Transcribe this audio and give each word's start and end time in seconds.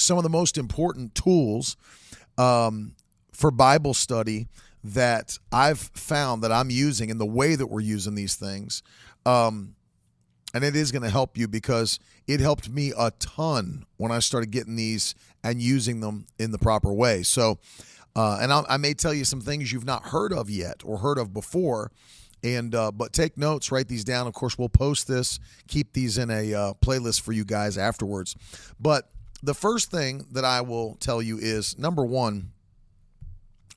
some 0.00 0.16
of 0.16 0.22
the 0.22 0.30
most 0.30 0.58
important 0.58 1.14
tools 1.14 1.76
um, 2.38 2.94
for 3.32 3.50
Bible 3.50 3.94
study 3.94 4.48
that 4.82 5.38
I've 5.52 5.78
found 5.94 6.42
that 6.42 6.52
I'm 6.52 6.70
using 6.70 7.10
in 7.10 7.18
the 7.18 7.26
way 7.26 7.54
that 7.54 7.66
we're 7.66 7.80
using 7.80 8.14
these 8.14 8.34
things. 8.34 8.82
Um, 9.26 9.74
and 10.54 10.64
it 10.64 10.74
is 10.74 10.90
going 10.90 11.02
to 11.02 11.10
help 11.10 11.36
you 11.36 11.46
because 11.46 12.00
it 12.26 12.40
helped 12.40 12.68
me 12.68 12.92
a 12.98 13.12
ton 13.12 13.84
when 13.98 14.10
I 14.10 14.18
started 14.18 14.50
getting 14.50 14.76
these 14.76 15.14
and 15.44 15.60
using 15.60 16.00
them 16.00 16.26
in 16.38 16.50
the 16.50 16.58
proper 16.58 16.92
way. 16.92 17.22
So, 17.22 17.58
uh, 18.16 18.38
and 18.40 18.52
I, 18.52 18.64
I 18.68 18.76
may 18.76 18.94
tell 18.94 19.14
you 19.14 19.24
some 19.24 19.40
things 19.40 19.70
you've 19.70 19.84
not 19.84 20.06
heard 20.06 20.32
of 20.32 20.50
yet 20.50 20.82
or 20.84 20.98
heard 20.98 21.18
of 21.18 21.32
before 21.32 21.92
and 22.42 22.74
uh, 22.74 22.90
but 22.90 23.12
take 23.12 23.36
notes, 23.36 23.70
write 23.70 23.88
these 23.88 24.04
down. 24.04 24.26
Of 24.26 24.32
course, 24.32 24.58
we'll 24.58 24.68
post 24.68 25.06
this, 25.06 25.38
keep 25.68 25.92
these 25.92 26.18
in 26.18 26.30
a 26.30 26.54
uh, 26.54 26.72
playlist 26.74 27.20
for 27.20 27.32
you 27.32 27.44
guys 27.44 27.76
afterwards. 27.76 28.34
But 28.78 29.10
the 29.42 29.54
first 29.54 29.90
thing 29.90 30.26
that 30.32 30.44
I 30.44 30.60
will 30.60 30.96
tell 31.00 31.20
you 31.22 31.38
is 31.38 31.78
number 31.78 32.04
one. 32.04 32.52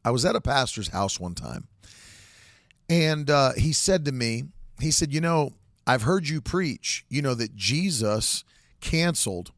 I 0.06 0.12
was 0.12 0.26
at 0.26 0.36
a 0.36 0.42
pastor's 0.42 0.90
house 0.90 1.18
one 1.20 1.34
time, 1.34 1.68
and 2.90 3.30
uh, 3.30 3.54
he 3.54 3.72
said 3.72 4.04
to 4.06 4.12
me, 4.12 4.44
he 4.82 4.92
said, 4.92 5.14
"You 5.14 5.22
know, 5.22 5.54
I've 5.88 6.02
heard 6.02 6.28
you 6.28 6.42
preach. 6.42 7.06
You 7.08 7.22
know 7.22 7.34
that 7.36 7.56
Jesus 7.56 8.44
canceled 8.82 9.52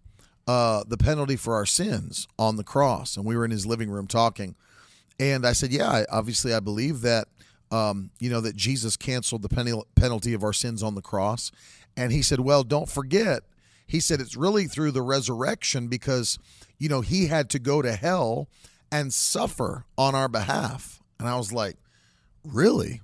uh, 0.48 0.84
the 0.88 0.98
penalty 0.98 1.36
for 1.36 1.56
our 1.56 1.66
sins 1.66 2.28
on 2.38 2.58
the 2.58 2.64
cross." 2.64 3.18
And 3.18 3.26
we 3.26 3.36
were 3.36 3.46
in 3.46 3.52
his 3.52 3.66
living 3.66 3.90
room 3.90 4.06
talking, 4.06 4.56
and 5.20 5.48
I 5.48 5.54
said, 5.54 5.72
"Yeah, 5.72 5.90
I, 5.90 6.06
obviously 6.12 6.54
I 6.54 6.60
believe 6.60 7.02
that." 7.02 7.28
um, 7.72 8.12
you 8.20 8.30
know, 8.30 8.42
that 8.42 8.56
Jesus 8.56 8.96
canceled 8.96 9.42
the 9.42 9.84
penalty 9.96 10.34
of 10.34 10.44
our 10.44 10.54
sins 10.54 10.84
on 10.84 10.96
the 10.96 11.02
cross. 11.02 11.52
And 11.98 12.12
he 12.12 12.22
said, 12.22 12.40
Well, 12.40 12.64
don't 12.64 12.90
forget, 12.90 13.44
he 13.86 14.00
said 14.00 14.20
it's 14.20 14.36
really 14.36 14.66
through 14.66 14.92
the 14.92 15.02
resurrection 15.02 15.88
because, 15.88 16.40
you 16.78 16.90
know, 16.90 17.02
he 17.02 17.28
had 17.28 17.50
to 17.52 17.60
go 17.60 17.82
to 17.82 17.94
hell 17.94 18.50
and 18.92 19.14
suffer 19.14 19.86
on 19.98 20.16
our 20.16 20.28
behalf. 20.28 21.02
And 21.20 21.28
I 21.28 21.38
was 21.38 21.52
like, 21.54 21.78
Really? 22.46 23.02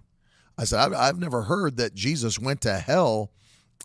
I 0.57 0.63
said, 0.65 0.79
I've, 0.79 0.93
I've 0.93 1.19
never 1.19 1.43
heard 1.43 1.77
that 1.77 1.95
Jesus 1.95 2.37
went 2.37 2.61
to 2.61 2.77
hell 2.77 3.31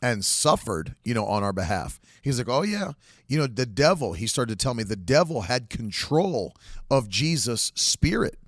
and 0.02 0.24
suffered, 0.24 0.94
you 1.04 1.14
know, 1.14 1.24
on 1.24 1.42
our 1.42 1.52
behalf. 1.52 2.00
He's 2.20 2.38
like, 2.38 2.48
oh, 2.48 2.62
yeah. 2.62 2.92
You 3.28 3.38
know, 3.38 3.46
the 3.46 3.66
devil, 3.66 4.12
he 4.12 4.26
started 4.26 4.58
to 4.58 4.62
tell 4.62 4.74
me 4.74 4.82
the 4.82 4.94
devil 4.94 5.42
had 5.42 5.70
control 5.70 6.54
of 6.90 7.08
Jesus' 7.08 7.72
spirit 7.74 8.38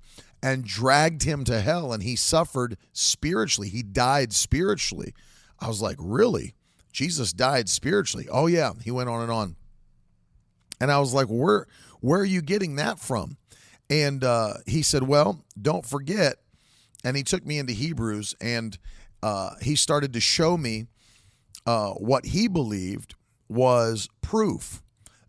and 0.43 0.63
dragged 0.63 1.23
him 1.23 1.43
to 1.45 1.59
hell 1.61 1.91
and 1.91 2.03
he 2.03 2.15
suffered 2.15 2.77
spiritually. 2.93 3.69
He 3.69 3.81
died 3.81 4.31
spiritually. 4.31 5.13
I 5.59 5.67
was 5.67 5.81
like, 5.81 5.97
really? 5.99 6.53
Jesus 6.91 7.33
died 7.33 7.69
spiritually. 7.69 8.27
Oh 8.31 8.47
yeah, 8.47 8.71
he 8.83 8.91
went 8.91 9.09
on 9.09 9.21
and 9.21 9.31
on. 9.31 9.55
And 10.81 10.91
I 10.91 10.99
was 10.99 11.13
like, 11.13 11.27
where 11.27 11.67
where 12.01 12.21
are 12.21 12.25
you 12.25 12.41
getting 12.41 12.75
that 12.77 12.99
from? 12.99 13.37
And 13.89 14.23
uh, 14.23 14.55
he 14.65 14.81
said, 14.81 15.03
well, 15.03 15.43
don't 15.59 15.85
forget. 15.85 16.37
And 17.03 17.17
he 17.17 17.23
took 17.23 17.45
me 17.45 17.57
into 17.57 17.73
Hebrews 17.73 18.35
and 18.39 18.77
uh, 19.21 19.51
he 19.61 19.75
started 19.75 20.13
to 20.13 20.19
show 20.19 20.57
me 20.57 20.87
uh, 21.65 21.91
what 21.91 22.25
he 22.25 22.47
believed 22.47 23.15
was 23.47 24.09
proof 24.21 24.81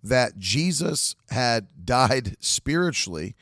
that 0.02 0.38
Jesus 0.38 1.16
had 1.30 1.68
died 1.84 2.36
spiritually 2.40 3.34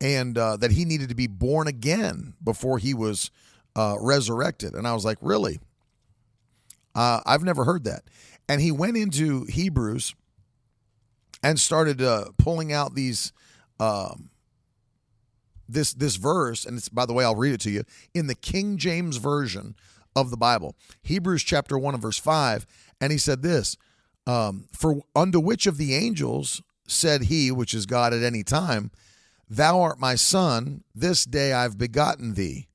and 0.00 0.36
uh, 0.36 0.56
that 0.58 0.72
he 0.72 0.84
needed 0.84 1.08
to 1.08 1.14
be 1.14 1.26
born 1.26 1.66
again 1.66 2.34
before 2.42 2.78
he 2.78 2.92
was 2.92 3.30
uh, 3.74 3.96
resurrected. 4.00 4.74
And 4.74 4.86
I 4.86 4.92
was 4.94 5.04
like, 5.04 5.18
really? 5.20 5.58
Uh, 6.96 7.20
I've 7.26 7.44
never 7.44 7.64
heard 7.64 7.84
that. 7.84 8.02
And 8.48 8.60
he 8.60 8.72
went 8.72 8.96
into 8.96 9.44
Hebrews 9.44 10.14
and 11.42 11.60
started 11.60 12.02
uh, 12.02 12.26
pulling 12.38 12.72
out 12.72 12.94
these. 12.94 13.32
Um, 13.78 14.30
this 15.68 15.92
this 15.92 16.14
verse, 16.14 16.64
and 16.64 16.78
it's 16.78 16.88
by 16.88 17.06
the 17.06 17.12
way, 17.12 17.24
I'll 17.24 17.34
read 17.34 17.52
it 17.52 17.60
to 17.62 17.70
you 17.70 17.82
in 18.14 18.28
the 18.28 18.36
King 18.36 18.76
James 18.78 19.16
version 19.16 19.74
of 20.14 20.30
the 20.30 20.36
Bible, 20.36 20.76
Hebrews 21.02 21.42
chapter 21.42 21.76
one 21.76 21.94
and 21.94 22.02
verse 22.02 22.18
five, 22.18 22.66
and 23.00 23.10
he 23.10 23.18
said 23.18 23.42
this: 23.42 23.76
um, 24.28 24.68
"For 24.72 25.02
unto 25.14 25.40
which 25.40 25.66
of 25.66 25.76
the 25.76 25.94
angels 25.94 26.62
said 26.86 27.24
he, 27.24 27.50
which 27.50 27.74
is 27.74 27.84
God 27.84 28.14
at 28.14 28.22
any 28.22 28.44
time, 28.44 28.92
Thou 29.48 29.80
art 29.80 30.00
my 30.00 30.14
son, 30.16 30.82
this 30.94 31.24
day 31.24 31.52
I've 31.52 31.78
begotten 31.78 32.34
thee. 32.34 32.68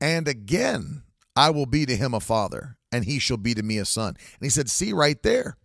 And 0.00 0.26
again 0.28 1.02
I 1.34 1.50
will 1.50 1.66
be 1.66 1.86
to 1.86 1.96
him 1.96 2.14
a 2.14 2.20
father, 2.20 2.75
and 2.92 3.04
he 3.04 3.18
shall 3.18 3.36
be 3.36 3.54
to 3.54 3.62
me 3.62 3.78
a 3.78 3.84
son. 3.84 4.08
And 4.08 4.42
he 4.42 4.50
said, 4.50 4.70
See 4.70 4.92
right 4.92 5.22
there. 5.22 5.56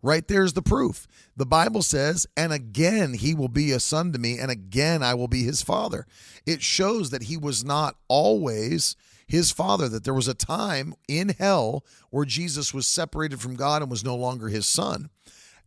Right 0.00 0.26
there's 0.28 0.52
the 0.52 0.62
proof. 0.62 1.06
The 1.36 1.46
Bible 1.46 1.82
says, 1.82 2.26
and 2.36 2.52
again 2.52 3.14
he 3.14 3.34
will 3.34 3.48
be 3.48 3.72
a 3.72 3.80
son 3.80 4.12
to 4.12 4.18
me, 4.18 4.38
and 4.38 4.50
again 4.50 5.02
I 5.02 5.14
will 5.14 5.28
be 5.28 5.42
his 5.42 5.62
father. 5.62 6.06
It 6.46 6.62
shows 6.62 7.10
that 7.10 7.24
he 7.24 7.36
was 7.36 7.64
not 7.64 7.96
always 8.06 8.94
his 9.26 9.50
father, 9.50 9.88
that 9.88 10.04
there 10.04 10.14
was 10.14 10.28
a 10.28 10.34
time 10.34 10.94
in 11.08 11.30
hell 11.30 11.84
where 12.10 12.24
Jesus 12.24 12.72
was 12.72 12.86
separated 12.86 13.40
from 13.40 13.56
God 13.56 13.82
and 13.82 13.90
was 13.90 14.04
no 14.04 14.16
longer 14.16 14.48
his 14.48 14.66
son. 14.66 15.10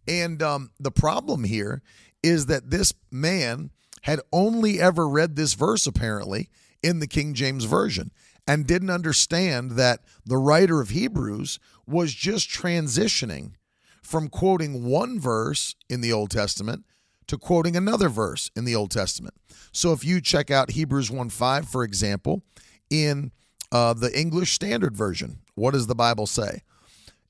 And 0.07 0.41
um, 0.41 0.71
the 0.79 0.91
problem 0.91 1.43
here 1.43 1.81
is 2.23 2.47
that 2.47 2.71
this 2.71 2.93
man 3.11 3.69
had 4.03 4.19
only 4.31 4.79
ever 4.79 5.07
read 5.07 5.35
this 5.35 5.53
verse, 5.53 5.85
apparently, 5.85 6.49
in 6.81 6.99
the 6.99 7.07
King 7.07 7.35
James 7.35 7.65
Version 7.65 8.11
and 8.47 8.67
didn't 8.67 8.89
understand 8.89 9.71
that 9.71 10.01
the 10.25 10.37
writer 10.37 10.81
of 10.81 10.89
Hebrews 10.89 11.59
was 11.85 12.13
just 12.13 12.49
transitioning 12.49 13.53
from 14.01 14.27
quoting 14.27 14.83
one 14.85 15.19
verse 15.19 15.75
in 15.89 16.01
the 16.01 16.11
Old 16.11 16.31
Testament 16.31 16.85
to 17.27 17.37
quoting 17.37 17.75
another 17.75 18.09
verse 18.09 18.51
in 18.55 18.65
the 18.65 18.75
Old 18.75 18.91
Testament. 18.91 19.35
So 19.71 19.93
if 19.93 20.03
you 20.03 20.19
check 20.19 20.51
out 20.51 20.71
Hebrews 20.71 21.09
1 21.09 21.29
5, 21.29 21.67
for 21.67 21.83
example, 21.83 22.43
in 22.89 23.31
uh, 23.71 23.93
the 23.93 24.17
English 24.17 24.51
Standard 24.53 24.97
Version, 24.97 25.39
what 25.55 25.71
does 25.71 25.87
the 25.87 25.95
Bible 25.95 26.27
say? 26.27 26.61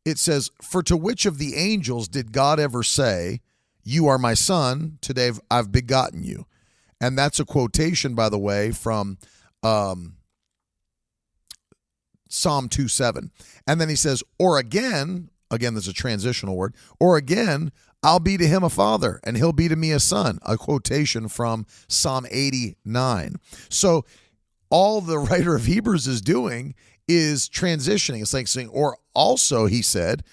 It 0.06 0.18
says, 0.18 0.50
For 0.62 0.82
to 0.84 0.98
which 0.98 1.26
of 1.26 1.38
the 1.38 1.56
angels 1.56 2.08
did 2.08 2.32
God 2.32 2.60
ever 2.60 2.82
say, 2.82 3.42
You 3.84 4.08
are 4.08 4.18
my 4.18 4.34
son, 4.34 4.98
today 5.02 5.32
I've 5.52 5.72
begotten 5.72 6.24
you? 6.24 6.48
And 7.00 7.18
that's 7.18 7.40
a 7.40 7.46
quotation, 7.46 8.16
by 8.16 8.30
the 8.30 8.40
way, 8.40 8.72
from 8.72 9.18
um, 9.62 10.16
Psalm 12.32 12.70
2 12.70 12.88
7. 12.88 13.32
And 13.68 13.82
then 13.82 13.90
he 13.90 13.96
says, 13.96 14.24
Or 14.40 14.58
again, 14.58 15.30
again, 15.50 15.74
there's 15.74 15.88
a 15.88 15.94
transitional 15.94 16.56
word, 16.56 16.74
or 17.00 17.18
again, 17.18 17.72
I'll 18.04 18.20
be 18.20 18.38
to 18.38 18.48
him 18.48 18.64
a 18.64 18.70
father, 18.70 19.20
and 19.24 19.38
he'll 19.38 19.54
be 19.54 19.68
to 19.68 19.76
me 19.76 19.92
a 19.92 20.00
son. 20.00 20.40
A 20.44 20.58
quotation 20.58 21.28
from 21.28 21.68
Psalm 21.88 22.26
89. 22.30 23.36
So 23.70 24.06
all 24.70 25.02
the 25.02 25.20
writer 25.20 25.56
of 25.56 25.66
Hebrews 25.66 26.08
is 26.08 26.22
doing 26.22 26.74
is 27.08 27.48
transitioning. 27.48 28.22
It's 28.22 28.34
like 28.34 28.48
saying, 28.48 28.70
or 28.70 28.98
also, 29.14 29.68
he 29.68 29.82
said, 29.82 30.24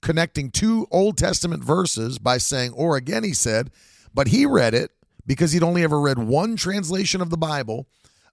connecting 0.00 0.50
two 0.50 0.86
Old 0.90 1.16
Testament 1.16 1.62
verses 1.62 2.18
by 2.18 2.38
saying, 2.38 2.72
or 2.72 2.96
again, 2.96 3.24
he 3.24 3.32
said, 3.32 3.70
but 4.12 4.28
he 4.28 4.46
read 4.46 4.74
it 4.74 4.90
because 5.26 5.52
he'd 5.52 5.62
only 5.62 5.82
ever 5.82 6.00
read 6.00 6.18
one 6.18 6.56
translation 6.56 7.20
of 7.20 7.30
the 7.30 7.36
Bible, 7.36 7.86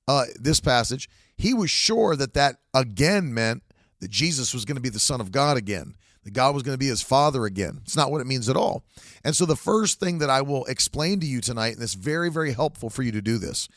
uh, 0.07 0.25
this 0.39 0.59
passage, 0.59 1.09
he 1.41 1.53
was 1.53 1.71
sure 1.71 2.15
that 2.15 2.35
that 2.35 2.57
again 2.73 3.33
meant 3.33 3.63
that 3.99 4.11
Jesus 4.11 4.53
was 4.53 4.63
going 4.63 4.75
to 4.75 4.81
be 4.81 4.89
the 4.89 4.99
Son 4.99 5.19
of 5.19 5.31
God 5.31 5.57
again, 5.57 5.95
that 6.23 6.33
God 6.33 6.53
was 6.53 6.61
going 6.61 6.75
to 6.75 6.79
be 6.79 6.87
his 6.87 7.01
Father 7.01 7.45
again. 7.45 7.79
It's 7.83 7.95
not 7.95 8.11
what 8.11 8.21
it 8.21 8.27
means 8.27 8.47
at 8.47 8.55
all. 8.55 8.83
And 9.23 9.35
so, 9.35 9.45
the 9.45 9.55
first 9.55 9.99
thing 9.99 10.19
that 10.19 10.29
I 10.29 10.41
will 10.43 10.65
explain 10.65 11.19
to 11.19 11.25
you 11.25 11.41
tonight, 11.41 11.73
and 11.73 11.81
it's 11.81 11.95
very, 11.95 12.29
very 12.29 12.53
helpful 12.53 12.91
for 12.91 13.01
you 13.01 13.11
to 13.11 13.23
do 13.23 13.39
this, 13.39 13.67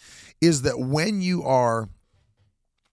is 0.42 0.62
that 0.62 0.78
when 0.78 1.22
you 1.22 1.42
are 1.42 1.88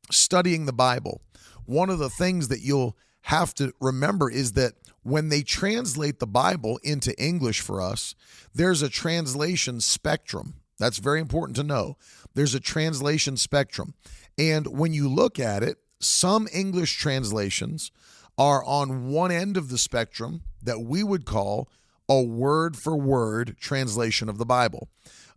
studying 0.09 0.65
the 0.65 0.73
Bible, 0.73 1.21
one 1.65 1.89
of 1.89 1.99
the 1.99 2.09
things 2.09 2.47
that 2.47 2.61
you'll 2.61 2.97
have 3.23 3.53
to 3.55 3.73
remember 3.81 4.31
is 4.31 4.53
that 4.53 4.73
when 5.03 5.29
they 5.29 5.41
translate 5.41 6.19
the 6.19 6.27
Bible 6.27 6.79
into 6.83 7.13
English 7.21 7.59
for 7.59 7.81
us, 7.81 8.15
there's 8.53 8.81
a 8.81 8.89
translation 8.89 9.81
spectrum. 9.81 10.55
That's 10.79 10.97
very 10.97 11.19
important 11.19 11.55
to 11.57 11.63
know. 11.63 11.97
There's 12.33 12.55
a 12.55 12.59
translation 12.59 13.37
spectrum. 13.37 13.93
And 14.37 14.67
when 14.67 14.93
you 14.93 15.07
look 15.07 15.39
at 15.39 15.63
it, 15.63 15.77
some 15.99 16.47
English 16.53 16.97
translations 16.97 17.91
are 18.37 18.63
on 18.65 19.09
one 19.09 19.31
end 19.31 19.57
of 19.57 19.69
the 19.69 19.77
spectrum 19.77 20.41
that 20.63 20.81
we 20.81 21.03
would 21.03 21.25
call 21.25 21.69
a 22.09 22.21
word 22.21 22.75
for 22.75 22.95
word 22.95 23.55
translation 23.59 24.29
of 24.29 24.37
the 24.37 24.45
Bible. 24.45 24.89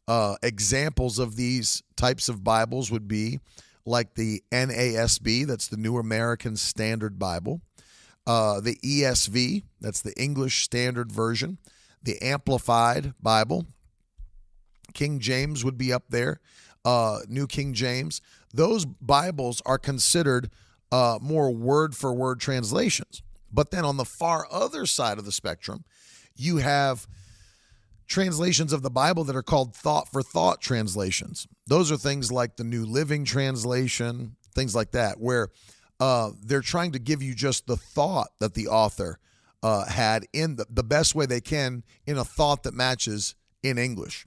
Uh, 0.06 0.36
examples 0.42 1.18
of 1.18 1.36
these 1.36 1.82
types 1.96 2.28
of 2.28 2.44
Bibles 2.44 2.90
would 2.90 3.08
be 3.08 3.40
like 3.86 4.14
the 4.14 4.42
NASB, 4.50 5.46
that's 5.46 5.68
the 5.68 5.76
New 5.76 5.98
American 5.98 6.56
Standard 6.56 7.18
Bible, 7.18 7.60
uh, 8.26 8.60
the 8.60 8.76
ESV, 8.76 9.64
that's 9.80 10.00
the 10.00 10.14
English 10.20 10.64
Standard 10.64 11.12
Version, 11.12 11.58
the 12.02 12.20
Amplified 12.22 13.14
Bible, 13.20 13.66
King 14.94 15.20
James 15.20 15.64
would 15.64 15.76
be 15.76 15.92
up 15.92 16.04
there, 16.08 16.40
uh, 16.84 17.18
New 17.28 17.46
King 17.46 17.74
James. 17.74 18.20
Those 18.54 18.84
Bibles 18.84 19.60
are 19.66 19.78
considered 19.78 20.48
uh, 20.92 21.18
more 21.20 21.50
word 21.50 21.96
for 21.96 22.14
word 22.14 22.38
translations. 22.38 23.22
But 23.52 23.72
then 23.72 23.84
on 23.84 23.96
the 23.96 24.04
far 24.04 24.46
other 24.50 24.86
side 24.86 25.18
of 25.18 25.24
the 25.24 25.32
spectrum, 25.32 25.84
you 26.36 26.58
have 26.58 27.08
translations 28.06 28.72
of 28.72 28.82
the 28.82 28.90
Bible 28.90 29.24
that 29.24 29.34
are 29.34 29.42
called 29.42 29.74
thought 29.74 30.08
for 30.08 30.22
thought 30.22 30.60
translations. 30.60 31.48
Those 31.66 31.90
are 31.90 31.96
things 31.96 32.30
like 32.30 32.56
the 32.56 32.64
New 32.64 32.84
Living 32.84 33.24
Translation, 33.24 34.36
things 34.54 34.74
like 34.74 34.92
that, 34.92 35.20
where 35.20 35.48
uh, 35.98 36.30
they're 36.40 36.60
trying 36.60 36.92
to 36.92 36.98
give 36.98 37.22
you 37.22 37.34
just 37.34 37.66
the 37.66 37.76
thought 37.76 38.28
that 38.38 38.54
the 38.54 38.68
author 38.68 39.18
uh, 39.64 39.86
had 39.86 40.26
in 40.32 40.56
the, 40.56 40.66
the 40.70 40.84
best 40.84 41.14
way 41.14 41.26
they 41.26 41.40
can 41.40 41.82
in 42.06 42.18
a 42.18 42.24
thought 42.24 42.62
that 42.64 42.74
matches 42.74 43.34
in 43.62 43.78
English. 43.78 44.26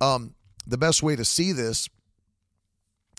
Um, 0.00 0.34
the 0.66 0.78
best 0.78 1.02
way 1.02 1.16
to 1.16 1.24
see 1.24 1.52
this 1.52 1.88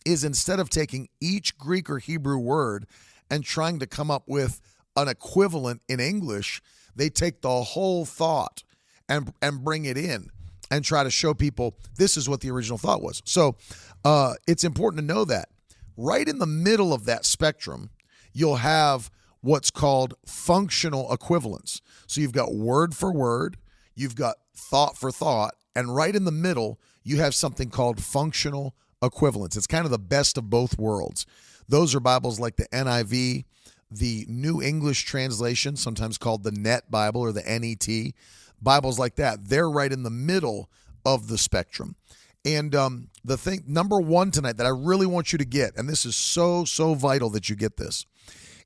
is 0.08 0.24
instead 0.24 0.60
of 0.60 0.70
taking 0.70 1.10
each 1.20 1.58
Greek 1.58 1.90
or 1.90 2.00
Hebrew 2.00 2.38
word 2.38 2.88
and 3.30 3.44
trying 3.44 3.80
to 3.80 3.86
come 3.86 4.10
up 4.10 4.24
with 4.26 4.62
an 4.96 5.10
equivalent 5.10 5.82
in 5.90 6.00
English, 6.00 6.62
they 6.96 7.10
take 7.10 7.42
the 7.42 7.62
whole 7.62 8.06
thought 8.06 8.64
and 9.10 9.34
and 9.42 9.64
bring 9.64 9.86
it 9.86 9.98
in 9.98 10.30
and 10.72 10.84
try 10.84 11.04
to 11.04 11.12
show 11.12 11.34
people 11.34 11.78
this 11.98 12.18
is 12.18 12.28
what 12.28 12.42
the 12.42 12.50
original 12.50 12.78
thought 12.78 13.02
was. 13.02 13.22
So 13.26 13.58
uh, 14.04 14.36
it's 14.48 14.64
important 14.64 15.02
to 15.02 15.14
know 15.14 15.26
that 15.26 15.50
right 15.98 16.28
in 16.28 16.40
the 16.40 16.48
middle 16.48 16.94
of 16.94 17.06
that 17.06 17.26
spectrum, 17.26 17.90
you'll 18.34 18.58
have 18.58 19.12
what's 19.42 19.72
called 19.72 20.14
functional 20.26 21.12
equivalence. 21.14 21.82
So 22.08 22.22
you've 22.22 22.32
got 22.32 22.54
word 22.54 22.96
for 22.96 23.12
word, 23.12 23.58
you've 23.96 24.16
got 24.16 24.38
thought 24.56 24.98
for 24.98 25.12
thought, 25.12 25.56
and 25.76 25.94
right 25.96 26.16
in 26.16 26.26
the 26.26 26.32
middle, 26.32 26.80
you 27.04 27.18
have 27.18 27.36
something 27.36 27.70
called 27.70 28.02
functional 28.02 28.76
equivalence. 29.02 29.56
It's 29.56 29.68
kind 29.68 29.86
of 29.86 29.92
the 29.92 30.00
best 30.00 30.38
of 30.38 30.50
both 30.50 30.78
worlds. 30.78 31.26
Those 31.68 31.94
are 31.96 32.00
Bibles 32.00 32.40
like 32.40 32.56
the 32.56 32.68
NIV, 32.68 33.46
the 33.92 34.26
New 34.28 34.62
English 34.62 35.06
Translation, 35.06 35.76
sometimes 35.76 36.18
called 36.18 36.44
the 36.44 36.52
Net 36.52 36.90
Bible 36.90 37.22
or 37.22 37.32
the 37.32 37.44
NET. 37.44 38.14
Bibles 38.62 38.98
like 38.98 39.16
that, 39.16 39.50
they're 39.50 39.70
right 39.70 39.92
in 39.92 40.04
the 40.04 40.10
middle 40.10 40.70
of 41.06 41.28
the 41.28 41.38
spectrum. 41.38 41.96
And 42.44 42.74
um, 42.74 43.10
the 43.24 43.38
thing, 43.38 43.64
number 43.68 44.00
one 44.00 44.32
tonight 44.32 44.58
that 44.58 44.66
I 44.66 44.70
really 44.70 45.06
want 45.06 45.32
you 45.32 45.38
to 45.38 45.46
get, 45.46 45.76
and 45.76 45.88
this 45.88 46.06
is 46.06 46.16
so, 46.16 46.66
so 46.66 46.94
vital 46.94 47.30
that 47.32 47.50
you 47.50 47.56
get 47.56 47.78
this. 47.78 48.06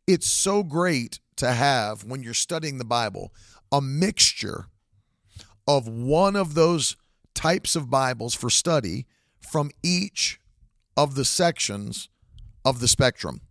It's 0.07 0.27
so 0.27 0.63
great 0.63 1.19
to 1.38 1.51
have, 1.51 2.04
when 2.04 2.22
you're 2.22 2.34
studying 2.34 2.77
the 2.77 2.86
Bible, 2.86 3.34
a 3.72 3.81
mixture 3.81 4.68
of 5.68 5.88
one 5.88 6.36
of 6.36 6.54
those 6.54 6.95
types 7.34 7.75
of 7.75 7.89
Bibles 7.89 8.36
for 8.36 8.50
study 8.50 9.07
from 9.51 9.69
each 9.83 10.39
of 10.95 11.15
the 11.15 11.25
sections 11.25 12.07
of 12.63 12.80
the 12.80 12.88
spectrum. 12.88 13.42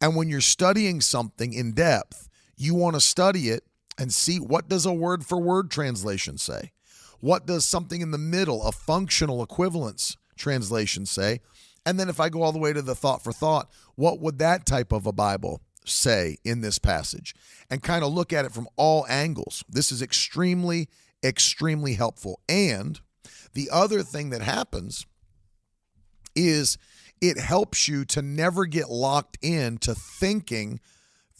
And 0.00 0.16
when 0.16 0.28
you're 0.28 0.40
studying 0.40 1.00
something 1.00 1.52
in 1.52 1.72
depth, 1.72 2.28
you 2.56 2.74
want 2.74 2.96
to 2.96 3.00
study 3.00 3.50
it 3.50 3.62
and 3.96 4.12
see 4.12 4.38
what 4.38 4.68
does 4.68 4.84
a 4.84 4.92
word 4.92 5.24
for 5.24 5.38
word 5.38 5.70
translation 5.70 6.38
say? 6.38 6.72
What 7.20 7.46
does 7.46 7.64
something 7.64 8.00
in 8.00 8.10
the 8.10 8.18
middle, 8.18 8.66
a 8.66 8.72
functional 8.72 9.44
equivalence 9.44 10.16
translation 10.36 11.06
say? 11.06 11.40
And 11.86 12.00
then 12.00 12.08
if 12.08 12.18
I 12.18 12.28
go 12.28 12.42
all 12.42 12.50
the 12.50 12.58
way 12.58 12.72
to 12.72 12.82
the 12.82 12.96
thought 12.96 13.22
for 13.22 13.32
thought, 13.32 13.70
what 13.94 14.18
would 14.18 14.40
that 14.40 14.66
type 14.66 14.90
of 14.90 15.06
a 15.06 15.12
Bible 15.12 15.60
say 15.84 16.36
in 16.44 16.62
this 16.62 16.80
passage? 16.80 17.34
And 17.70 17.80
kind 17.80 18.02
of 18.02 18.12
look 18.12 18.32
at 18.32 18.44
it 18.44 18.52
from 18.52 18.68
all 18.76 19.06
angles. 19.08 19.62
This 19.68 19.92
is 19.92 20.02
extremely, 20.02 20.88
extremely 21.22 21.94
helpful. 21.94 22.40
And 22.48 23.00
the 23.54 23.68
other 23.70 24.02
thing 24.02 24.30
that 24.30 24.42
happens 24.42 25.06
is 26.34 26.78
it 27.20 27.38
helps 27.38 27.86
you 27.88 28.04
to 28.06 28.22
never 28.22 28.66
get 28.66 28.90
locked 28.90 29.38
in 29.42 29.78
to 29.78 29.94
thinking 29.94 30.80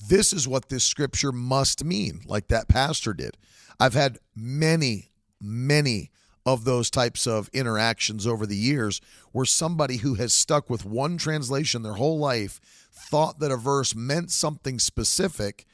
this 0.08 0.32
is 0.32 0.48
what 0.48 0.68
this 0.68 0.84
scripture 0.84 1.32
must 1.32 1.84
mean, 1.84 2.20
like 2.26 2.48
that 2.48 2.68
pastor 2.68 3.14
did. 3.14 3.36
I've 3.78 3.94
had 3.94 4.18
many, 4.34 5.10
many 5.40 6.10
of 6.44 6.64
those 6.64 6.90
types 6.90 7.26
of 7.26 7.48
interactions 7.52 8.26
over 8.26 8.46
the 8.46 8.56
years 8.56 9.00
where 9.30 9.44
somebody 9.44 9.98
who 9.98 10.14
has 10.14 10.32
stuck 10.32 10.68
with 10.68 10.84
one 10.84 11.16
translation 11.16 11.82
their 11.82 11.94
whole 11.94 12.18
life 12.18 12.60
thought 12.92 13.38
that 13.38 13.52
a 13.52 13.56
verse 13.56 13.94
meant 13.94 14.30
something 14.30 14.78
specific 14.78 15.66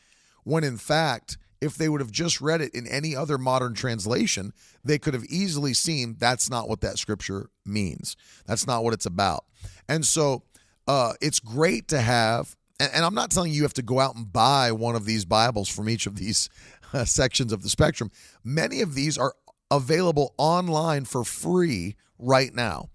when 0.44 0.64
in 0.64 0.76
fact 0.76 1.38
if 1.60 1.76
they 1.76 1.88
would 1.88 2.00
have 2.00 2.12
just 2.12 2.40
read 2.40 2.60
it 2.60 2.74
in 2.74 2.86
any 2.86 3.16
other 3.16 3.38
modern 3.38 3.74
translation, 3.74 4.52
they 4.84 4.98
could 4.98 5.14
have 5.14 5.24
easily 5.24 5.74
seen 5.74 6.16
that's 6.18 6.48
not 6.48 6.68
what 6.68 6.80
that 6.80 6.98
scripture 6.98 7.50
means. 7.66 8.16
That's 8.46 8.66
not 8.66 8.84
what 8.84 8.94
it's 8.94 9.06
about. 9.06 9.44
And 9.88 10.04
so 10.04 10.42
uh, 10.86 11.14
it's 11.20 11.40
great 11.40 11.88
to 11.88 12.00
have 12.00 12.56
and, 12.80 12.90
and 12.94 13.04
I'm 13.04 13.14
not 13.14 13.30
telling 13.30 13.52
you 13.52 13.58
you 13.58 13.62
have 13.62 13.74
to 13.74 13.82
go 13.82 14.00
out 14.00 14.14
and 14.14 14.32
buy 14.32 14.72
one 14.72 14.94
of 14.94 15.04
these 15.04 15.24
Bibles 15.24 15.68
from 15.68 15.88
each 15.88 16.06
of 16.06 16.16
these 16.16 16.48
uh, 16.92 17.04
sections 17.04 17.52
of 17.52 17.62
the 17.62 17.68
spectrum. 17.68 18.10
Many 18.44 18.80
of 18.80 18.94
these 18.94 19.18
are 19.18 19.34
available 19.70 20.34
online 20.38 21.04
for 21.04 21.24
free 21.24 21.96
right 22.18 22.54
now. 22.54 22.88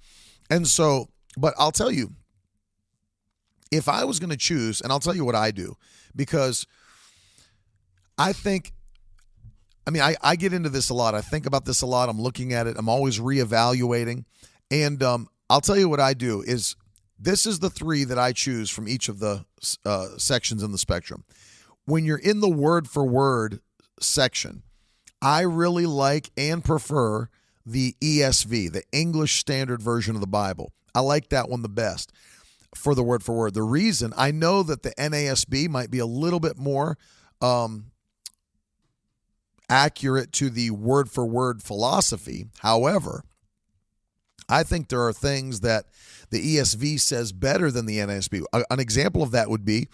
And 0.50 0.68
so, 0.68 1.10
but 1.38 1.54
I'll 1.57 1.71
tell 1.71 1.92
you, 1.92 2.13
if 3.71 3.89
I 3.89 4.04
was 4.04 4.19
going 4.19 4.30
to 4.30 4.38
choose, 4.38 4.81
and 4.81 4.92
I'll 4.92 5.00
tell 5.00 5.15
you 5.15 5.25
what 5.25 5.36
I 5.36 5.50
do, 5.50 5.75
because 6.15 6.68
I 8.18 8.33
think, 8.33 8.74
I 9.88 9.92
mean, 9.92 10.01
I, 10.01 10.15
I 10.21 10.36
get 10.36 10.54
into 10.54 10.69
this 10.69 10.89
a 10.89 10.94
lot. 10.94 11.15
I 11.15 11.21
think 11.21 11.45
about 11.45 11.65
this 11.65 11.81
a 11.81 11.86
lot. 11.86 12.10
I'm 12.10 12.21
looking 12.21 12.54
at 12.54 12.68
it. 12.68 12.77
I'm 12.77 12.89
always 12.89 13.19
reevaluating. 13.19 14.25
And 14.71 15.01
um, 15.04 15.27
I'll 15.50 15.62
tell 15.62 15.77
you 15.77 15.89
what 15.89 16.00
I 16.00 16.13
do 16.13 16.42
is 16.42 16.75
this 17.19 17.45
is 17.45 17.60
the 17.60 17.69
three 17.69 18.04
that 18.04 18.19
I 18.19 18.31
choose 18.33 18.69
from 18.69 18.88
each 18.88 19.10
of 19.10 19.19
the 19.19 19.45
uh, 19.86 20.10
sections 20.18 20.63
in 20.63 20.71
the 20.71 20.77
spectrum. 20.77 21.24
When 21.86 22.06
you're 22.06 22.18
in 22.18 22.39
the 22.39 22.50
word 22.50 22.88
for 22.88 23.05
word 23.05 23.62
section, 24.00 24.63
I 25.22 25.41
really 25.41 25.86
like 25.86 26.32
and 26.38 26.63
prefer 26.63 27.29
the 27.65 27.96
ESV, 28.01 28.72
the 28.74 28.84
English 28.91 29.38
Standard 29.39 29.82
Version 29.82 30.15
of 30.15 30.22
the 30.22 30.27
Bible. 30.27 30.74
I 30.93 31.00
like 31.00 31.29
that 31.29 31.50
one 31.50 31.62
the 31.62 31.70
best 31.70 32.12
for 32.75 32.93
the 32.96 33.03
word 33.03 33.24
for 33.24 33.36
word. 33.36 33.53
The 33.53 33.63
reason 33.63 34.13
I 34.17 34.32
know 34.32 34.63
that 34.63 34.84
the 34.84 34.91
NASB 34.91 35.70
might 35.70 35.91
be 35.91 36.00
a 36.00 36.05
little 36.05 36.39
bit 36.39 36.58
more 36.58 36.98
um, 37.41 37.91
accurate 39.74 40.32
to 40.32 40.51
the 40.51 40.70
word 40.70 41.10
for 41.10 41.25
word 41.25 41.63
philosophy. 41.63 42.46
However, 42.60 43.24
I 44.48 44.62
think 44.62 44.88
there 44.88 45.01
are 45.01 45.12
things 45.12 45.62
that 45.62 45.86
the 46.30 46.58
ESV 46.58 47.00
says 47.00 47.32
better 47.32 47.72
than 47.72 47.88
the 47.88 47.98
NASB. 47.98 48.44
An 48.70 48.80
example 48.80 49.24
of 49.24 49.32
that 49.32 49.50
would 49.50 49.65
be 49.65 49.88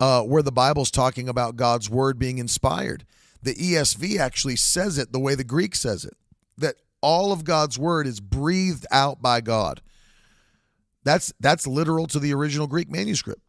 uh, 0.00 0.22
where 0.22 0.42
the 0.42 0.50
Bible's 0.50 0.90
talking 0.90 1.28
about 1.28 1.54
God's 1.54 1.88
word 1.88 2.18
being 2.18 2.38
inspired. 2.38 3.06
The 3.44 3.54
ESV 3.54 4.18
actually 4.18 4.56
says 4.56 4.98
it 4.98 5.12
the 5.12 5.20
way 5.20 5.36
the 5.36 5.44
Greek 5.44 5.76
says 5.76 6.04
it 6.04 6.14
that 6.58 6.74
all 7.00 7.32
of 7.32 7.44
God's 7.44 7.78
word 7.78 8.08
is 8.08 8.18
breathed 8.18 8.86
out 8.90 9.22
by 9.22 9.40
God. 9.40 9.82
That's 11.04 11.32
that's 11.38 11.66
literal 11.66 12.08
to 12.08 12.18
the 12.18 12.34
original 12.34 12.66
Greek 12.66 12.90
manuscript. 12.90 13.40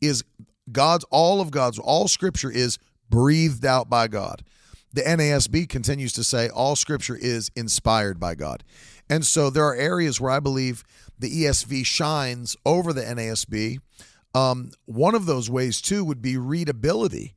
Is 0.00 0.22
God's 0.70 1.04
all 1.10 1.40
of 1.40 1.50
God's 1.50 1.78
all 1.80 2.06
scripture 2.06 2.50
is 2.50 2.78
breathed 3.08 3.64
out 3.64 3.90
by 3.90 4.06
God. 4.06 4.44
The 4.92 5.02
NASB 5.02 5.68
continues 5.68 6.12
to 6.14 6.24
say 6.24 6.48
all 6.48 6.74
scripture 6.74 7.16
is 7.16 7.50
inspired 7.54 8.18
by 8.18 8.34
God. 8.34 8.64
And 9.08 9.24
so 9.24 9.50
there 9.50 9.64
are 9.64 9.74
areas 9.74 10.20
where 10.20 10.30
I 10.30 10.40
believe 10.40 10.84
the 11.18 11.44
ESV 11.44 11.86
shines 11.86 12.56
over 12.64 12.92
the 12.92 13.02
NASB. 13.02 13.78
Um, 14.34 14.70
one 14.86 15.14
of 15.14 15.26
those 15.26 15.50
ways, 15.50 15.80
too, 15.80 16.04
would 16.04 16.22
be 16.22 16.36
readability. 16.36 17.34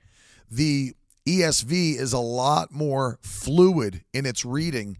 The 0.50 0.94
ESV 1.28 1.98
is 1.98 2.14
a 2.14 2.20
lot 2.20 2.72
more 2.72 3.18
fluid 3.22 4.04
in 4.14 4.26
its 4.26 4.46
reading 4.46 4.98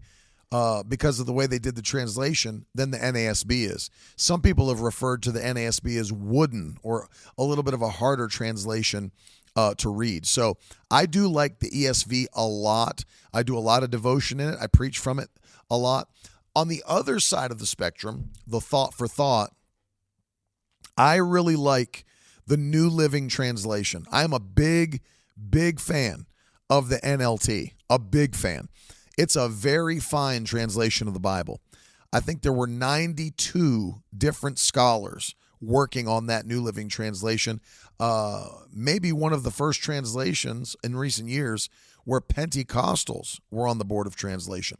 uh, 0.50 0.82
because 0.84 1.18
of 1.18 1.26
the 1.26 1.32
way 1.32 1.46
they 1.46 1.58
did 1.58 1.74
the 1.74 1.82
translation 1.82 2.66
than 2.74 2.90
the 2.90 2.98
NASB 2.98 3.68
is. 3.68 3.90
Some 4.16 4.40
people 4.40 4.68
have 4.68 4.80
referred 4.80 5.22
to 5.24 5.32
the 5.32 5.40
NASB 5.40 5.98
as 5.98 6.12
wooden 6.12 6.78
or 6.82 7.08
a 7.36 7.42
little 7.42 7.64
bit 7.64 7.74
of 7.74 7.82
a 7.82 7.88
harder 7.88 8.28
translation 8.28 9.10
uh, 9.56 9.74
to 9.74 9.90
read. 9.90 10.26
So 10.26 10.56
I 10.90 11.06
do 11.06 11.28
like 11.28 11.58
the 11.58 11.70
ESV 11.70 12.26
a 12.32 12.46
lot. 12.46 13.04
I 13.32 13.42
do 13.42 13.56
a 13.56 13.60
lot 13.60 13.82
of 13.82 13.90
devotion 13.90 14.40
in 14.40 14.50
it. 14.50 14.58
I 14.60 14.66
preach 14.66 14.98
from 14.98 15.18
it 15.18 15.30
a 15.70 15.76
lot. 15.76 16.08
On 16.56 16.68
the 16.68 16.82
other 16.86 17.18
side 17.18 17.50
of 17.50 17.58
the 17.58 17.66
spectrum, 17.66 18.30
the 18.46 18.60
thought 18.60 18.94
for 18.94 19.08
thought, 19.08 19.50
I 20.96 21.16
really 21.16 21.56
like 21.56 22.04
the 22.46 22.56
New 22.56 22.88
Living 22.88 23.28
Translation. 23.28 24.06
I'm 24.12 24.32
a 24.32 24.38
big, 24.40 25.00
big 25.50 25.80
fan 25.80 26.26
of 26.70 26.88
the 26.88 26.98
NLT, 26.98 27.72
a 27.90 27.98
big 27.98 28.36
fan. 28.36 28.68
It's 29.18 29.36
a 29.36 29.48
very 29.48 29.98
fine 29.98 30.44
translation 30.44 31.08
of 31.08 31.14
the 31.14 31.20
Bible. 31.20 31.60
I 32.12 32.20
think 32.20 32.42
there 32.42 32.52
were 32.52 32.68
92 32.68 34.02
different 34.16 34.58
scholars 34.58 35.34
working 35.64 36.08
on 36.08 36.26
that 36.26 36.46
New 36.46 36.60
Living 36.60 36.88
Translation. 36.88 37.60
Uh, 37.98 38.48
maybe 38.72 39.12
one 39.12 39.32
of 39.32 39.42
the 39.42 39.50
first 39.50 39.82
translations 39.82 40.76
in 40.82 40.96
recent 40.96 41.28
years 41.28 41.68
where 42.04 42.20
Pentecostals 42.20 43.40
were 43.50 43.66
on 43.66 43.78
the 43.78 43.84
board 43.84 44.06
of 44.06 44.16
translation. 44.16 44.78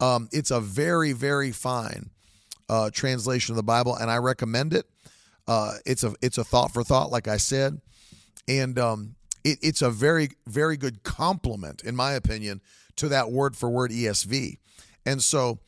Um, 0.00 0.28
it's 0.32 0.50
a 0.50 0.60
very, 0.60 1.12
very 1.12 1.52
fine 1.52 2.10
uh, 2.68 2.90
translation 2.90 3.52
of 3.52 3.56
the 3.56 3.62
Bible, 3.62 3.94
and 3.94 4.10
I 4.10 4.16
recommend 4.16 4.74
it. 4.74 4.86
Uh, 5.46 5.74
it's 5.86 6.02
a 6.02 6.12
it's 6.20 6.38
a 6.38 6.44
thought 6.44 6.72
for 6.72 6.82
thought, 6.82 7.10
like 7.12 7.28
I 7.28 7.36
said, 7.36 7.80
and 8.48 8.78
um, 8.78 9.14
it, 9.44 9.58
it's 9.62 9.80
a 9.80 9.90
very 9.90 10.30
very 10.46 10.76
good 10.76 11.02
complement, 11.04 11.82
in 11.84 11.94
my 11.94 12.12
opinion, 12.12 12.60
to 12.96 13.08
that 13.08 13.30
word 13.30 13.56
for 13.56 13.70
word 13.70 13.92
ESV. 13.92 14.58
And 15.04 15.22
so, 15.22 15.60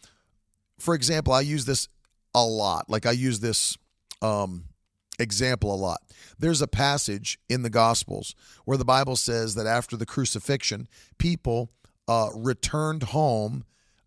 for 0.78 0.94
example, 0.94 1.32
I 1.32 1.42
use 1.42 1.64
this 1.64 1.88
a 2.34 2.44
lot. 2.44 2.90
Like 2.90 3.06
I 3.06 3.12
use 3.12 3.40
this 3.40 3.78
um, 4.22 4.64
example 5.18 5.74
a 5.74 5.76
lot. 5.76 6.00
There's 6.38 6.62
a 6.62 6.68
passage 6.68 7.38
in 7.48 7.62
the 7.62 7.70
Gospels 7.70 8.34
where 8.64 8.78
the 8.78 8.84
Bible 8.84 9.16
says 9.16 9.54
that 9.54 9.66
after 9.66 9.96
the 9.96 10.06
crucifixion, 10.06 10.88
people 11.18 11.70
uh, 12.06 12.28
returned 12.34 13.04
home. 13.04 13.64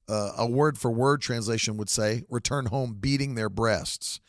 Uh, 0.10 0.32
a 0.38 0.46
word 0.46 0.78
for 0.78 0.92
word 0.92 1.22
translation 1.22 1.78
would 1.78 1.90
say, 1.90 2.24
return 2.30 2.66
home 2.66 2.98
beating 3.00 3.36
their 3.36 3.50
breasts 3.50 4.20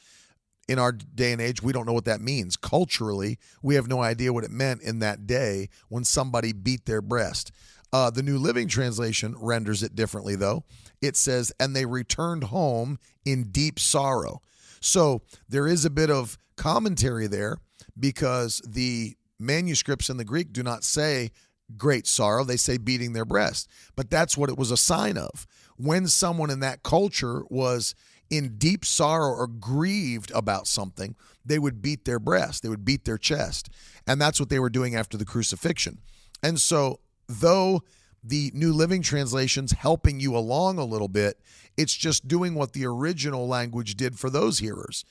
in 0.69 0.79
our 0.79 0.93
day 0.93 1.33
and 1.33 1.41
age, 1.41 1.63
we 1.63 1.73
don't 1.73 1.87
know 1.87 1.93
what 1.93 2.05
that 2.05 2.21
means. 2.21 2.57
Culturally, 2.57 3.39
we 3.63 3.75
have 3.75 3.89
no 3.89 4.01
idea 4.01 4.33
what 4.33 4.45
it 4.45 4.51
meant 4.51 4.83
in 4.83 5.01
that 5.01 5.27
day 5.27 5.69
when 5.89 6.05
somebody 6.05 6.53
beat 6.53 6.87
their 6.87 7.03
breast. 7.03 7.53
Uh, 7.93 8.11
the 8.11 8.23
New 8.23 8.39
Living 8.39 8.69
Translation 8.69 9.35
renders 9.39 9.83
it 9.83 9.95
differently, 9.95 10.35
though. 10.35 10.65
It 11.03 11.17
says, 11.17 11.53
and 11.61 11.75
they 11.75 11.85
returned 11.85 12.45
home 12.45 12.99
in 13.25 13.51
deep 13.51 13.79
sorrow. 13.79 14.41
So 14.83 15.23
there 15.49 15.67
is 15.67 15.85
a 15.85 15.91
bit 15.91 16.11
of 16.11 16.39
commentary 16.57 17.27
there 17.27 17.59
because 17.99 18.61
the 18.67 19.17
manuscripts 19.39 20.11
in 20.11 20.17
the 20.17 20.25
Greek 20.25 20.53
do 20.53 20.63
not 20.63 20.85
say 20.85 21.31
great 21.77 22.07
sorrow, 22.07 22.45
they 22.45 22.57
say 22.57 22.77
beating 22.77 23.13
their 23.13 23.25
breast. 23.25 23.69
But 23.97 24.11
that's 24.11 24.37
what 24.37 24.51
it 24.51 24.59
was 24.59 24.71
a 24.71 24.77
sign 24.77 25.17
of. 25.17 25.47
When 25.77 26.07
someone 26.07 26.51
in 26.51 26.61
that 26.61 26.83
culture 26.83 27.45
was 27.49 27.95
in 28.29 28.57
deep 28.59 28.85
sorrow 28.85 29.33
or 29.33 29.47
grieved 29.47 30.31
about 30.33 30.67
something, 30.67 31.17
they 31.45 31.59
would 31.59 31.83
beat 31.83 32.05
their 32.05 32.19
breast, 32.19 32.63
they 32.63 32.69
would 32.69 32.85
beat 32.85 33.05
their 33.05 33.19
chest. 33.19 33.69
And 34.07 34.21
that's 34.21 34.41
what 34.41 34.49
they 34.49 34.59
were 34.59 34.71
doing 34.71 34.95
after 34.95 35.17
the 35.17 35.25
crucifixion. 35.25 35.99
And 36.43 36.61
so, 36.61 37.01
though 37.29 37.83
the 38.23 38.51
New 38.55 38.73
Living 38.73 39.03
Translation's 39.03 39.73
helping 39.73 40.21
you 40.21 40.37
along 40.37 40.79
a 40.79 40.85
little 40.85 41.09
bit, 41.09 41.41
it's 41.77 41.95
just 41.95 42.29
doing 42.29 42.55
what 42.55 42.73
the 42.73 42.87
original 42.87 43.49
language 43.49 43.97
did 43.97 44.19
for 44.19 44.31
those 44.31 44.59
hearers. 44.59 45.05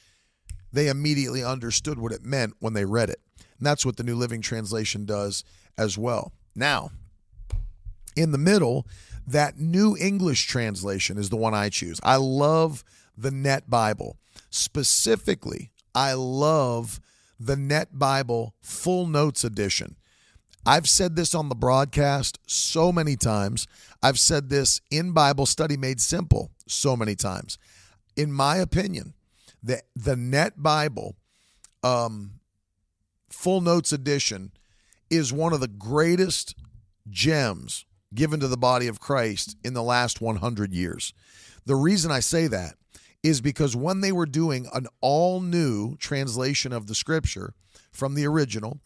They 0.71 0.87
immediately 0.87 1.43
understood 1.43 1.99
what 1.99 2.13
it 2.13 2.23
meant 2.23 2.53
when 2.59 2.73
they 2.73 2.85
read 2.85 3.09
it. 3.09 3.19
And 3.57 3.65
that's 3.65 3.85
what 3.85 3.97
the 3.97 4.03
New 4.03 4.15
Living 4.15 4.41
Translation 4.41 5.05
does 5.05 5.43
as 5.77 5.97
well. 5.97 6.31
Now, 6.55 6.91
in 8.15 8.31
the 8.31 8.37
middle, 8.37 8.87
that 9.27 9.59
New 9.59 9.97
English 9.97 10.47
translation 10.47 11.17
is 11.17 11.29
the 11.29 11.37
one 11.37 11.53
I 11.53 11.69
choose. 11.69 11.99
I 12.03 12.15
love 12.15 12.83
the 13.17 13.31
Net 13.31 13.69
Bible. 13.69 14.17
Specifically, 14.49 15.71
I 15.93 16.13
love 16.13 16.99
the 17.39 17.55
Net 17.55 17.97
Bible 17.97 18.55
Full 18.61 19.07
Notes 19.07 19.43
Edition. 19.43 19.95
I've 20.65 20.87
said 20.87 21.15
this 21.15 21.33
on 21.33 21.49
the 21.49 21.55
broadcast 21.55 22.39
so 22.45 22.91
many 22.91 23.15
times. 23.15 23.67
I've 24.03 24.19
said 24.19 24.49
this 24.49 24.81
in 24.91 25.11
Bible 25.11 25.45
Study 25.45 25.77
Made 25.77 25.99
Simple 25.99 26.51
so 26.67 26.95
many 26.95 27.15
times. 27.15 27.57
In 28.15 28.31
my 28.31 28.57
opinion, 28.57 29.13
the, 29.63 29.81
the 29.95 30.15
Net 30.15 30.61
Bible 30.61 31.15
um, 31.83 32.33
Full 33.29 33.61
Notes 33.61 33.91
Edition 33.91 34.51
is 35.09 35.33
one 35.33 35.53
of 35.53 35.59
the 35.59 35.67
greatest 35.67 36.55
gems 37.09 37.85
given 38.13 38.39
to 38.39 38.47
the 38.47 38.57
body 38.57 38.87
of 38.87 38.99
Christ 38.99 39.57
in 39.63 39.73
the 39.73 39.83
last 39.83 40.21
100 40.21 40.73
years. 40.73 41.13
The 41.65 41.75
reason 41.75 42.11
I 42.11 42.19
say 42.19 42.47
that 42.47 42.75
is 43.23 43.41
because 43.41 43.75
when 43.75 44.01
they 44.01 44.11
were 44.11 44.25
doing 44.25 44.67
an 44.73 44.87
all 44.99 45.41
new 45.41 45.95
translation 45.97 46.73
of 46.73 46.87
the 46.87 46.95
scripture 46.95 47.53
from 47.91 48.15
the 48.15 48.25
original, 48.25 48.79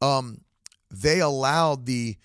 um, 0.00 0.42
they 0.90 1.20
allowed 1.20 1.86
the 1.86 2.16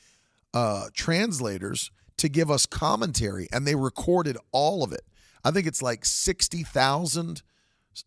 uh, 0.54 0.88
translators 0.94 1.92
to 2.18 2.30
give 2.30 2.50
us 2.50 2.66
commentary 2.66 3.48
and 3.52 3.66
they 3.66 3.76
recorded 3.76 4.38
all 4.52 4.84
of 4.84 4.92
it. 4.92 5.04
I 5.44 5.52
think 5.52 5.68
it's 5.68 5.82
like 5.82 6.06
60,000 6.06 7.42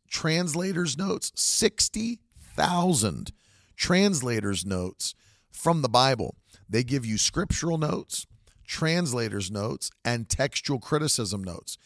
translators' 0.08 0.96
notes, 0.96 1.32
60,000 1.34 3.32
translators' 3.76 4.64
notes 4.64 5.14
from 5.50 5.82
the 5.82 5.88
Bible. 5.88 6.36
They 6.68 6.82
give 6.82 7.04
you 7.04 7.18
scriptural 7.18 7.78
notes, 7.78 8.26
translators' 8.66 9.50
notes, 9.50 9.90
and 10.04 10.28
textual 10.28 10.78
criticism 10.80 11.44
notes 11.44 11.76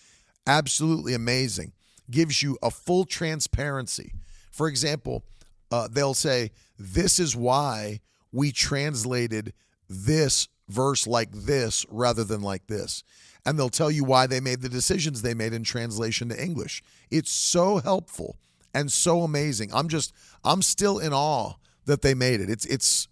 absolutely 0.46 1.14
amazing. 1.14 1.72
Gives 2.10 2.42
you 2.42 2.58
a 2.62 2.70
full 2.70 3.04
transparency. 3.04 4.12
For 4.50 4.66
example, 4.68 5.22
uh, 5.70 5.88
they'll 5.88 6.14
say, 6.14 6.50
This 6.78 7.20
is 7.20 7.36
why 7.36 8.00
we 8.32 8.52
translated 8.52 9.52
this 9.88 10.49
verse 10.68 11.06
like 11.06 11.32
this 11.32 11.84
rather 11.90 12.25
than 12.25 12.42
like 12.42 12.66
this. 12.66 13.02
And 13.44 13.58
they'll 13.58 13.70
tell 13.70 13.90
you 13.90 14.04
why 14.04 14.26
they 14.26 14.40
made 14.40 14.60
the 14.60 14.68
decisions 14.68 15.22
they 15.22 15.34
made 15.34 15.52
in 15.52 15.64
translation 15.64 16.28
to 16.28 16.42
English. 16.42 16.82
It's 17.10 17.32
so 17.32 17.78
helpful 17.78 18.37
and 18.75 18.92
so 18.92 19.22
amazing. 19.22 19.72
I'm 19.72 19.88
just, 19.88 20.12
I'm 20.44 20.62
still 20.62 20.99
in 20.99 21.12
awe 21.12 21.54
that 21.87 22.02
they 22.02 22.14
made 22.14 22.40
it. 22.40 22.50
It's, 22.50 22.66
it's 22.66 23.08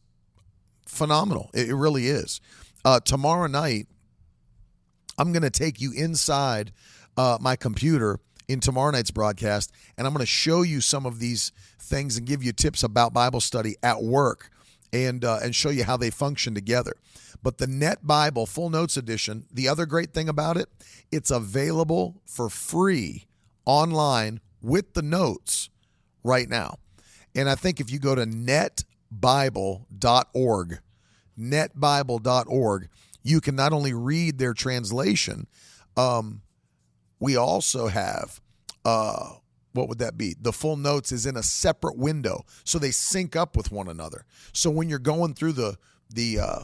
phenomenal. 0.86 1.50
It, 1.54 1.74
really 1.74 2.08
is. 2.08 2.40
Uh, 2.84 3.00
tomorrow 3.00 3.46
night, 3.46 3.86
I'm 5.16 5.32
going 5.32 5.42
to 5.42 5.50
take 5.50 5.80
you 5.80 5.92
inside 5.92 6.72
uh, 7.16 7.38
my 7.40 7.56
computer 7.56 8.20
in 8.46 8.60
tomorrow 8.60 8.90
night's 8.90 9.10
broadcast, 9.10 9.72
and 9.96 10.06
I'm 10.06 10.12
going 10.12 10.22
to 10.22 10.26
show 10.26 10.62
you 10.62 10.80
some 10.80 11.04
of 11.04 11.18
these 11.18 11.52
things 11.78 12.16
and 12.16 12.26
give 12.26 12.42
you 12.42 12.52
tips 12.52 12.82
about 12.82 13.12
Bible 13.12 13.40
study 13.40 13.76
at 13.82 14.02
work, 14.02 14.50
and 14.92 15.24
uh, 15.24 15.38
and 15.42 15.54
show 15.54 15.70
you 15.70 15.84
how 15.84 15.96
they 15.96 16.10
function 16.10 16.54
together. 16.54 16.94
But 17.42 17.58
the 17.58 17.66
Net 17.66 18.06
Bible 18.06 18.46
Full 18.46 18.70
Notes 18.70 18.96
Edition, 18.96 19.46
the 19.52 19.68
other 19.68 19.86
great 19.86 20.12
thing 20.12 20.28
about 20.28 20.56
it, 20.56 20.68
it's 21.12 21.30
available 21.30 22.20
for 22.26 22.48
free 22.48 23.26
online 23.64 24.40
with 24.60 24.94
the 24.94 25.02
notes 25.02 25.70
right 26.24 26.48
now. 26.48 26.78
And 27.34 27.48
I 27.48 27.54
think 27.54 27.80
if 27.80 27.92
you 27.92 27.98
go 27.98 28.14
to 28.14 28.24
netbible.org, 28.24 30.78
netbible.org, 31.38 32.88
you 33.22 33.40
can 33.40 33.54
not 33.54 33.72
only 33.72 33.92
read 33.92 34.38
their 34.38 34.54
translation, 34.54 35.46
um, 35.96 36.42
we 37.20 37.36
also 37.36 37.88
have 37.88 38.40
uh, 38.84 39.34
what 39.78 39.88
would 39.88 39.98
that 39.98 40.18
be? 40.18 40.34
The 40.40 40.52
full 40.52 40.76
notes 40.76 41.12
is 41.12 41.24
in 41.24 41.36
a 41.36 41.42
separate 41.42 41.96
window, 41.96 42.44
so 42.64 42.78
they 42.78 42.90
sync 42.90 43.36
up 43.36 43.56
with 43.56 43.70
one 43.70 43.88
another. 43.88 44.24
So 44.52 44.70
when 44.70 44.88
you're 44.88 44.98
going 44.98 45.34
through 45.34 45.52
the 45.52 45.78
the 46.10 46.40
uh, 46.40 46.60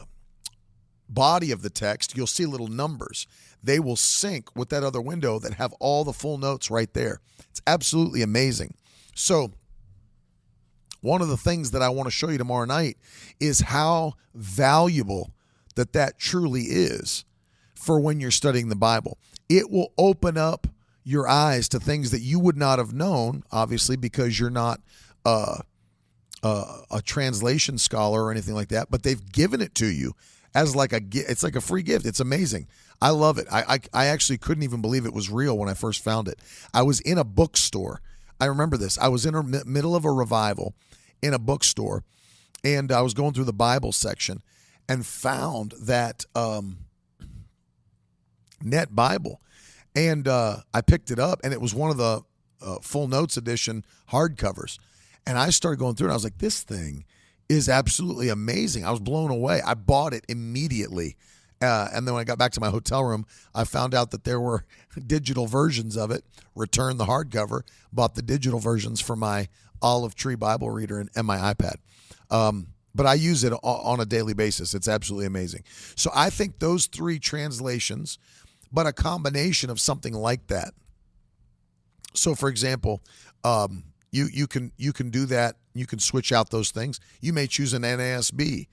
body 1.07 1.51
of 1.51 1.61
the 1.61 1.69
text, 1.69 2.17
you'll 2.17 2.27
see 2.27 2.45
little 2.45 2.67
numbers. 2.67 3.25
They 3.63 3.79
will 3.79 3.95
sync 3.95 4.55
with 4.55 4.69
that 4.69 4.83
other 4.83 5.01
window 5.01 5.39
that 5.39 5.53
have 5.53 5.73
all 5.79 6.03
the 6.03 6.13
full 6.13 6.37
notes 6.37 6.69
right 6.69 6.93
there. 6.93 7.21
It's 7.49 7.61
absolutely 7.65 8.21
amazing. 8.21 8.75
So 9.15 9.51
one 11.01 11.21
of 11.21 11.29
the 11.29 11.37
things 11.37 11.71
that 11.71 11.81
I 11.81 11.89
want 11.89 12.07
to 12.07 12.11
show 12.11 12.29
you 12.29 12.37
tomorrow 12.37 12.65
night 12.65 12.97
is 13.39 13.61
how 13.61 14.15
valuable 14.33 15.31
that 15.75 15.93
that 15.93 16.19
truly 16.19 16.63
is 16.63 17.23
for 17.75 17.99
when 17.99 18.19
you're 18.19 18.31
studying 18.31 18.69
the 18.69 18.75
Bible 18.75 19.17
it 19.49 19.69
will 19.69 19.93
open 19.97 20.37
up 20.37 20.67
your 21.05 21.27
eyes 21.29 21.69
to 21.69 21.79
things 21.79 22.11
that 22.11 22.21
you 22.21 22.39
would 22.39 22.57
not 22.57 22.79
have 22.79 22.91
known, 22.91 23.43
obviously, 23.51 23.95
because 23.95 24.39
you're 24.39 24.49
not 24.49 24.81
uh, 25.23 25.59
uh, 26.43 26.81
a 26.91 27.01
translation 27.01 27.77
scholar 27.77 28.25
or 28.25 28.31
anything 28.31 28.55
like 28.55 28.69
that. 28.69 28.89
But 28.89 29.03
they've 29.03 29.31
given 29.31 29.61
it 29.61 29.75
to 29.75 29.85
you 29.85 30.13
as 30.53 30.75
like 30.75 30.91
a 30.91 31.01
it's 31.13 31.43
like 31.43 31.55
a 31.55 31.61
free 31.61 31.83
gift. 31.83 32.05
It's 32.05 32.19
amazing. 32.19 32.67
I 33.01 33.11
love 33.11 33.37
it. 33.37 33.47
I, 33.51 33.75
I, 33.75 33.79
I 33.93 34.05
actually 34.07 34.37
couldn't 34.39 34.63
even 34.63 34.81
believe 34.81 35.05
it 35.05 35.13
was 35.13 35.29
real 35.29 35.57
when 35.57 35.69
I 35.69 35.73
first 35.73 36.03
found 36.03 36.27
it. 36.27 36.39
I 36.73 36.81
was 36.81 37.01
in 37.01 37.17
a 37.17 37.23
bookstore. 37.23 38.01
I 38.39 38.45
remember 38.45 38.77
this. 38.77 38.97
I 38.97 39.07
was 39.09 39.25
in 39.25 39.33
the 39.33 39.63
middle 39.65 39.95
of 39.95 40.05
a 40.05 40.11
revival 40.11 40.73
in 41.21 41.33
a 41.33 41.39
bookstore, 41.39 42.03
and 42.63 42.91
I 42.91 43.01
was 43.01 43.13
going 43.13 43.33
through 43.33 43.45
the 43.45 43.53
Bible 43.53 43.91
section 43.91 44.41
and 44.89 45.05
found 45.05 45.73
that 45.81 46.25
um, 46.35 46.77
Net 48.61 48.95
Bible, 48.95 49.41
and 49.95 50.27
uh, 50.27 50.57
I 50.73 50.81
picked 50.81 51.11
it 51.11 51.19
up, 51.19 51.41
and 51.43 51.53
it 51.53 51.61
was 51.61 51.73
one 51.73 51.89
of 51.89 51.97
the 51.97 52.21
uh, 52.61 52.77
full 52.81 53.07
notes 53.07 53.37
edition 53.37 53.85
hardcovers, 54.11 54.77
and 55.25 55.37
I 55.37 55.49
started 55.49 55.77
going 55.77 55.95
through 55.95 56.09
it. 56.09 56.11
I 56.11 56.15
was 56.15 56.23
like, 56.23 56.37
this 56.37 56.61
thing 56.61 57.05
is 57.47 57.69
absolutely 57.69 58.29
amazing. 58.29 58.85
I 58.85 58.91
was 58.91 58.99
blown 58.99 59.31
away. 59.31 59.61
I 59.65 59.75
bought 59.75 60.13
it 60.13 60.25
immediately. 60.27 61.15
Uh, 61.61 61.87
and 61.93 62.05
then 62.05 62.13
when 62.13 62.21
I 62.21 62.25
got 62.25 62.37
back 62.37 62.51
to 62.53 62.59
my 62.59 62.69
hotel 62.69 63.03
room, 63.03 63.25
I 63.53 63.63
found 63.63 63.93
out 63.93 64.11
that 64.11 64.23
there 64.23 64.41
were 64.41 64.65
digital 65.07 65.47
versions 65.47 65.95
of 65.95 66.11
it. 66.11 66.25
Returned 66.55 66.99
the 66.99 67.05
hardcover, 67.05 67.61
bought 67.93 68.15
the 68.15 68.21
digital 68.21 68.59
versions 68.59 68.99
for 68.99 69.15
my 69.15 69.47
Olive 69.81 70.15
Tree 70.15 70.35
Bible 70.35 70.69
reader 70.69 70.99
and, 70.99 71.09
and 71.15 71.27
my 71.27 71.37
iPad. 71.37 71.75
Um, 72.29 72.67
but 72.93 73.05
I 73.05 73.13
use 73.13 73.43
it 73.43 73.51
on 73.51 73.99
a 73.99 74.05
daily 74.05 74.33
basis. 74.33 74.73
It's 74.73 74.87
absolutely 74.87 75.25
amazing. 75.25 75.63
So 75.95 76.09
I 76.15 76.29
think 76.29 76.59
those 76.59 76.85
three 76.85 77.19
translations, 77.19 78.17
but 78.75 78.85
a 78.85 78.93
combination 78.93 79.69
of 79.69 79.79
something 79.79 80.13
like 80.13 80.47
that. 80.47 80.73
So, 82.13 82.35
for 82.35 82.49
example, 82.49 83.01
um, 83.45 83.85
you 84.11 84.27
you 84.31 84.47
can 84.47 84.73
you 84.77 84.91
can 84.91 85.09
do 85.09 85.25
that. 85.27 85.55
You 85.73 85.85
can 85.85 85.99
switch 85.99 86.31
out 86.33 86.49
those 86.49 86.71
things. 86.71 86.99
You 87.21 87.31
may 87.31 87.47
choose 87.47 87.73
an 87.73 87.83
NASB 87.83 88.67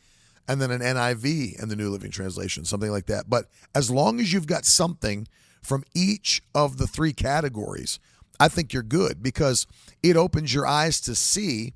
and 0.48 0.60
then 0.60 0.72
an 0.72 0.80
NIV 0.80 1.62
and 1.62 1.70
the 1.70 1.76
New 1.76 1.88
Living 1.88 2.10
Translation, 2.10 2.64
something 2.64 2.90
like 2.90 3.06
that. 3.06 3.30
But 3.30 3.46
as 3.74 3.90
long 3.90 4.18
as 4.18 4.32
you've 4.32 4.46
got 4.46 4.64
something 4.64 5.28
from 5.62 5.84
each 5.94 6.42
of 6.52 6.78
the 6.78 6.88
three 6.88 7.12
categories, 7.12 8.00
I 8.40 8.48
think 8.48 8.72
you're 8.72 8.82
good 8.82 9.22
because 9.22 9.68
it 10.02 10.16
opens 10.16 10.52
your 10.52 10.66
eyes 10.66 11.00
to 11.02 11.14
see, 11.14 11.74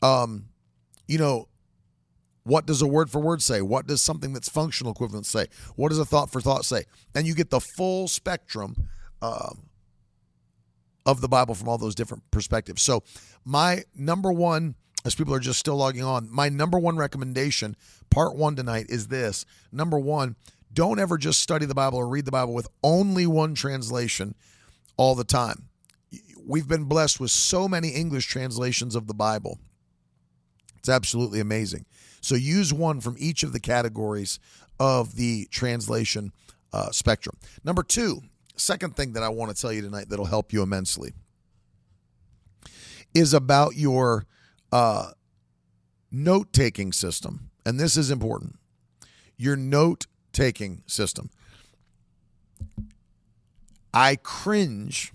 um, 0.00 0.46
you 1.08 1.18
know, 1.18 1.48
what 2.44 2.66
does 2.66 2.82
a 2.82 2.86
word 2.86 3.10
for 3.10 3.20
word 3.20 3.42
say? 3.42 3.62
What 3.62 3.86
does 3.86 4.02
something 4.02 4.32
that's 4.32 4.48
functional 4.48 4.92
equivalent 4.92 5.26
say? 5.26 5.46
What 5.76 5.88
does 5.88 5.98
a 5.98 6.04
thought 6.04 6.30
for 6.30 6.40
thought 6.40 6.64
say? 6.64 6.84
And 7.14 7.26
you 7.26 7.34
get 7.34 7.50
the 7.50 7.60
full 7.60 8.06
spectrum 8.06 8.88
uh, 9.22 9.54
of 11.06 11.20
the 11.20 11.28
Bible 11.28 11.54
from 11.54 11.68
all 11.68 11.78
those 11.78 11.94
different 11.94 12.30
perspectives. 12.30 12.82
So, 12.82 13.02
my 13.44 13.84
number 13.94 14.30
one, 14.30 14.74
as 15.04 15.14
people 15.14 15.34
are 15.34 15.40
just 15.40 15.58
still 15.58 15.76
logging 15.76 16.04
on, 16.04 16.28
my 16.30 16.48
number 16.50 16.78
one 16.78 16.96
recommendation, 16.96 17.76
part 18.10 18.36
one 18.36 18.56
tonight, 18.56 18.86
is 18.88 19.08
this. 19.08 19.46
Number 19.72 19.98
one, 19.98 20.36
don't 20.72 20.98
ever 20.98 21.16
just 21.16 21.40
study 21.40 21.66
the 21.66 21.74
Bible 21.74 21.98
or 21.98 22.08
read 22.08 22.24
the 22.26 22.30
Bible 22.30 22.52
with 22.52 22.68
only 22.82 23.26
one 23.26 23.54
translation 23.54 24.34
all 24.96 25.14
the 25.14 25.24
time. 25.24 25.68
We've 26.46 26.68
been 26.68 26.84
blessed 26.84 27.20
with 27.20 27.30
so 27.30 27.68
many 27.68 27.88
English 27.90 28.26
translations 28.26 28.94
of 28.94 29.06
the 29.06 29.14
Bible. 29.14 29.58
It's 30.78 30.88
absolutely 30.90 31.40
amazing. 31.40 31.86
So 32.24 32.36
use 32.36 32.72
one 32.72 33.00
from 33.00 33.16
each 33.18 33.42
of 33.42 33.52
the 33.52 33.60
categories 33.60 34.38
of 34.80 35.16
the 35.16 35.46
translation 35.50 36.32
uh, 36.72 36.90
spectrum. 36.90 37.36
Number 37.62 37.82
two, 37.82 38.22
second 38.56 38.96
thing 38.96 39.12
that 39.12 39.22
I 39.22 39.28
want 39.28 39.54
to 39.54 39.60
tell 39.60 39.72
you 39.72 39.82
tonight 39.82 40.08
that'll 40.08 40.24
help 40.24 40.50
you 40.50 40.62
immensely 40.62 41.12
is 43.12 43.34
about 43.34 43.76
your 43.76 44.24
uh, 44.72 45.10
note 46.10 46.50
taking 46.52 46.92
system. 46.92 47.50
And 47.66 47.78
this 47.78 47.96
is 47.96 48.10
important 48.10 48.56
your 49.36 49.56
note 49.56 50.06
taking 50.32 50.82
system. 50.86 51.28
I 53.92 54.16
cringe. 54.16 55.12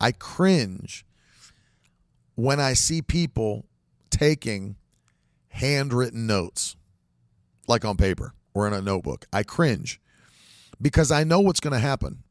I 0.00 0.12
cringe 0.12 1.04
when 2.36 2.58
I 2.58 2.72
see 2.72 3.02
people 3.02 3.66
taking 4.10 4.76
handwritten 5.54 6.26
notes, 6.26 6.76
like 7.68 7.84
on 7.84 7.96
paper 7.96 8.34
or 8.52 8.66
in 8.66 8.72
a 8.72 8.82
notebook. 8.82 9.26
I 9.32 9.42
cringe 9.42 10.00
because 10.82 11.10
I 11.10 11.24
know 11.24 11.40
what's 11.40 11.60
going 11.60 11.72
to 11.72 11.78
happen. 11.78 12.24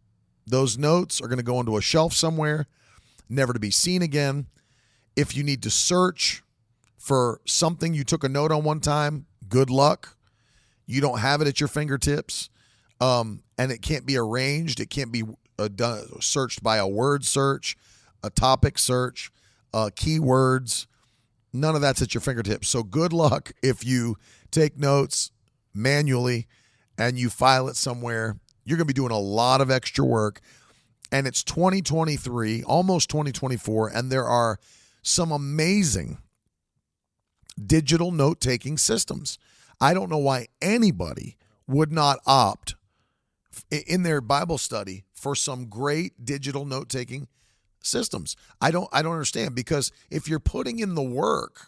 Those 0.46 0.78
notes 0.78 1.22
are 1.22 1.28
going 1.28 1.38
to 1.38 1.44
go 1.44 1.60
into 1.60 1.78
a 1.78 1.82
shelf 1.82 2.14
somewhere, 2.14 2.68
never 3.30 3.54
to 3.54 3.60
be 3.60 3.72
seen 3.72 4.02
again. 4.02 4.48
If 5.16 5.38
you 5.38 5.44
need 5.44 5.64
to 5.64 5.70
search 5.70 6.44
for 6.98 7.40
something 7.46 7.94
you 7.94 8.04
took 8.04 8.24
a 8.24 8.30
note 8.30 8.52
on 8.52 8.64
one 8.64 8.82
time, 8.82 9.26
good 9.48 9.70
luck. 9.70 10.18
You 10.86 11.00
don't 11.00 11.20
have 11.20 11.42
it 11.42 11.48
at 11.48 11.62
your 11.62 11.70
fingertips, 11.70 12.50
um, 13.00 13.44
and 13.58 13.72
it 13.72 13.82
can't 13.82 14.06
be 14.06 14.18
arranged. 14.18 14.82
It 14.82 14.90
can't 14.90 15.14
be 15.14 15.24
uh, 15.58 15.70
done, 15.70 16.20
searched 16.20 16.62
by 16.62 16.78
a 16.78 16.88
word 16.88 17.24
search, 17.24 17.78
a 18.22 18.30
topic 18.30 18.78
search, 18.78 19.32
uh, 19.74 19.92
keywords. 19.96 20.88
None 21.54 21.76
of 21.76 21.82
that's 21.82 22.02
at 22.02 22.16
your 22.16 22.22
fingertips. 22.22 22.68
So 22.68 22.82
good 22.82 23.14
luck 23.14 23.52
if 23.62 23.86
you 23.86 24.18
take 24.50 24.78
notes 24.78 25.32
manually 25.74 26.48
and 26.98 27.18
you 27.18 27.30
file 27.30 27.68
it 27.68 27.76
somewhere. 27.76 28.38
You're 28.66 28.78
going 28.78 28.88
to 28.88 28.94
be 28.94 29.00
doing 29.00 29.12
a 29.12 29.20
lot 29.20 29.62
of 29.62 29.70
extra 29.70 30.04
work. 30.04 30.42
And 31.12 31.28
it's 31.28 31.44
2023, 31.44 32.64
almost 32.64 33.10
2024, 33.10 33.90
and 33.90 34.12
there 34.12 34.26
are 34.26 34.58
some 35.04 35.32
amazing 35.32 36.18
digital 37.64 38.12
note 38.12 38.42
taking 38.42 38.80
systems. 38.80 39.38
I 39.80 39.94
don't 39.94 40.10
know 40.10 40.18
why 40.18 40.48
anybody 40.60 41.38
would 41.68 41.92
not 41.92 42.20
opt 42.26 42.76
in 43.70 44.02
their 44.02 44.22
Bible 44.22 44.58
study 44.58 45.04
for 45.14 45.36
some 45.36 45.68
great 45.68 46.26
digital 46.26 46.66
note 46.66 46.90
taking 46.90 47.28
systems. 47.84 48.36
I 48.60 48.72
don't 48.72 48.90
I 48.92 49.02
don't 49.02 49.14
understand 49.14 49.56
because 49.56 49.92
if 50.10 50.28
you're 50.28 50.40
putting 50.40 50.80
in 50.80 50.96
the 50.96 51.04
work 51.04 51.68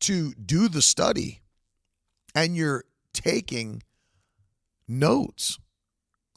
to 0.00 0.32
do 0.34 0.68
the 0.68 0.82
study 0.82 1.40
and 2.34 2.56
you're 2.56 2.84
taking 3.12 3.82
notes 4.86 5.58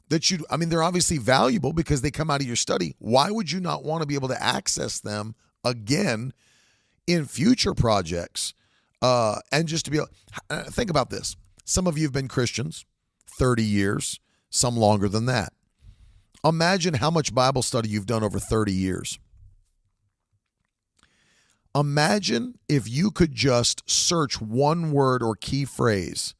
that 0.08 0.30
you 0.30 0.44
I 0.50 0.56
mean 0.56 0.68
they're 0.68 0.82
obviously 0.82 1.18
valuable 1.18 1.72
because 1.72 2.02
they 2.02 2.10
come 2.10 2.30
out 2.30 2.40
of 2.40 2.46
your 2.46 2.56
study. 2.56 2.94
Why 2.98 3.30
would 3.30 3.52
you 3.52 3.60
not 3.60 3.84
want 3.84 4.02
to 4.02 4.06
be 4.06 4.14
able 4.14 4.28
to 4.28 4.42
access 4.42 5.00
them 5.00 5.34
again 5.64 6.32
in 7.06 7.26
future 7.26 7.74
projects? 7.74 8.54
Uh, 9.00 9.40
and 9.50 9.66
just 9.66 9.84
to 9.84 9.90
be 9.90 9.96
able, 9.96 10.08
uh, 10.48 10.62
think 10.64 10.88
about 10.88 11.10
this. 11.10 11.36
Some 11.64 11.88
of 11.88 11.98
you 11.98 12.04
have 12.04 12.12
been 12.12 12.28
Christians 12.28 12.84
30 13.26 13.64
years, 13.64 14.20
some 14.48 14.76
longer 14.76 15.08
than 15.08 15.26
that. 15.26 15.52
Imagine 16.44 16.94
how 16.94 17.10
much 17.10 17.34
Bible 17.34 17.62
study 17.62 17.88
you've 17.88 18.06
done 18.06 18.24
over 18.24 18.38
30 18.38 18.72
years. 18.72 19.18
Imagine 21.74 22.58
if 22.68 22.88
you 22.88 23.10
could 23.10 23.32
just 23.34 23.88
search 23.88 24.40
one 24.40 24.92
word 24.92 25.22
or 25.22 25.36
key 25.36 25.64
phrase 25.64 26.34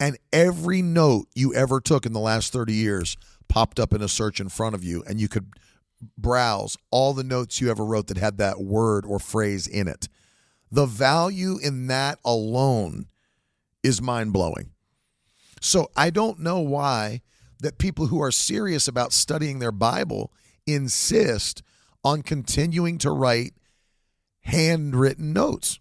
and 0.00 0.16
every 0.32 0.82
note 0.82 1.26
you 1.34 1.54
ever 1.54 1.80
took 1.80 2.06
in 2.06 2.12
the 2.12 2.20
last 2.20 2.52
30 2.52 2.72
years 2.72 3.16
popped 3.48 3.78
up 3.78 3.92
in 3.92 4.00
a 4.00 4.08
search 4.08 4.40
in 4.40 4.48
front 4.48 4.74
of 4.74 4.82
you 4.82 5.04
and 5.06 5.20
you 5.20 5.28
could 5.28 5.52
browse 6.16 6.76
all 6.90 7.12
the 7.12 7.24
notes 7.24 7.60
you 7.60 7.70
ever 7.70 7.84
wrote 7.84 8.06
that 8.06 8.16
had 8.16 8.38
that 8.38 8.60
word 8.60 9.04
or 9.04 9.18
phrase 9.18 9.66
in 9.66 9.86
it. 9.86 10.08
The 10.70 10.86
value 10.86 11.58
in 11.62 11.86
that 11.88 12.18
alone 12.24 13.06
is 13.82 14.00
mind 14.00 14.32
blowing. 14.32 14.70
So 15.60 15.90
I 15.96 16.10
don't 16.10 16.40
know 16.40 16.60
why 16.60 17.22
that 17.64 17.78
people 17.78 18.08
who 18.08 18.22
are 18.22 18.30
serious 18.30 18.86
about 18.86 19.12
studying 19.12 19.58
their 19.58 19.72
Bible 19.72 20.30
insist 20.66 21.62
on 22.04 22.20
continuing 22.20 22.98
to 22.98 23.10
write 23.10 23.54
handwritten 24.42 25.32
notes. 25.32 25.80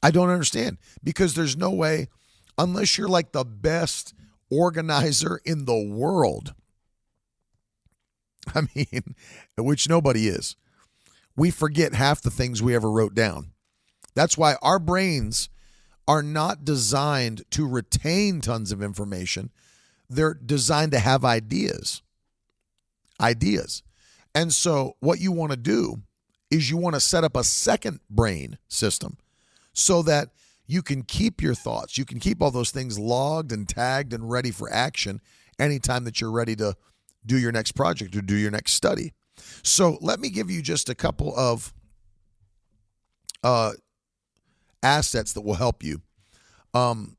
I 0.00 0.12
don't 0.12 0.30
understand 0.30 0.78
because 1.02 1.34
there's 1.34 1.56
no 1.56 1.70
way, 1.70 2.06
unless 2.56 2.96
you're 2.96 3.08
like 3.08 3.32
the 3.32 3.44
best 3.44 4.14
organizer 4.48 5.40
in 5.44 5.64
the 5.64 5.76
world. 5.76 6.54
I 8.54 8.62
mean, 8.74 9.16
which 9.56 9.88
nobody 9.88 10.28
is. 10.28 10.54
We 11.36 11.50
forget 11.50 11.94
half 11.94 12.22
the 12.22 12.30
things 12.30 12.62
we 12.62 12.76
ever 12.76 12.90
wrote 12.90 13.14
down. 13.14 13.50
That's 14.14 14.38
why 14.38 14.54
our 14.62 14.78
brains 14.78 15.48
are 16.06 16.22
not 16.22 16.64
designed 16.64 17.42
to 17.50 17.66
retain 17.66 18.40
tons 18.40 18.70
of 18.70 18.82
information 18.82 19.50
they're 20.08 20.34
designed 20.34 20.92
to 20.92 20.98
have 20.98 21.24
ideas. 21.24 22.02
Ideas. 23.20 23.82
And 24.34 24.52
so, 24.52 24.96
what 25.00 25.20
you 25.20 25.32
want 25.32 25.52
to 25.52 25.56
do 25.56 26.02
is 26.50 26.70
you 26.70 26.76
want 26.76 26.94
to 26.94 27.00
set 27.00 27.24
up 27.24 27.36
a 27.36 27.44
second 27.44 28.00
brain 28.10 28.58
system 28.68 29.18
so 29.72 30.02
that 30.02 30.30
you 30.66 30.82
can 30.82 31.02
keep 31.02 31.42
your 31.42 31.54
thoughts, 31.54 31.98
you 31.98 32.04
can 32.04 32.18
keep 32.18 32.42
all 32.42 32.50
those 32.50 32.70
things 32.70 32.98
logged 32.98 33.52
and 33.52 33.68
tagged 33.68 34.12
and 34.12 34.30
ready 34.30 34.50
for 34.50 34.72
action 34.72 35.20
anytime 35.58 36.04
that 36.04 36.20
you're 36.20 36.30
ready 36.30 36.56
to 36.56 36.74
do 37.24 37.38
your 37.38 37.52
next 37.52 37.72
project 37.72 38.16
or 38.16 38.22
do 38.22 38.34
your 38.34 38.50
next 38.50 38.72
study. 38.72 39.12
So, 39.62 39.98
let 40.00 40.18
me 40.18 40.30
give 40.30 40.50
you 40.50 40.62
just 40.62 40.88
a 40.88 40.94
couple 40.94 41.32
of 41.36 41.72
uh, 43.44 43.72
assets 44.82 45.32
that 45.34 45.42
will 45.42 45.54
help 45.54 45.84
you. 45.84 46.00
Um, 46.72 47.16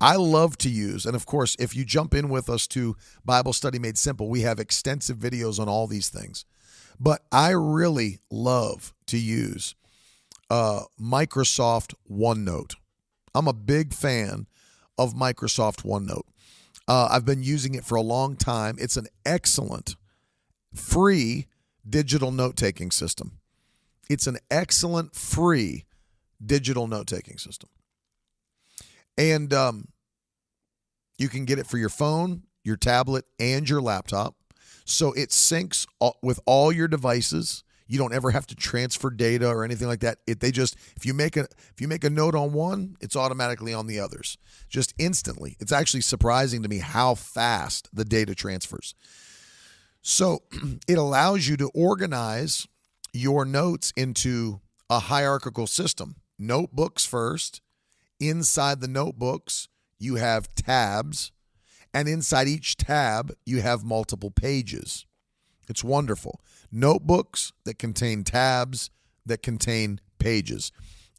I 0.00 0.16
love 0.16 0.56
to 0.58 0.70
use, 0.70 1.04
and 1.04 1.14
of 1.14 1.26
course, 1.26 1.56
if 1.58 1.76
you 1.76 1.84
jump 1.84 2.14
in 2.14 2.30
with 2.30 2.48
us 2.48 2.66
to 2.68 2.96
Bible 3.24 3.52
Study 3.52 3.78
Made 3.78 3.98
Simple, 3.98 4.28
we 4.28 4.40
have 4.40 4.58
extensive 4.58 5.18
videos 5.18 5.58
on 5.58 5.68
all 5.68 5.86
these 5.86 6.08
things. 6.08 6.46
But 6.98 7.22
I 7.30 7.50
really 7.50 8.18
love 8.30 8.94
to 9.06 9.18
use 9.18 9.74
uh, 10.48 10.82
Microsoft 11.00 11.94
OneNote. 12.10 12.74
I'm 13.34 13.46
a 13.46 13.52
big 13.52 13.92
fan 13.92 14.46
of 14.96 15.14
Microsoft 15.14 15.84
OneNote. 15.84 16.26
Uh, 16.88 17.08
I've 17.10 17.24
been 17.24 17.42
using 17.42 17.74
it 17.74 17.84
for 17.84 17.94
a 17.94 18.02
long 18.02 18.36
time. 18.36 18.76
It's 18.80 18.96
an 18.96 19.06
excellent 19.24 19.96
free 20.74 21.46
digital 21.88 22.30
note 22.30 22.56
taking 22.56 22.90
system. 22.90 23.38
It's 24.08 24.26
an 24.26 24.38
excellent 24.50 25.14
free 25.14 25.84
digital 26.44 26.86
note 26.88 27.06
taking 27.06 27.38
system. 27.38 27.68
And 29.20 29.52
um, 29.52 29.88
you 31.18 31.28
can 31.28 31.44
get 31.44 31.58
it 31.58 31.66
for 31.66 31.76
your 31.76 31.90
phone, 31.90 32.44
your 32.64 32.78
tablet, 32.78 33.26
and 33.38 33.68
your 33.68 33.82
laptop. 33.82 34.34
So 34.86 35.12
it 35.12 35.28
syncs 35.28 35.86
with 36.22 36.40
all 36.46 36.72
your 36.72 36.88
devices. 36.88 37.62
You 37.86 37.98
don't 37.98 38.14
ever 38.14 38.30
have 38.30 38.46
to 38.46 38.54
transfer 38.54 39.10
data 39.10 39.46
or 39.46 39.62
anything 39.62 39.88
like 39.88 40.00
that. 40.00 40.20
It 40.26 40.40
they 40.40 40.50
just 40.50 40.74
if 40.96 41.04
you 41.04 41.12
make 41.12 41.36
a 41.36 41.40
if 41.40 41.80
you 41.80 41.86
make 41.86 42.02
a 42.02 42.08
note 42.08 42.34
on 42.34 42.54
one, 42.54 42.96
it's 43.02 43.14
automatically 43.14 43.74
on 43.74 43.88
the 43.88 44.00
others. 44.00 44.38
Just 44.70 44.94
instantly. 44.96 45.58
It's 45.60 45.72
actually 45.72 46.00
surprising 46.00 46.62
to 46.62 46.68
me 46.70 46.78
how 46.78 47.14
fast 47.14 47.90
the 47.92 48.06
data 48.06 48.34
transfers. 48.34 48.94
So 50.00 50.44
it 50.88 50.96
allows 50.96 51.46
you 51.46 51.58
to 51.58 51.70
organize 51.74 52.66
your 53.12 53.44
notes 53.44 53.92
into 53.96 54.60
a 54.88 54.98
hierarchical 54.98 55.66
system. 55.66 56.16
Notebooks 56.38 57.04
first. 57.04 57.60
Inside 58.20 58.80
the 58.80 58.88
notebooks, 58.88 59.68
you 59.98 60.16
have 60.16 60.54
tabs. 60.54 61.32
And 61.92 62.06
inside 62.06 62.46
each 62.46 62.76
tab, 62.76 63.32
you 63.44 63.62
have 63.62 63.82
multiple 63.82 64.30
pages. 64.30 65.06
It's 65.68 65.82
wonderful. 65.82 66.40
Notebooks 66.70 67.52
that 67.64 67.78
contain 67.78 68.22
tabs 68.22 68.90
that 69.26 69.42
contain 69.42 70.00
pages. 70.18 70.70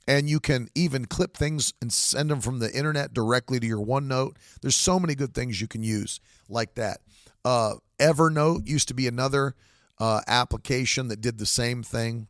And 0.07 0.29
you 0.29 0.39
can 0.39 0.69
even 0.75 1.05
clip 1.05 1.35
things 1.35 1.73
and 1.81 1.91
send 1.91 2.31
them 2.31 2.41
from 2.41 2.59
the 2.59 2.71
internet 2.71 3.13
directly 3.13 3.59
to 3.59 3.67
your 3.67 3.85
OneNote. 3.85 4.35
There's 4.61 4.75
so 4.75 4.99
many 4.99 5.15
good 5.15 5.33
things 5.33 5.61
you 5.61 5.67
can 5.67 5.83
use 5.83 6.19
like 6.49 6.75
that. 6.75 7.01
Uh, 7.43 7.75
Evernote 7.99 8.67
used 8.67 8.87
to 8.87 8.93
be 8.93 9.07
another 9.07 9.55
uh, 9.99 10.21
application 10.27 11.07
that 11.09 11.21
did 11.21 11.37
the 11.37 11.45
same 11.45 11.83
thing. 11.83 12.27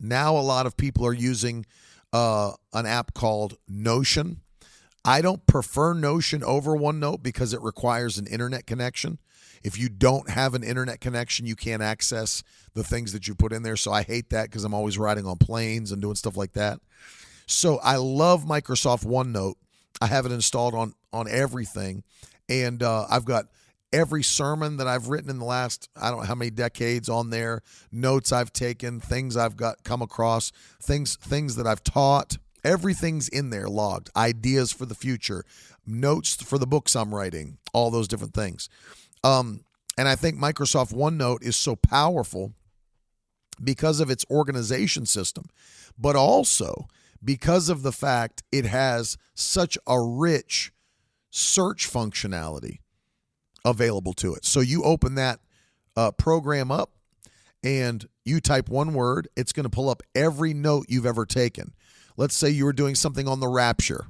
Now, 0.00 0.36
a 0.36 0.38
lot 0.38 0.66
of 0.66 0.76
people 0.76 1.06
are 1.06 1.12
using 1.12 1.66
uh, 2.12 2.52
an 2.72 2.86
app 2.86 3.14
called 3.14 3.56
Notion. 3.68 4.40
I 5.04 5.20
don't 5.20 5.46
prefer 5.46 5.94
Notion 5.94 6.44
over 6.44 6.72
OneNote 6.72 7.22
because 7.22 7.52
it 7.52 7.60
requires 7.62 8.18
an 8.18 8.26
internet 8.26 8.66
connection. 8.66 9.18
If 9.64 9.78
you 9.78 9.88
don't 9.88 10.30
have 10.30 10.54
an 10.54 10.62
internet 10.62 11.00
connection, 11.00 11.46
you 11.46 11.56
can't 11.56 11.82
access 11.82 12.42
the 12.74 12.84
things 12.84 13.12
that 13.12 13.28
you 13.28 13.34
put 13.34 13.52
in 13.52 13.62
there. 13.62 13.76
So 13.76 13.92
I 13.92 14.02
hate 14.02 14.30
that 14.30 14.44
because 14.44 14.64
I'm 14.64 14.74
always 14.74 14.98
riding 14.98 15.26
on 15.26 15.38
planes 15.38 15.92
and 15.92 16.02
doing 16.02 16.16
stuff 16.16 16.36
like 16.36 16.52
that. 16.52 16.80
So 17.46 17.78
I 17.82 17.96
love 17.96 18.44
Microsoft 18.44 19.04
OneNote. 19.04 19.54
I 20.00 20.06
have 20.06 20.26
it 20.26 20.32
installed 20.32 20.74
on 20.74 20.94
on 21.12 21.28
everything, 21.28 22.02
and 22.48 22.82
uh, 22.82 23.06
I've 23.10 23.26
got 23.26 23.46
every 23.92 24.22
sermon 24.22 24.78
that 24.78 24.86
I've 24.86 25.08
written 25.08 25.30
in 25.30 25.38
the 25.38 25.44
last 25.44 25.88
I 25.96 26.10
don't 26.10 26.20
know 26.20 26.26
how 26.26 26.34
many 26.34 26.50
decades 26.50 27.08
on 27.08 27.30
there, 27.30 27.62
notes 27.90 28.32
I've 28.32 28.52
taken, 28.52 29.00
things 29.00 29.36
I've 29.36 29.56
got 29.56 29.84
come 29.84 30.02
across, 30.02 30.52
things 30.80 31.16
things 31.16 31.56
that 31.56 31.66
I've 31.66 31.84
taught. 31.84 32.38
Everything's 32.64 33.28
in 33.28 33.50
there 33.50 33.68
logged. 33.68 34.10
Ideas 34.16 34.72
for 34.72 34.86
the 34.86 34.94
future, 34.94 35.44
notes 35.86 36.34
for 36.42 36.58
the 36.58 36.66
books 36.66 36.94
I'm 36.94 37.14
writing, 37.14 37.58
all 37.72 37.90
those 37.90 38.08
different 38.08 38.34
things. 38.34 38.68
Um, 39.24 39.64
and 39.98 40.08
I 40.08 40.16
think 40.16 40.38
Microsoft 40.38 40.94
OneNote 40.94 41.42
is 41.42 41.56
so 41.56 41.76
powerful 41.76 42.52
because 43.62 44.00
of 44.00 44.10
its 44.10 44.24
organization 44.30 45.06
system, 45.06 45.46
but 45.98 46.16
also 46.16 46.86
because 47.22 47.68
of 47.68 47.82
the 47.82 47.92
fact 47.92 48.42
it 48.50 48.64
has 48.64 49.16
such 49.34 49.76
a 49.86 50.00
rich 50.00 50.72
search 51.30 51.90
functionality 51.90 52.78
available 53.64 54.12
to 54.14 54.34
it. 54.34 54.44
So 54.44 54.60
you 54.60 54.82
open 54.82 55.14
that 55.16 55.40
uh, 55.96 56.12
program 56.12 56.70
up 56.70 56.92
and 57.62 58.06
you 58.24 58.40
type 58.40 58.68
one 58.68 58.94
word, 58.94 59.28
it's 59.36 59.52
going 59.52 59.64
to 59.64 59.70
pull 59.70 59.88
up 59.88 60.02
every 60.14 60.54
note 60.54 60.86
you've 60.88 61.06
ever 61.06 61.26
taken. 61.26 61.74
Let's 62.16 62.36
say 62.36 62.50
you 62.50 62.64
were 62.64 62.72
doing 62.72 62.94
something 62.94 63.26
on 63.28 63.40
the 63.40 63.48
rapture 63.48 64.06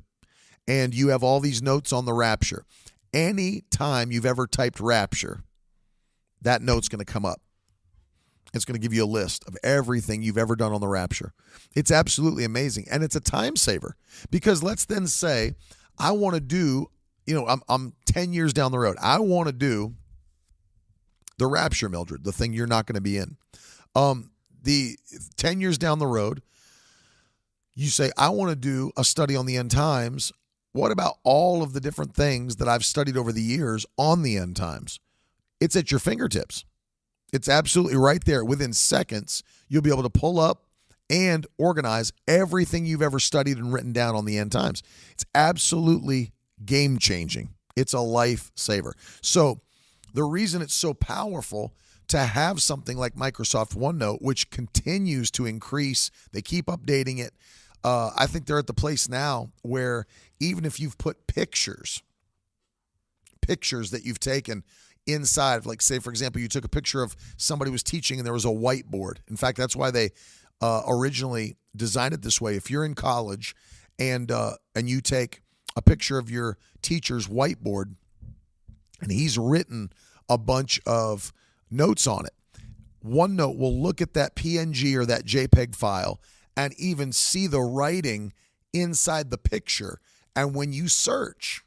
and 0.67 0.95
you 0.95 1.09
have 1.09 1.23
all 1.23 1.41
these 1.41 1.62
notes 1.62 1.93
on 1.93 2.05
the 2.05 2.12
rapture 2.12 2.65
any 3.12 3.62
time 3.71 4.11
you've 4.11 4.27
ever 4.27 4.47
typed 4.47 4.81
rapture, 4.81 5.43
that 6.41 6.62
note's 6.62 6.88
going 6.88 7.05
to 7.05 7.11
come 7.11 7.25
up. 7.25 7.41
It's 8.55 8.65
going 8.65 8.75
to 8.75 8.81
give 8.81 8.93
you 8.93 9.05
a 9.05 9.07
list 9.07 9.45
of 9.49 9.57
everything 9.62 10.23
you've 10.23 10.38
ever 10.38 10.57
done 10.57 10.73
on 10.73 10.81
the 10.81 10.88
rapture. 10.88 11.33
It's 11.75 11.91
absolutely 11.91 12.45
amazing. 12.45 12.87
And 12.91 13.03
it's 13.03 13.17
a 13.17 13.21
time 13.21 13.57
saver 13.57 13.97
because 14.31 14.62
let's 14.62 14.85
then 14.85 15.07
say, 15.07 15.55
I 15.99 16.12
want 16.12 16.35
to 16.35 16.41
do, 16.41 16.88
you 17.27 17.35
know, 17.35 17.47
I'm, 17.47 17.63
I'm 17.69 17.95
10 18.07 18.33
years 18.33 18.53
down 18.53 18.73
the 18.73 18.79
road. 18.79 18.97
I 19.01 19.19
want 19.19 19.49
to 19.49 19.53
do 19.53 19.95
the 21.39 21.47
rapture, 21.47 21.89
Mildred, 21.89 22.25
the 22.25 22.33
thing 22.33 22.53
you're 22.53 22.67
not 22.67 22.87
going 22.87 22.95
to 22.95 23.01
be 23.01 23.17
in. 23.17 23.37
Um, 23.95 24.31
the 24.63 24.97
10 25.37 25.61
years 25.61 25.79
down 25.79 25.99
the 25.99 26.07
road, 26.07 26.43
you 27.75 27.89
say, 27.89 28.11
I 28.17 28.29
want 28.31 28.51
to 28.51 28.57
do 28.57 28.93
a 28.97 29.05
study 29.05 29.35
on 29.35 29.47
the 29.47 29.57
end 29.57 29.71
times. 29.71 30.33
What 30.73 30.93
about 30.93 31.19
all 31.23 31.63
of 31.63 31.73
the 31.73 31.81
different 31.81 32.15
things 32.15 32.57
that 32.57 32.69
I've 32.69 32.85
studied 32.85 33.17
over 33.17 33.33
the 33.33 33.43
years 33.43 33.87
on 33.97 34.23
the 34.23 34.37
end 34.37 34.57
times? 34.57 35.01
It's 35.61 35.77
at 35.77 35.91
your 35.91 36.01
fingertips. 36.01 36.65
It's 37.33 37.49
absolutely 37.49 37.97
right 37.97 38.23
there. 38.25 38.45
Within 38.45 38.73
seconds, 38.73 39.43
you'll 39.69 39.83
be 39.83 39.91
able 39.91 40.03
to 40.03 40.11
pull 40.11 40.39
up 40.39 40.65
and 41.09 41.47
organize 41.59 42.13
everything 42.27 42.87
you've 42.87 43.03
ever 43.03 43.19
studied 43.19 43.59
and 43.59 43.73
written 43.73 43.93
down 43.93 44.15
on 44.15 44.25
the 44.25 44.39
end 44.39 44.53
times. 44.53 44.83
It's 45.11 45.25
absolutely 45.35 46.32
game 46.64 46.98
changing. 46.98 47.51
It's 47.77 47.94
a 47.94 47.98
lifesaver. 47.98 48.92
So, 49.20 49.61
the 50.14 50.25
reason 50.25 50.61
it's 50.61 50.75
so 50.75 50.92
powerful 50.92 51.75
to 52.09 52.18
have 52.18 52.61
something 52.61 52.98
like 52.98 53.14
Microsoft 53.14 53.75
OneNote, 53.75 54.20
which 54.20 54.51
continues 54.51 55.31
to 55.31 55.46
increase, 55.46 56.11
they 56.33 56.42
keep 56.42 56.66
updating 56.66 57.18
it. 57.18 57.33
Uh, 57.83 58.11
I 58.16 58.27
think 58.27 58.46
they're 58.46 58.59
at 58.59 58.66
the 58.66 58.75
place 58.75 59.09
now 59.09 59.51
where 59.62 60.07
even 60.38 60.64
if 60.64 60.79
you've 60.79 60.98
put 60.98 61.27
pictures, 61.27 62.03
pictures 63.40 63.90
that 63.90 64.05
you've 64.05 64.20
taken 64.20 64.62
inside, 65.07 65.66
like 65.66 65.83
say 65.83 65.98
for 65.98 66.11
example, 66.11 66.40
you 66.40 66.48
took 66.48 66.64
a 66.64 66.68
picture 66.68 67.03
of 67.03 67.16
somebody 67.37 67.70
was 67.70 67.83
teaching 67.83 68.18
and 68.18 68.27
there 68.27 68.33
was 68.33 68.44
a 68.44 68.48
whiteboard. 68.48 69.16
In 69.29 69.37
fact, 69.37 69.59
that's 69.59 69.75
why 69.75 69.90
they 69.90 70.11
uh, 70.61 70.83
originally 70.87 71.57
designed 71.75 72.14
it 72.14 72.22
this 72.22 72.40
way. 72.40 72.57
If 72.57 72.70
you're 72.70 72.85
in 72.85 72.94
college 72.94 73.55
and 73.98 74.31
uh, 74.31 74.53
and 74.75 74.88
you 74.88 75.01
take 75.01 75.42
a 75.77 75.83
picture 75.83 76.19
of 76.19 76.31
your 76.31 76.59
teacher's 76.83 77.29
whiteboard 77.29 77.95
and 79.01 79.11
he's 79.11 79.39
written 79.39 79.91
a 80.29 80.39
bunch 80.39 80.81
of 80.87 81.33
notes 81.71 82.07
on 82.07 82.27
it, 82.27 82.35
OneNote 83.05 83.59
will 83.59 83.81
look 83.81 84.01
at 84.01 84.15
that 84.15 84.37
PNG 84.37 84.95
or 84.95 85.05
that 85.07 85.25
JPEG 85.25 85.75
file 85.75 86.21
and 86.57 86.75
even 86.79 87.13
see 87.13 87.47
the 87.47 87.61
writing 87.61 88.33
inside 88.73 89.31
the 89.31 89.39
picture. 89.39 90.01
And 90.37 90.55
when 90.55 90.73
you 90.73 90.89
search 90.89 91.65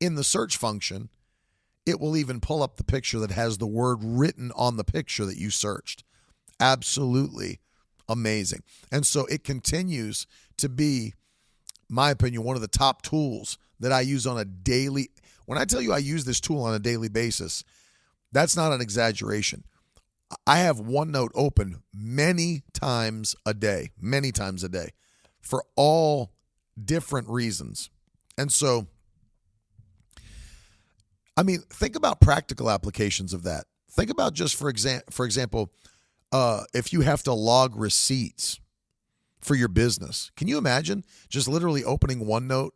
in 0.00 0.14
the 0.14 0.24
search 0.24 0.56
function, 0.56 1.10
it 1.86 2.00
will 2.00 2.16
even 2.16 2.40
pull 2.40 2.62
up 2.62 2.76
the 2.76 2.84
picture 2.84 3.18
that 3.20 3.30
has 3.30 3.58
the 3.58 3.66
word 3.66 3.98
written 4.02 4.50
on 4.56 4.76
the 4.76 4.84
picture 4.84 5.26
that 5.26 5.36
you 5.36 5.50
searched. 5.50 6.02
Absolutely 6.58 7.60
amazing. 8.08 8.62
And 8.90 9.06
so 9.06 9.26
it 9.26 9.44
continues 9.44 10.26
to 10.56 10.68
be, 10.68 11.14
my 11.88 12.10
opinion, 12.10 12.44
one 12.44 12.56
of 12.56 12.62
the 12.62 12.68
top 12.68 13.02
tools 13.02 13.58
that 13.80 13.92
I 13.92 14.00
use 14.00 14.26
on 14.26 14.38
a 14.38 14.44
daily. 14.44 15.10
When 15.46 15.58
I 15.58 15.64
tell 15.64 15.80
you 15.80 15.92
I 15.92 15.98
use 15.98 16.24
this 16.24 16.40
tool 16.40 16.62
on 16.62 16.74
a 16.74 16.78
daily 16.78 17.08
basis, 17.08 17.64
that's 18.32 18.56
not 18.56 18.72
an 18.72 18.80
exaggeration. 18.80 19.64
I 20.46 20.58
have 20.58 20.78
OneNote 20.78 21.30
open 21.34 21.82
many 21.92 22.62
times 22.72 23.36
a 23.46 23.54
day, 23.54 23.90
many 24.00 24.32
times 24.32 24.64
a 24.64 24.68
day 24.68 24.90
for 25.40 25.64
all 25.76 26.32
different 26.82 27.28
reasons. 27.28 27.90
And 28.36 28.50
so, 28.50 28.86
I 31.36 31.42
mean, 31.42 31.60
think 31.70 31.94
about 31.94 32.20
practical 32.20 32.70
applications 32.70 33.32
of 33.32 33.44
that. 33.44 33.66
Think 33.90 34.10
about 34.10 34.34
just 34.34 34.56
for 34.56 34.68
example, 34.68 35.06
for 35.10 35.24
example, 35.24 35.72
uh, 36.32 36.64
if 36.72 36.92
you 36.92 37.02
have 37.02 37.22
to 37.24 37.32
log 37.32 37.76
receipts 37.76 38.58
for 39.44 39.54
your 39.54 39.68
business. 39.68 40.30
Can 40.36 40.48
you 40.48 40.58
imagine 40.58 41.04
just 41.28 41.48
literally 41.48 41.84
opening 41.84 42.20
OneNote, 42.20 42.70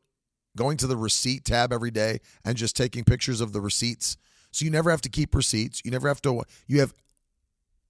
going 0.57 0.77
to 0.79 0.87
the 0.87 0.97
receipt 0.97 1.45
tab 1.45 1.73
every 1.73 1.91
day, 1.91 2.21
and 2.45 2.57
just 2.57 2.77
taking 2.77 3.05
pictures 3.05 3.41
of 3.41 3.53
the 3.53 3.61
receipts? 3.61 4.17
So 4.51 4.65
you 4.65 4.71
never 4.71 4.91
have 4.91 5.03
to 5.03 5.09
keep 5.09 5.35
receipts. 5.35 5.83
You 5.85 5.91
never 5.91 6.09
have 6.09 6.23
to. 6.23 6.43
You 6.67 6.81
have 6.81 6.95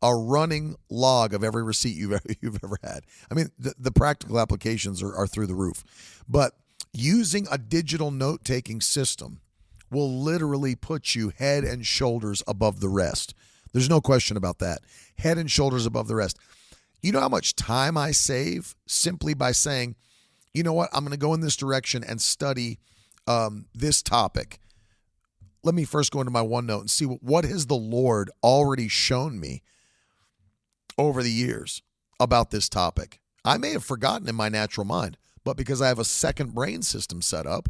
a 0.02 0.14
running 0.14 0.76
log 0.88 1.34
of 1.34 1.42
every 1.42 1.62
receipt 1.62 1.96
you've 1.96 2.12
ever, 2.12 2.28
you've 2.40 2.62
ever 2.62 2.78
had. 2.82 3.00
I 3.30 3.34
mean, 3.34 3.50
the, 3.58 3.74
the 3.78 3.92
practical 3.92 4.38
applications 4.38 5.02
are, 5.02 5.14
are 5.14 5.26
through 5.26 5.46
the 5.46 5.54
roof. 5.54 6.22
But 6.28 6.52
using 6.92 7.46
a 7.50 7.58
digital 7.58 8.10
note 8.10 8.44
taking 8.44 8.80
system 8.80 9.40
will 9.90 10.20
literally 10.20 10.74
put 10.74 11.14
you 11.14 11.30
head 11.30 11.64
and 11.64 11.86
shoulders 11.86 12.42
above 12.46 12.80
the 12.80 12.88
rest. 12.88 13.34
There's 13.72 13.88
no 13.88 14.00
question 14.00 14.36
about 14.36 14.58
that. 14.58 14.80
Head 15.18 15.38
and 15.38 15.50
shoulders 15.50 15.86
above 15.86 16.08
the 16.08 16.14
rest. 16.14 16.38
You 17.02 17.12
know 17.12 17.20
how 17.20 17.28
much 17.28 17.54
time 17.54 17.96
I 17.96 18.10
save 18.10 18.74
simply 18.86 19.34
by 19.34 19.52
saying, 19.52 19.96
you 20.52 20.62
know 20.62 20.72
what, 20.72 20.90
I'm 20.92 21.04
going 21.04 21.12
to 21.12 21.18
go 21.18 21.34
in 21.34 21.40
this 21.40 21.56
direction 21.56 22.02
and 22.02 22.20
study 22.20 22.78
um, 23.26 23.66
this 23.74 24.02
topic. 24.02 24.58
Let 25.62 25.74
me 25.74 25.84
first 25.84 26.12
go 26.12 26.20
into 26.20 26.32
my 26.32 26.42
OneNote 26.42 26.80
and 26.80 26.90
see 26.90 27.06
what, 27.06 27.22
what 27.22 27.44
has 27.44 27.66
the 27.66 27.76
Lord 27.76 28.30
already 28.42 28.88
shown 28.88 29.38
me 29.38 29.62
over 30.96 31.22
the 31.22 31.30
years 31.30 31.82
about 32.18 32.50
this 32.50 32.68
topic. 32.68 33.20
I 33.44 33.58
may 33.58 33.70
have 33.72 33.84
forgotten 33.84 34.28
in 34.28 34.34
my 34.34 34.48
natural 34.48 34.84
mind, 34.84 35.16
but 35.44 35.56
because 35.56 35.80
I 35.80 35.88
have 35.88 35.98
a 35.98 36.04
second 36.04 36.54
brain 36.54 36.82
system 36.82 37.22
set 37.22 37.46
up, 37.46 37.68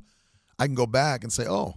I 0.58 0.66
can 0.66 0.74
go 0.74 0.86
back 0.86 1.22
and 1.22 1.32
say, 1.32 1.46
oh, 1.46 1.74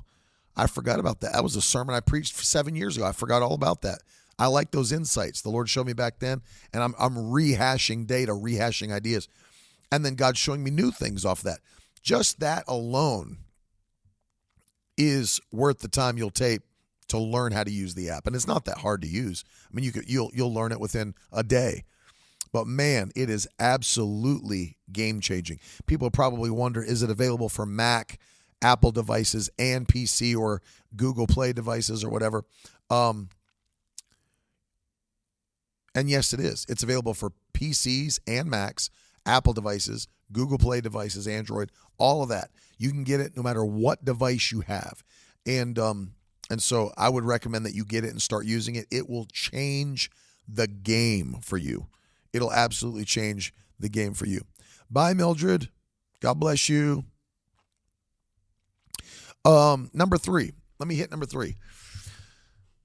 I 0.56 0.68
forgot 0.68 1.00
about 1.00 1.22
that. 1.22 1.34
That 1.34 1.44
was 1.44 1.56
a 1.56 1.62
sermon 1.62 1.96
I 1.96 2.00
preached 2.00 2.36
seven 2.36 2.76
years 2.76 2.98
ago. 2.98 3.06
I 3.06 3.12
forgot 3.12 3.42
all 3.42 3.54
about 3.54 3.82
that. 3.82 4.02
I 4.42 4.48
like 4.48 4.72
those 4.72 4.92
insights 4.92 5.42
the 5.42 5.52
Lord 5.52 5.70
showed 5.70 5.86
me 5.86 5.94
back 5.94 6.18
then, 6.18 6.42
and 6.74 6.82
I'm, 6.82 6.96
I'm 6.98 7.14
rehashing 7.14 8.08
data, 8.08 8.32
rehashing 8.32 8.92
ideas. 8.92 9.28
And 9.92 10.04
then 10.04 10.16
God's 10.16 10.40
showing 10.40 10.64
me 10.64 10.72
new 10.72 10.90
things 10.90 11.26
off 11.26 11.44
that. 11.44 11.60
Just 12.02 12.40
that 12.40 12.64
alone 12.68 13.38
is 14.98 15.40
worth 15.52 15.82
the 15.82 15.88
time 15.88 16.18
you'll 16.18 16.32
take 16.32 16.62
to 17.10 17.20
learn 17.20 17.52
how 17.52 17.64
to 17.64 17.70
use 17.70 17.94
the 17.94 18.10
app. 18.10 18.26
And 18.26 18.36
it's 18.36 18.48
not 18.48 18.66
that 18.66 18.80
hard 18.80 19.04
to 19.04 19.08
use. 19.08 19.44
I 19.72 19.76
mean, 19.76 19.86
you 19.86 19.92
could 19.92 20.10
you'll 20.10 20.32
you'll 20.34 20.52
learn 20.52 20.72
it 20.72 20.80
within 20.80 21.14
a 21.32 21.44
day. 21.44 21.84
But 22.52 22.66
man, 22.66 23.12
it 23.16 23.30
is 23.30 23.48
absolutely 23.60 24.78
game 24.92 25.22
changing. 25.22 25.60
People 25.86 26.10
probably 26.10 26.50
wonder 26.50 26.82
is 26.82 27.04
it 27.04 27.12
available 27.12 27.48
for 27.48 27.68
Mac, 27.68 28.18
Apple 28.64 28.92
devices, 28.92 29.52
and 29.60 29.88
PC 29.88 30.36
or 30.36 30.64
Google 30.96 31.28
Play 31.28 31.54
devices 31.54 32.04
or 32.04 32.10
whatever? 32.10 32.44
Um, 32.90 33.30
and 35.94 36.10
yes, 36.10 36.34
it 36.34 36.40
is. 36.40 36.66
It's 36.70 36.84
available 36.84 37.14
for 37.14 37.34
PCs 37.54 38.20
and 38.28 38.50
Macs, 38.50 38.90
Apple 39.26 39.54
devices, 39.54 40.08
Google 40.32 40.58
Play 40.58 40.82
devices, 40.82 41.28
Android, 41.28 41.72
all 41.98 42.24
of 42.24 42.30
that. 42.30 42.52
You 42.78 42.90
can 42.90 43.04
get 43.04 43.20
it 43.20 43.36
no 43.36 43.44
matter 43.44 43.64
what 43.64 44.06
device 44.06 44.52
you 44.52 44.62
have. 44.62 45.04
And 45.46 45.78
um, 45.78 46.14
and 46.50 46.62
so 46.62 46.92
I 46.98 47.10
would 47.10 47.24
recommend 47.24 47.66
that 47.66 47.76
you 47.76 47.86
get 47.86 48.04
it 48.04 48.10
and 48.10 48.22
start 48.22 48.46
using 48.46 48.76
it. 48.76 48.86
It 48.92 49.10
will 49.10 49.26
change 49.32 50.10
the 50.48 50.68
game 50.68 51.38
for 51.42 51.58
you. 51.58 51.88
It'll 52.34 52.52
absolutely 52.52 53.06
change 53.06 53.54
the 53.80 53.90
game 53.90 54.14
for 54.14 54.26
you. 54.26 54.42
Bye, 54.90 55.14
Mildred. 55.14 55.70
God 56.20 56.40
bless 56.40 56.70
you. 56.70 57.06
Um, 59.44 59.90
number 59.94 60.18
three. 60.18 60.52
Let 60.80 60.88
me 60.88 60.96
hit 60.96 61.12
number 61.12 61.26
three. 61.26 61.56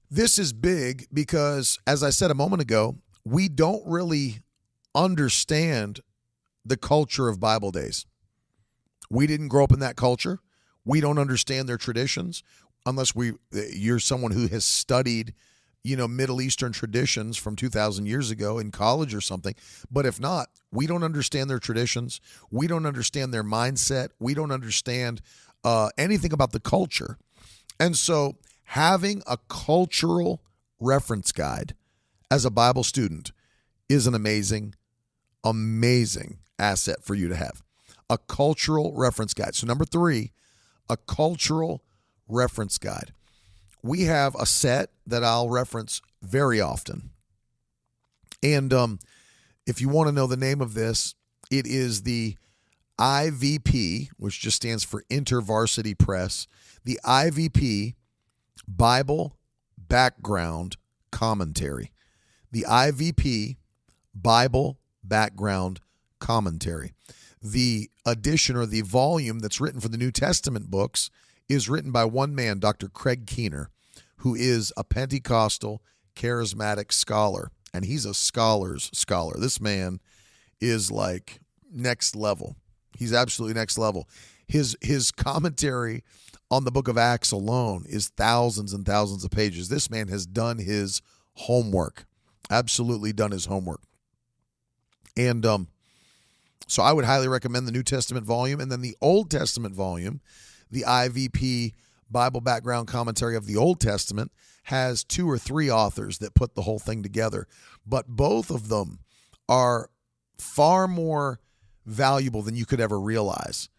This 0.09 0.39
is 0.39 0.53
big 0.53 1.07
because, 1.11 1.79
as 1.85 2.01
I 2.01 2.11
said 2.11 2.31
a 2.31 2.35
moment 2.35 2.61
ago, 2.61 2.97
we 3.25 3.49
don't 3.49 3.83
really 3.85 4.39
understand 4.95 5.99
the 6.65 6.77
culture 6.77 7.27
of 7.27 7.39
Bible 7.39 7.71
days. 7.71 8.05
We 9.09 9.27
didn't 9.27 9.49
grow 9.49 9.65
up 9.65 9.71
in 9.71 9.79
that 9.79 9.97
culture. 9.97 10.39
We 10.85 11.01
don't 11.01 11.17
understand 11.17 11.67
their 11.67 11.77
traditions 11.77 12.43
unless 12.85 13.13
we 13.13 13.33
you're 13.51 13.99
someone 13.99 14.31
who 14.31 14.47
has 14.47 14.63
studied 14.63 15.33
you 15.83 15.95
know 15.95 16.07
Middle 16.07 16.41
Eastern 16.41 16.71
traditions 16.71 17.37
from 17.37 17.55
2000 17.55 18.05
years 18.05 18.31
ago 18.31 18.59
in 18.59 18.71
college 18.71 19.13
or 19.13 19.21
something. 19.21 19.55
But 19.91 20.05
if 20.05 20.19
not, 20.19 20.47
we 20.71 20.87
don't 20.87 21.03
understand 21.03 21.49
their 21.49 21.59
traditions. 21.59 22.21
We 22.49 22.67
don't 22.67 22.85
understand 22.85 23.33
their 23.33 23.43
mindset. 23.43 24.09
We 24.19 24.33
don't 24.33 24.51
understand 24.51 25.21
uh, 25.63 25.89
anything 25.97 26.33
about 26.33 26.51
the 26.51 26.59
culture. 26.59 27.17
And 27.79 27.95
so, 27.95 28.37
having 28.67 29.23
a 29.27 29.37
cultural 29.49 30.41
reference 30.79 31.31
guide 31.31 31.73
as 32.29 32.45
a 32.45 32.51
Bible 32.51 32.83
student 32.83 33.31
is 33.89 34.07
an 34.07 34.13
amazing, 34.13 34.75
amazing 35.43 36.39
asset 36.59 37.03
for 37.03 37.15
you 37.15 37.27
to 37.27 37.35
have. 37.35 37.63
A 38.09 38.17
cultural 38.17 38.93
reference 38.95 39.33
guide. 39.33 39.55
So, 39.55 39.67
number 39.67 39.85
three, 39.85 40.31
a 40.89 40.95
cultural 40.95 41.83
reference 42.27 42.77
guide 42.77 43.11
we 43.87 44.03
have 44.03 44.35
a 44.35 44.45
set 44.45 44.91
that 45.05 45.23
I'll 45.23 45.49
reference 45.49 46.01
very 46.21 46.59
often. 46.59 47.11
And 48.43 48.73
um, 48.73 48.99
if 49.65 49.81
you 49.81 49.89
want 49.89 50.07
to 50.07 50.13
know 50.13 50.27
the 50.27 50.37
name 50.37 50.61
of 50.61 50.73
this, 50.73 51.15
it 51.49 51.65
is 51.65 52.03
the 52.03 52.35
IVP, 52.99 54.09
which 54.17 54.39
just 54.39 54.57
stands 54.57 54.83
for 54.83 55.03
InterVarsity 55.09 55.97
Press, 55.97 56.47
the 56.83 56.99
IVP 57.05 57.95
Bible 58.67 59.37
Background 59.77 60.77
Commentary. 61.11 61.91
The 62.51 62.65
IVP 62.67 63.57
Bible 64.13 64.79
Background 65.03 65.79
Commentary. 66.19 66.93
The 67.41 67.89
edition 68.05 68.55
or 68.55 68.65
the 68.65 68.81
volume 68.81 69.39
that's 69.39 69.61
written 69.61 69.79
for 69.79 69.89
the 69.89 69.97
New 69.97 70.11
Testament 70.11 70.71
books 70.71 71.09
is 71.47 71.69
written 71.69 71.91
by 71.91 72.05
one 72.05 72.35
man, 72.35 72.59
Dr. 72.59 72.89
Craig 72.89 73.25
Keener, 73.27 73.69
who 74.17 74.35
is 74.35 74.73
a 74.75 74.83
Pentecostal 74.83 75.81
charismatic 76.15 76.91
scholar. 76.91 77.51
And 77.73 77.85
he's 77.85 78.05
a 78.05 78.13
scholar's 78.13 78.89
scholar. 78.93 79.35
This 79.37 79.61
man 79.61 79.99
is 80.59 80.91
like 80.91 81.39
next 81.71 82.15
level. 82.15 82.55
He's 82.97 83.13
absolutely 83.13 83.53
next 83.53 83.77
level. 83.77 84.09
His 84.47 84.75
his 84.81 85.11
commentary 85.11 86.03
on 86.49 86.63
the 86.63 86.71
book 86.71 86.87
of 86.87 86.97
Acts 86.97 87.31
alone 87.31 87.85
is 87.87 88.09
thousands 88.09 88.73
and 88.73 88.85
thousands 88.85 89.23
of 89.23 89.31
pages. 89.31 89.69
This 89.69 89.89
man 89.89 90.07
has 90.07 90.25
done 90.25 90.59
his 90.59 91.01
homework. 91.33 92.05
Absolutely 92.49 93.13
done 93.13 93.31
his 93.31 93.45
homework. 93.45 93.81
And 95.15 95.45
um 95.45 95.67
so 96.69 96.83
I 96.83 96.91
would 96.91 97.05
highly 97.05 97.27
recommend 97.29 97.67
the 97.67 97.71
New 97.71 97.83
Testament 97.83 98.25
volume 98.25 98.59
and 98.59 98.71
then 98.71 98.81
the 98.81 98.97
Old 99.01 99.31
Testament 99.31 99.73
volume 99.73 100.21
the 100.69 100.83
IVP 100.83 101.73
Bible 102.09 102.41
background 102.41 102.87
commentary 102.87 103.35
of 103.35 103.45
the 103.45 103.57
Old 103.57 103.79
Testament 103.79 104.31
has 104.63 105.03
two 105.03 105.29
or 105.29 105.37
three 105.37 105.71
authors 105.71 106.19
that 106.19 106.33
put 106.33 106.55
the 106.55 106.63
whole 106.63 106.79
thing 106.79 107.03
together, 107.03 107.47
but 107.85 108.07
both 108.07 108.49
of 108.49 108.69
them 108.69 108.99
are 109.47 109.89
far 110.37 110.87
more 110.87 111.39
valuable 111.85 112.41
than 112.41 112.55
you 112.55 112.65
could 112.65 112.81
ever 112.81 112.99
realize. 112.99 113.69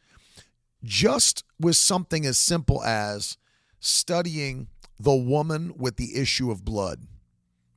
Just 0.84 1.44
with 1.58 1.76
something 1.76 2.24
as 2.24 2.38
simple 2.38 2.82
as 2.82 3.36
studying 3.80 4.68
the 4.98 5.14
woman 5.14 5.74
with 5.76 5.96
the 5.96 6.16
issue 6.16 6.50
of 6.50 6.64
blood, 6.64 7.06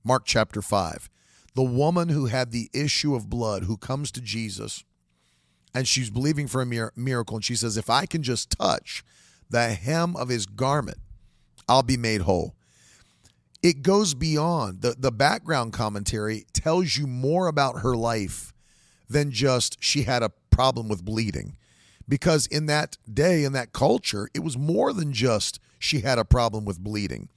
Mark 0.04 0.24
chapter 0.26 0.62
5. 0.62 1.10
The 1.54 1.64
woman 1.64 2.10
who 2.10 2.28
had 2.28 2.52
the 2.52 2.70
issue 2.74 3.14
of 3.14 3.30
blood 3.30 3.64
who 3.64 3.76
comes 3.78 4.12
to 4.14 4.22
Jesus 4.22 4.84
and 5.74 5.88
she's 5.88 6.10
believing 6.10 6.48
for 6.48 6.62
a 6.62 6.92
miracle. 6.96 7.38
And 7.38 7.46
she 7.46 7.56
says, 7.56 7.78
If 7.78 7.90
I 7.90 8.06
can 8.06 8.24
just 8.24 8.52
touch 8.52 9.04
the 9.50 9.70
hem 9.70 10.16
of 10.16 10.30
his 10.30 10.46
garment, 10.46 10.98
I'll 11.68 11.84
be 11.84 11.98
made 11.98 12.22
whole. 12.22 12.56
It 13.64 13.84
goes 13.84 14.14
beyond 14.14 14.82
the, 14.82 14.96
the 14.98 15.12
background 15.12 15.74
commentary, 15.74 16.46
tells 16.54 16.98
you 16.98 17.06
more 17.06 17.48
about 17.48 17.82
her 17.82 17.96
life 17.96 18.54
than 19.08 19.32
just 19.32 19.78
she 19.84 20.04
had 20.04 20.24
a 20.24 20.32
problem 20.50 20.88
with 20.88 21.06
bleeding. 21.06 21.58
Because 22.08 22.48
in 22.48 22.66
that 22.66 22.98
day, 23.12 23.44
in 23.44 23.54
that 23.54 23.74
culture, 23.74 24.30
it 24.34 24.44
was 24.44 24.58
more 24.58 24.94
than 24.94 25.14
just 25.14 25.60
she 25.80 26.02
had 26.02 26.18
a 26.18 26.26
problem 26.26 26.66
with 26.66 26.84
bleeding. 26.84 27.30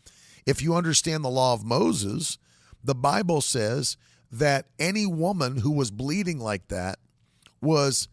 If 0.47 0.63
you 0.63 0.75
understand 0.75 1.25
the 1.25 1.31
law 1.31 1.55
of 1.55 1.65
Moses, 1.65 2.39
the 2.83 2.95
Bible 2.95 3.41
says 3.41 3.97
that 4.31 4.67
any 4.79 5.07
woman 5.07 5.59
who 5.59 5.71
was 5.71 5.91
bleeding 5.91 6.39
like 6.39 6.69
that 6.69 6.99
was 7.61 8.09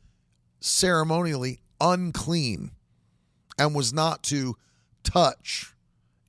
ceremonially 0.60 1.60
unclean 1.82 2.72
and 3.58 3.76
was 3.76 3.92
not 3.92 4.24
to 4.24 4.56
touch 5.04 5.74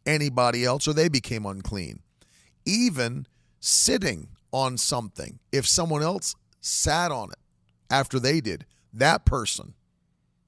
anybody 0.07 0.65
else 0.65 0.89
or 0.89 0.93
they 0.93 1.09
became 1.09 1.47
unclean. 1.47 2.01
Even 2.65 3.27
sitting 3.61 4.29
on 4.51 4.77
something, 4.77 5.39
if 5.53 5.67
someone 5.67 6.03
else 6.03 6.35
sat 6.61 7.13
on 7.13 7.31
it 7.31 7.39
after 7.91 8.19
they 8.19 8.41
did, 8.41 8.65
that 8.93 9.25
person 9.25 9.75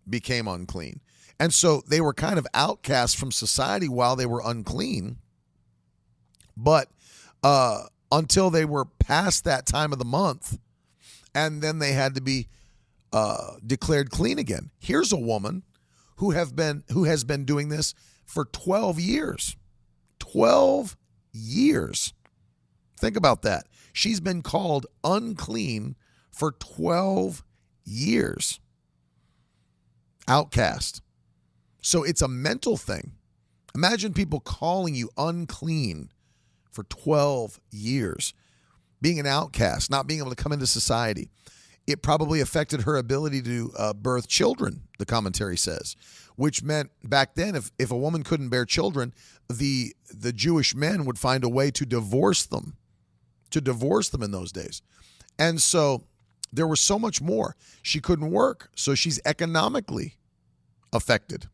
became 0.08 0.48
unclean. 0.48 1.00
And 1.38 1.52
so 1.52 1.82
they 1.86 2.00
were 2.00 2.14
kind 2.14 2.38
of 2.38 2.46
outcast 2.54 3.16
from 3.16 3.32
society 3.32 3.88
while 3.88 4.16
they 4.16 4.26
were 4.26 4.42
unclean. 4.44 5.18
But 6.56 6.88
uh, 7.42 7.84
until 8.12 8.50
they 8.50 8.64
were 8.64 8.84
past 8.84 9.44
that 9.44 9.66
time 9.66 9.92
of 9.92 9.98
the 9.98 10.04
month, 10.04 10.58
and 11.34 11.60
then 11.62 11.80
they 11.80 11.92
had 11.92 12.14
to 12.14 12.20
be 12.20 12.48
uh, 13.12 13.54
declared 13.66 14.10
clean 14.10 14.38
again. 14.38 14.70
Here's 14.78 15.12
a 15.12 15.16
woman 15.16 15.64
who 16.16 16.30
have 16.30 16.54
been 16.54 16.84
who 16.90 17.04
has 17.04 17.24
been 17.24 17.44
doing 17.44 17.68
this 17.68 17.94
for 18.24 18.44
12 18.44 19.00
years. 19.00 19.56
12 20.20 20.96
years. 21.32 22.12
Think 22.98 23.16
about 23.16 23.42
that. 23.42 23.66
She's 23.92 24.20
been 24.20 24.42
called 24.42 24.86
unclean 25.02 25.96
for 26.30 26.52
12 26.52 27.44
years. 27.84 28.60
Outcast. 30.28 31.02
So 31.82 32.02
it's 32.02 32.22
a 32.22 32.28
mental 32.28 32.76
thing. 32.76 33.12
Imagine 33.74 34.12
people 34.12 34.40
calling 34.40 34.94
you 34.94 35.10
unclean 35.18 36.10
for 36.70 36.84
12 36.84 37.60
years, 37.70 38.34
being 39.02 39.18
an 39.20 39.26
outcast, 39.26 39.90
not 39.90 40.06
being 40.06 40.20
able 40.20 40.30
to 40.30 40.36
come 40.36 40.52
into 40.52 40.66
society 40.66 41.28
it 41.86 42.02
probably 42.02 42.40
affected 42.40 42.82
her 42.82 42.96
ability 42.96 43.42
to 43.42 43.72
uh, 43.78 43.92
birth 43.92 44.28
children, 44.28 44.82
the 44.98 45.06
commentary 45.06 45.56
says, 45.56 45.96
which 46.36 46.62
meant 46.62 46.90
back 47.02 47.34
then, 47.34 47.54
if, 47.54 47.70
if 47.78 47.90
a 47.90 47.96
woman 47.96 48.22
couldn't 48.22 48.48
bear 48.48 48.64
children, 48.64 49.12
the, 49.52 49.94
the 50.08 50.32
Jewish 50.32 50.74
men 50.74 51.04
would 51.04 51.18
find 51.18 51.44
a 51.44 51.48
way 51.48 51.70
to 51.72 51.84
divorce 51.84 52.46
them, 52.46 52.76
to 53.50 53.60
divorce 53.60 54.08
them 54.08 54.22
in 54.22 54.30
those 54.30 54.52
days. 54.52 54.82
And 55.38 55.60
so 55.60 56.04
there 56.54 56.66
was 56.66 56.80
so 56.80 56.98
much 56.98 57.20
more. 57.20 57.56
She 57.82 58.00
couldn't 58.00 58.30
work, 58.30 58.70
so 58.76 58.94
she's 58.94 59.20
economically 59.24 60.16
affected. 60.92 61.46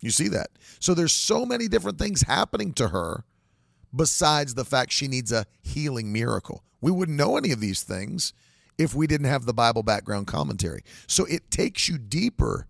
You 0.00 0.10
see 0.10 0.28
that? 0.28 0.50
So 0.80 0.94
there's 0.94 1.12
so 1.12 1.44
many 1.46 1.68
different 1.68 1.98
things 1.98 2.22
happening 2.22 2.72
to 2.74 2.88
her 2.88 3.24
besides 3.94 4.54
the 4.54 4.64
fact 4.64 4.92
she 4.92 5.08
needs 5.08 5.32
a 5.32 5.46
healing 5.62 6.12
miracle. 6.12 6.64
We 6.80 6.90
wouldn't 6.90 7.18
know 7.18 7.36
any 7.36 7.52
of 7.52 7.60
these 7.60 7.82
things 7.82 8.32
if 8.78 8.94
we 8.94 9.06
didn't 9.06 9.28
have 9.28 9.44
the 9.44 9.54
Bible 9.54 9.82
background 9.82 10.26
commentary. 10.26 10.82
So 11.06 11.24
it 11.26 11.50
takes 11.50 11.88
you 11.88 11.98
deeper 11.98 12.66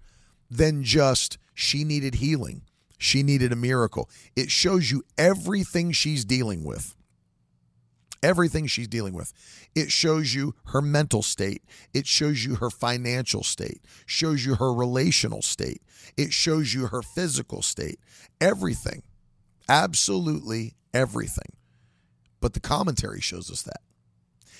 than 0.50 0.82
just 0.84 1.38
she 1.54 1.84
needed 1.84 2.16
healing. 2.16 2.62
She 2.98 3.22
needed 3.22 3.52
a 3.52 3.56
miracle. 3.56 4.10
It 4.36 4.50
shows 4.50 4.90
you 4.90 5.02
everything 5.16 5.92
she's 5.92 6.24
dealing 6.24 6.64
with 6.64 6.94
everything 8.22 8.66
she's 8.66 8.88
dealing 8.88 9.14
with. 9.14 9.32
It 9.74 9.90
shows 9.90 10.34
you 10.34 10.54
her 10.66 10.82
mental 10.82 11.22
state. 11.22 11.62
It 11.92 12.06
shows 12.06 12.44
you 12.44 12.56
her 12.56 12.70
financial 12.70 13.42
state, 13.42 13.82
shows 14.06 14.44
you 14.44 14.56
her 14.56 14.72
relational 14.72 15.42
state. 15.42 15.82
It 16.16 16.32
shows 16.32 16.74
you 16.74 16.88
her 16.88 17.02
physical 17.02 17.62
state. 17.62 17.98
Everything. 18.40 19.02
Absolutely 19.68 20.74
everything. 20.92 21.56
But 22.40 22.54
the 22.54 22.60
commentary 22.60 23.20
shows 23.20 23.50
us 23.50 23.62
that. 23.62 23.80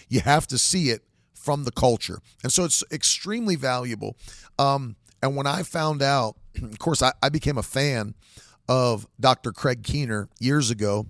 You 0.09 0.21
have 0.21 0.47
to 0.49 0.59
see 0.59 0.91
it 0.91 1.03
from 1.35 1.65
the 1.65 1.73
culture. 1.73 2.21
And 2.43 2.53
so 2.53 2.65
it's 2.65 2.85
extremely 2.93 3.57
valuable. 3.57 4.17
Um, 4.59 4.97
and 5.23 5.37
when 5.37 5.47
I 5.47 5.63
found 5.63 6.03
out, 6.03 6.37
of 6.63 6.79
course, 6.79 7.03
I, 7.03 7.13
I 7.23 7.29
became 7.29 7.59
a 7.59 7.63
fan 7.63 8.15
of 8.69 9.07
Dr. 9.19 9.53
Craig 9.53 9.83
Keener 9.83 10.29
years 10.39 10.71
ago, 10.71 11.07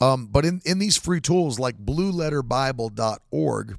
Um, 0.00 0.28
but 0.28 0.44
in, 0.44 0.60
in 0.64 0.78
these 0.78 0.96
free 0.96 1.20
tools 1.20 1.58
like 1.58 1.78
blueletterbible.org, 1.78 3.78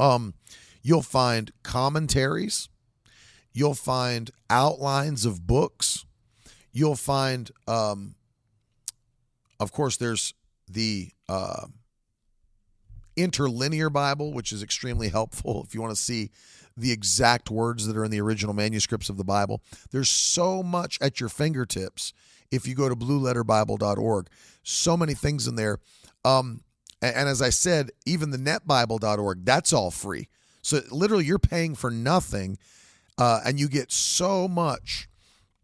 um, 0.00 0.34
you'll 0.82 1.02
find 1.02 1.52
commentaries, 1.62 2.68
You'll 3.58 3.74
find 3.74 4.30
outlines 4.48 5.24
of 5.24 5.44
books. 5.44 6.06
You'll 6.70 6.94
find, 6.94 7.50
um, 7.66 8.14
of 9.58 9.72
course, 9.72 9.96
there's 9.96 10.32
the 10.70 11.10
uh, 11.28 11.66
interlinear 13.16 13.90
Bible, 13.90 14.32
which 14.32 14.52
is 14.52 14.62
extremely 14.62 15.08
helpful 15.08 15.64
if 15.66 15.74
you 15.74 15.82
want 15.82 15.92
to 15.92 16.00
see 16.00 16.30
the 16.76 16.92
exact 16.92 17.50
words 17.50 17.88
that 17.88 17.96
are 17.96 18.04
in 18.04 18.12
the 18.12 18.20
original 18.20 18.54
manuscripts 18.54 19.08
of 19.08 19.16
the 19.16 19.24
Bible. 19.24 19.60
There's 19.90 20.08
so 20.08 20.62
much 20.62 20.96
at 21.00 21.18
your 21.18 21.28
fingertips 21.28 22.12
if 22.52 22.64
you 22.64 22.76
go 22.76 22.88
to 22.88 22.94
blueletterbible.org. 22.94 24.28
So 24.62 24.96
many 24.96 25.14
things 25.14 25.48
in 25.48 25.56
there. 25.56 25.80
Um, 26.24 26.60
and, 27.02 27.16
and 27.16 27.28
as 27.28 27.42
I 27.42 27.50
said, 27.50 27.90
even 28.06 28.30
the 28.30 28.38
netbible.org, 28.38 29.44
that's 29.44 29.72
all 29.72 29.90
free. 29.90 30.28
So 30.62 30.78
literally, 30.92 31.24
you're 31.24 31.40
paying 31.40 31.74
for 31.74 31.90
nothing 31.90 32.56
uh, 33.18 33.40
and 33.44 33.58
you 33.58 33.68
get 33.68 33.92
so 33.92 34.48
much 34.48 35.08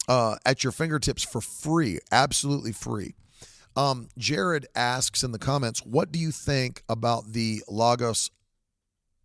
uh, 0.09 0.37
at 0.45 0.65
your 0.65 0.73
fingertips 0.73 1.23
for 1.23 1.41
free, 1.41 1.99
absolutely 2.13 2.73
free. 2.73 3.15
Um, 3.77 4.09
Jared 4.19 4.67
asks 4.75 5.23
in 5.23 5.33
the 5.33 5.39
comments, 5.39 5.85
what 5.85 6.13
do 6.13 6.19
you 6.19 6.31
think 6.31 6.83
about 6.89 7.33
the 7.33 7.63
Logos 7.69 8.31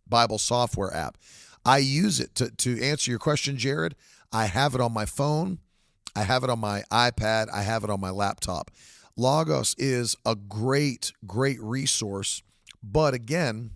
Bible 0.08 0.38
software 0.38 0.94
app? 0.94 1.18
I 1.64 1.78
use 1.78 2.20
it 2.20 2.34
to, 2.36 2.50
to 2.50 2.82
answer 2.82 3.10
your 3.10 3.20
question, 3.20 3.56
Jared. 3.56 3.94
I 4.32 4.46
have 4.46 4.74
it 4.74 4.80
on 4.80 4.92
my 4.92 5.06
phone, 5.06 5.58
I 6.14 6.22
have 6.22 6.44
it 6.44 6.50
on 6.50 6.58
my 6.58 6.82
iPad, 6.90 7.48
I 7.52 7.62
have 7.62 7.84
it 7.84 7.90
on 7.90 8.00
my 8.00 8.10
laptop. 8.10 8.70
Logos 9.16 9.74
is 9.76 10.16
a 10.24 10.34
great, 10.34 11.12
great 11.26 11.60
resource, 11.60 12.42
but 12.82 13.12
again, 13.12 13.70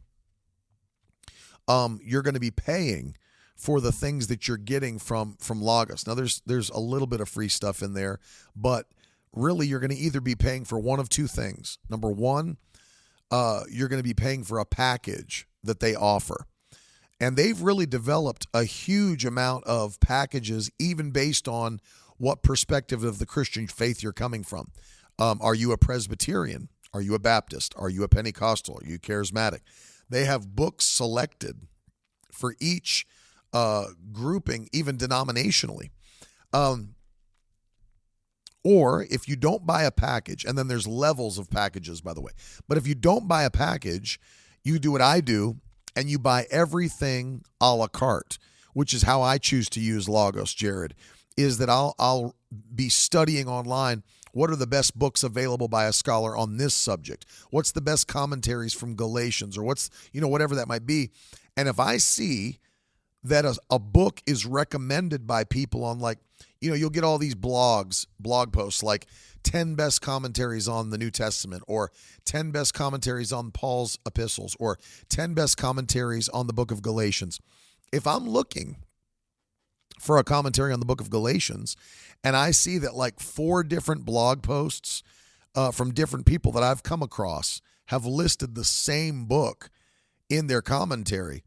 um, 1.66 2.00
you're 2.02 2.22
going 2.22 2.34
to 2.34 2.40
be 2.40 2.50
paying 2.50 3.16
for 3.64 3.80
the 3.80 3.92
things 3.92 4.26
that 4.26 4.46
you're 4.46 4.58
getting 4.58 4.98
from 4.98 5.36
from 5.40 5.62
Logos. 5.62 6.06
Now 6.06 6.12
there's 6.12 6.42
there's 6.44 6.68
a 6.68 6.78
little 6.78 7.06
bit 7.06 7.22
of 7.22 7.30
free 7.30 7.48
stuff 7.48 7.80
in 7.80 7.94
there, 7.94 8.20
but 8.54 8.88
really 9.32 9.66
you're 9.66 9.80
going 9.80 9.90
to 9.90 9.96
either 9.96 10.20
be 10.20 10.34
paying 10.34 10.66
for 10.66 10.78
one 10.78 11.00
of 11.00 11.08
two 11.08 11.26
things. 11.26 11.78
Number 11.88 12.10
1, 12.10 12.58
uh, 13.30 13.62
you're 13.70 13.88
going 13.88 14.02
to 14.02 14.08
be 14.08 14.12
paying 14.12 14.44
for 14.44 14.58
a 14.58 14.66
package 14.66 15.48
that 15.62 15.80
they 15.80 15.94
offer. 15.94 16.46
And 17.18 17.38
they've 17.38 17.58
really 17.58 17.86
developed 17.86 18.46
a 18.52 18.64
huge 18.64 19.24
amount 19.24 19.64
of 19.64 19.98
packages 19.98 20.70
even 20.78 21.10
based 21.10 21.48
on 21.48 21.80
what 22.18 22.42
perspective 22.42 23.02
of 23.02 23.18
the 23.18 23.26
Christian 23.26 23.66
faith 23.66 24.02
you're 24.02 24.12
coming 24.12 24.44
from. 24.44 24.72
Um, 25.18 25.38
are 25.40 25.54
you 25.54 25.72
a 25.72 25.78
Presbyterian? 25.78 26.68
Are 26.92 27.00
you 27.00 27.14
a 27.14 27.18
Baptist? 27.18 27.72
Are 27.78 27.88
you 27.88 28.02
a 28.02 28.08
Pentecostal? 28.08 28.78
Are 28.82 28.86
you 28.86 28.98
charismatic? 28.98 29.60
They 30.10 30.26
have 30.26 30.54
books 30.54 30.84
selected 30.84 31.62
for 32.30 32.56
each 32.60 33.06
uh, 33.54 33.86
grouping, 34.12 34.68
even 34.72 34.98
denominationally. 34.98 35.90
Um, 36.52 36.96
or 38.64 39.06
if 39.08 39.28
you 39.28 39.36
don't 39.36 39.64
buy 39.64 39.84
a 39.84 39.90
package, 39.90 40.44
and 40.44 40.58
then 40.58 40.68
there's 40.68 40.86
levels 40.86 41.38
of 41.38 41.50
packages, 41.50 42.00
by 42.00 42.12
the 42.14 42.20
way. 42.20 42.32
But 42.68 42.78
if 42.78 42.86
you 42.86 42.94
don't 42.94 43.28
buy 43.28 43.44
a 43.44 43.50
package, 43.50 44.20
you 44.64 44.78
do 44.78 44.90
what 44.90 45.02
I 45.02 45.20
do 45.20 45.58
and 45.94 46.10
you 46.10 46.18
buy 46.18 46.46
everything 46.50 47.44
a 47.60 47.74
la 47.74 47.86
carte, 47.86 48.38
which 48.72 48.92
is 48.92 49.02
how 49.02 49.22
I 49.22 49.38
choose 49.38 49.68
to 49.70 49.80
use 49.80 50.08
Logos, 50.08 50.52
Jared, 50.52 50.94
is 51.36 51.58
that 51.58 51.70
I'll, 51.70 51.94
I'll 51.98 52.34
be 52.74 52.88
studying 52.88 53.48
online 53.48 54.02
what 54.32 54.50
are 54.50 54.56
the 54.56 54.66
best 54.66 54.98
books 54.98 55.22
available 55.22 55.68
by 55.68 55.84
a 55.84 55.92
scholar 55.92 56.36
on 56.36 56.56
this 56.56 56.74
subject? 56.74 57.24
What's 57.50 57.70
the 57.70 57.80
best 57.80 58.08
commentaries 58.08 58.74
from 58.74 58.96
Galatians 58.96 59.56
or 59.56 59.62
what's, 59.62 59.90
you 60.12 60.20
know, 60.20 60.26
whatever 60.26 60.56
that 60.56 60.66
might 60.66 60.86
be. 60.86 61.10
And 61.56 61.68
if 61.68 61.78
I 61.78 61.98
see 61.98 62.58
that 63.24 63.44
a, 63.44 63.56
a 63.70 63.78
book 63.78 64.22
is 64.26 64.46
recommended 64.46 65.26
by 65.26 65.42
people 65.42 65.82
on 65.82 65.98
like 65.98 66.18
you 66.60 66.68
know 66.68 66.76
you'll 66.76 66.90
get 66.90 67.04
all 67.04 67.18
these 67.18 67.34
blogs 67.34 68.06
blog 68.20 68.52
posts 68.52 68.82
like 68.82 69.06
10 69.42 69.74
best 69.74 70.00
commentaries 70.00 70.68
on 70.68 70.90
the 70.90 70.98
new 70.98 71.10
testament 71.10 71.62
or 71.66 71.90
10 72.24 72.50
best 72.50 72.74
commentaries 72.74 73.32
on 73.32 73.50
paul's 73.50 73.98
epistles 74.06 74.56
or 74.60 74.78
10 75.08 75.34
best 75.34 75.56
commentaries 75.56 76.28
on 76.28 76.46
the 76.46 76.52
book 76.52 76.70
of 76.70 76.82
galatians. 76.82 77.40
If 77.92 78.06
i'm 78.06 78.28
looking 78.28 78.76
for 79.98 80.18
a 80.18 80.24
commentary 80.24 80.72
on 80.72 80.80
the 80.80 80.86
book 80.86 81.00
of 81.00 81.10
galatians 81.10 81.76
and 82.22 82.36
i 82.36 82.50
see 82.50 82.78
that 82.78 82.94
like 82.94 83.20
four 83.20 83.62
different 83.62 84.04
blog 84.04 84.42
posts 84.42 85.02
uh, 85.54 85.70
from 85.70 85.94
different 85.94 86.26
people 86.26 86.52
that 86.52 86.62
i've 86.62 86.82
come 86.82 87.02
across 87.02 87.60
have 87.86 88.04
listed 88.04 88.54
the 88.54 88.64
same 88.64 89.26
book 89.26 89.70
in 90.28 90.46
their 90.46 90.62
commentary 90.62 91.44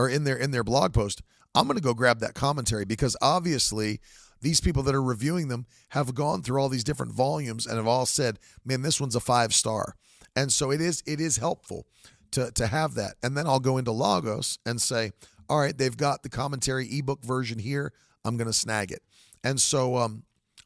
or 0.00 0.08
in 0.08 0.24
their 0.24 0.36
in 0.36 0.50
their 0.50 0.64
blog 0.64 0.94
post, 0.94 1.20
I'm 1.54 1.66
going 1.66 1.76
to 1.76 1.82
go 1.82 1.92
grab 1.92 2.20
that 2.20 2.32
commentary 2.34 2.86
because 2.86 3.16
obviously 3.20 4.00
these 4.40 4.60
people 4.62 4.82
that 4.84 4.94
are 4.94 5.02
reviewing 5.02 5.48
them 5.48 5.66
have 5.90 6.14
gone 6.14 6.42
through 6.42 6.58
all 6.58 6.70
these 6.70 6.84
different 6.84 7.12
volumes 7.12 7.66
and 7.66 7.76
have 7.76 7.86
all 7.86 8.06
said, 8.06 8.38
"Man, 8.64 8.80
this 8.80 8.98
one's 8.98 9.14
a 9.14 9.20
five 9.20 9.52
star." 9.52 9.96
And 10.34 10.50
so 10.50 10.70
it 10.70 10.80
is 10.80 11.02
it 11.06 11.20
is 11.20 11.36
helpful 11.36 11.86
to 12.30 12.50
to 12.52 12.66
have 12.66 12.94
that. 12.94 13.16
And 13.22 13.36
then 13.36 13.46
I'll 13.46 13.60
go 13.60 13.76
into 13.76 13.92
Logos 13.92 14.58
and 14.64 14.80
say, 14.80 15.12
"All 15.50 15.60
right, 15.60 15.76
they've 15.76 15.96
got 15.96 16.22
the 16.22 16.30
commentary 16.30 16.88
ebook 16.90 17.22
version 17.22 17.58
here. 17.58 17.92
I'm 18.24 18.38
going 18.38 18.46
to 18.46 18.54
snag 18.54 18.90
it." 18.90 19.02
And 19.44 19.60
so 19.60 19.98
um, 19.98 20.22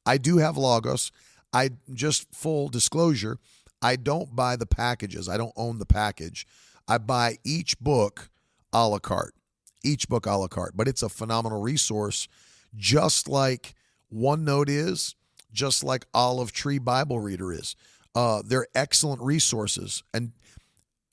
I 0.06 0.16
do 0.16 0.38
have 0.38 0.56
Logos. 0.56 1.10
I 1.52 1.70
just 1.92 2.32
full 2.32 2.68
disclosure, 2.68 3.38
I 3.82 3.96
don't 3.96 4.34
buy 4.34 4.56
the 4.56 4.66
packages. 4.66 5.28
I 5.28 5.36
don't 5.36 5.52
own 5.56 5.78
the 5.78 5.86
package. 5.86 6.46
I 6.88 6.98
buy 6.98 7.38
each 7.44 7.78
book 7.78 8.30
a 8.74 8.86
la 8.88 8.98
carte, 8.98 9.34
each 9.82 10.08
book 10.08 10.26
a 10.26 10.32
la 10.32 10.48
carte. 10.48 10.76
But 10.76 10.88
it's 10.88 11.02
a 11.02 11.08
phenomenal 11.08 11.62
resource, 11.62 12.28
just 12.76 13.28
like 13.28 13.74
OneNote 14.12 14.68
is, 14.68 15.14
just 15.52 15.82
like 15.84 16.06
Olive 16.12 16.52
Tree 16.52 16.78
Bible 16.78 17.20
Reader 17.20 17.52
is. 17.52 17.76
Uh, 18.14 18.42
they're 18.44 18.66
excellent 18.74 19.22
resources. 19.22 20.02
And 20.12 20.32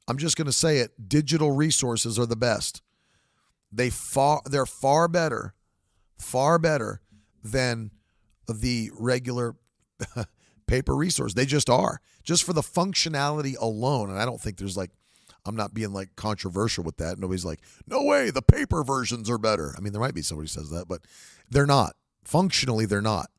I'm 0.07 0.17
just 0.17 0.35
going 0.35 0.47
to 0.47 0.51
say 0.51 0.79
it 0.79 0.91
digital 1.07 1.51
resources 1.51 2.19
are 2.19 2.25
the 2.25 2.35
best. 2.35 2.81
They 3.71 3.89
far 3.89 4.41
they're 4.45 4.65
far 4.65 5.07
better, 5.07 5.53
far 6.19 6.59
better 6.59 7.01
than 7.43 7.91
the 8.47 8.91
regular 8.99 9.55
paper 10.67 10.95
resource. 10.95 11.33
They 11.33 11.45
just 11.45 11.69
are. 11.69 12.01
Just 12.23 12.43
for 12.43 12.53
the 12.53 12.61
functionality 12.61 13.55
alone. 13.59 14.09
And 14.09 14.19
I 14.19 14.25
don't 14.25 14.41
think 14.41 14.57
there's 14.57 14.77
like 14.77 14.91
I'm 15.45 15.55
not 15.55 15.73
being 15.73 15.93
like 15.93 16.15
controversial 16.15 16.83
with 16.83 16.97
that. 16.97 17.17
Nobody's 17.17 17.45
like, 17.45 17.61
no 17.87 18.03
way, 18.03 18.29
the 18.29 18.41
paper 18.41 18.83
versions 18.83 19.29
are 19.29 19.37
better. 19.37 19.73
I 19.77 19.81
mean, 19.81 19.93
there 19.93 20.01
might 20.01 20.13
be 20.13 20.21
somebody 20.21 20.47
says 20.47 20.69
that, 20.69 20.87
but 20.87 21.01
they're 21.49 21.65
not. 21.65 21.95
Functionally, 22.23 22.85
they're 22.85 23.01
not. 23.01 23.29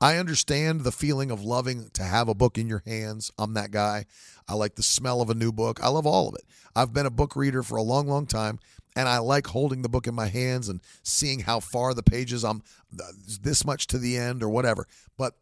I 0.00 0.16
understand 0.16 0.80
the 0.80 0.92
feeling 0.92 1.30
of 1.30 1.44
loving 1.44 1.90
to 1.94 2.02
have 2.02 2.28
a 2.28 2.34
book 2.34 2.58
in 2.58 2.68
your 2.68 2.82
hands. 2.84 3.30
I'm 3.38 3.54
that 3.54 3.70
guy. 3.70 4.06
I 4.48 4.54
like 4.54 4.74
the 4.74 4.82
smell 4.82 5.20
of 5.20 5.30
a 5.30 5.34
new 5.34 5.52
book. 5.52 5.78
I 5.82 5.88
love 5.88 6.06
all 6.06 6.28
of 6.28 6.34
it. 6.34 6.44
I've 6.74 6.92
been 6.92 7.06
a 7.06 7.10
book 7.10 7.36
reader 7.36 7.62
for 7.62 7.76
a 7.76 7.82
long, 7.82 8.08
long 8.08 8.26
time, 8.26 8.58
and 8.96 9.08
I 9.08 9.18
like 9.18 9.46
holding 9.46 9.82
the 9.82 9.88
book 9.88 10.08
in 10.08 10.14
my 10.14 10.26
hands 10.26 10.68
and 10.68 10.80
seeing 11.04 11.40
how 11.40 11.60
far 11.60 11.94
the 11.94 12.02
pages 12.02 12.44
I'm 12.44 12.62
uh, 13.00 13.04
this 13.40 13.64
much 13.64 13.86
to 13.88 13.98
the 13.98 14.16
end 14.16 14.42
or 14.42 14.48
whatever. 14.48 14.88
But 15.16 15.34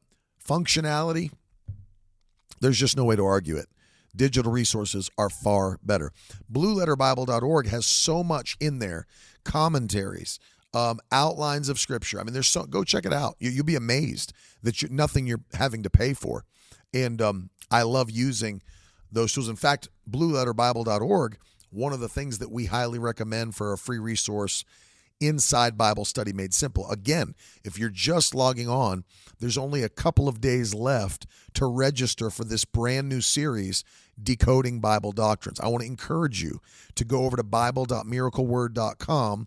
functionality, 0.47 1.33
there's 2.61 2.79
just 2.79 2.97
no 2.97 3.05
way 3.05 3.17
to 3.17 3.25
argue 3.25 3.57
it 3.57 3.69
digital 4.15 4.53
resources 4.53 5.11
are 5.19 5.31
far 5.31 5.79
better. 5.83 6.13
BlueLetterBible.org 6.53 7.69
has 7.69 7.87
so 7.87 8.23
much 8.23 8.57
in 8.61 8.79
there 8.79 9.07
commentaries, 9.45 10.39
um, 10.75 11.01
outlines 11.11 11.69
of 11.69 11.79
scripture. 11.79 12.21
I 12.21 12.25
mean, 12.25 12.33
there's 12.33 12.47
so 12.47 12.65
go 12.65 12.85
check 12.85 13.05
it 13.05 13.13
out. 13.13 13.37
You, 13.39 13.53
will 13.57 13.65
be 13.65 13.77
amazed 13.77 14.33
that 14.63 14.83
you, 14.83 14.89
nothing 14.91 15.27
you're 15.27 15.43
having 15.55 15.83
to 15.83 15.91
pay 15.91 16.15
for. 16.15 16.45
And 16.95 17.21
um, 17.21 17.51
I 17.71 17.83
love 17.83 18.11
using 18.11 18.63
those 19.11 19.33
tools. 19.33 19.49
In 19.49 19.57
fact, 19.57 19.89
BlueLetterBible.org, 20.11 21.39
one 21.71 21.93
of 21.93 22.01
the 22.01 22.09
things 22.09 22.39
that 22.39 22.51
we 22.51 22.67
highly 22.67 22.99
recommend 22.99 23.55
for 23.55 23.73
a 23.73 23.79
free 23.79 23.99
resource 23.99 24.65
inside 25.27 25.79
Bible 25.79 26.05
Study 26.05 26.33
Made 26.33 26.53
Simple. 26.53 26.91
Again, 26.91 27.35
if 27.65 27.79
you're 27.79 27.89
just 27.89 28.35
logging 28.35 28.69
on, 28.69 29.05
there's 29.41 29.59
only 29.59 29.83
a 29.83 29.89
couple 29.89 30.29
of 30.29 30.41
days 30.41 30.75
left 30.75 31.27
to 31.55 31.67
register 31.67 32.31
for 32.31 32.45
this 32.45 32.65
brand 32.65 33.09
new 33.09 33.21
series, 33.21 33.85
Decoding 34.23 34.81
Bible 34.81 35.13
Doctrines. 35.13 35.61
I 35.61 35.69
want 35.69 35.83
to 35.83 35.89
encourage 35.89 36.43
you 36.43 36.61
to 36.95 37.05
go 37.05 37.25
over 37.25 37.37
to 37.37 37.43
Bible.miracleword.com 37.43 39.47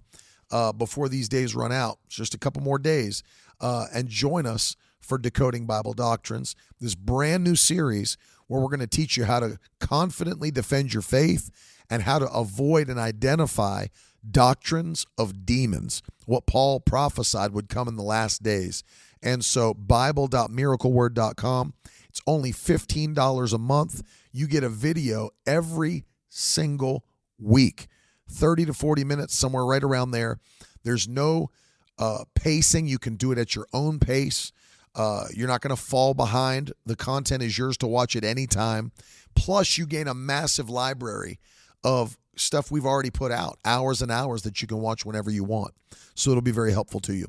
uh, 0.51 0.71
before 0.73 1.09
these 1.09 1.30
days 1.30 1.55
run 1.55 1.71
out. 1.71 1.99
It's 2.05 2.15
just 2.15 2.34
a 2.34 2.39
couple 2.39 2.61
more 2.61 2.80
days, 2.80 3.23
uh, 3.59 3.86
and 3.93 4.07
join 4.07 4.45
us 4.45 4.76
for 4.99 5.17
Decoding 5.17 5.65
Bible 5.65 5.93
Doctrines, 5.93 6.55
this 6.80 6.95
brand 6.95 7.43
new 7.43 7.55
series 7.55 8.17
where 8.47 8.61
we're 8.61 8.67
going 8.67 8.80
to 8.80 8.88
teach 8.88 9.17
you 9.17 9.26
how 9.26 9.39
to 9.39 9.59
confidently 9.80 10.51
defend 10.51 10.93
your 10.93 11.01
faith 11.01 11.49
and 11.89 12.03
how 12.03 12.19
to 12.19 12.32
avoid 12.32 12.89
and 12.89 12.99
identify 12.99 13.88
doctrines 14.32 15.05
of 15.17 15.45
demons, 15.45 16.01
what 16.26 16.45
Paul 16.45 16.80
prophesied 16.80 17.51
would 17.51 17.69
come 17.69 17.88
in 17.88 17.95
the 17.95 18.03
last 18.03 18.43
days. 18.43 18.84
And 19.21 19.43
so, 19.43 19.73
Bible.miracleword.com, 19.73 21.73
it's 22.09 22.21
only 22.28 22.51
$15 22.51 23.53
a 23.53 23.57
month. 23.57 24.03
You 24.32 24.47
get 24.47 24.63
a 24.63 24.69
video 24.69 25.30
every 25.45 26.05
single 26.30 27.05
week, 27.39 27.88
30 28.30 28.65
to 28.65 28.73
40 28.73 29.03
minutes, 29.03 29.36
somewhere 29.36 29.65
right 29.65 29.84
around 29.84 30.11
there. 30.11 30.39
There's 30.84 31.07
no 31.07 31.49
uh, 31.97 32.26
pacing. 32.36 32.88
You 32.88 32.99
can 32.99 33.15
do 33.15 33.32
it 33.32 33.38
at 33.38 33.55
your 33.55 33.67
own 33.73 33.99
pace. 33.99 34.51
Uh, 34.93 35.26
you're 35.34 35.47
not 35.47 35.61
going 35.61 35.76
to 35.76 35.82
fall 35.82 36.13
behind. 36.13 36.71
The 36.86 36.95
content 36.95 37.43
is 37.43 37.57
yours 37.57 37.78
to 37.78 37.88
watch 37.88 38.15
at 38.15 38.23
any 38.23 38.47
time. 38.47 38.91
Plus, 39.36 39.78
you 39.78 39.86
gain 39.86 40.07
a 40.07 40.13
massive 40.13 40.69
library 40.69 41.39
of 41.84 42.17
stuff 42.36 42.71
we've 42.71 42.86
already 42.86 43.09
put 43.09 43.31
out, 43.31 43.59
hours 43.65 44.01
and 44.01 44.11
hours 44.11 44.43
that 44.43 44.61
you 44.61 44.67
can 44.67 44.79
watch 44.79 45.05
whenever 45.05 45.29
you 45.29 45.43
want. 45.43 45.73
So 46.15 46.31
it'll 46.31 46.41
be 46.41 46.51
very 46.51 46.71
helpful 46.71 46.99
to 47.01 47.13
you. 47.13 47.27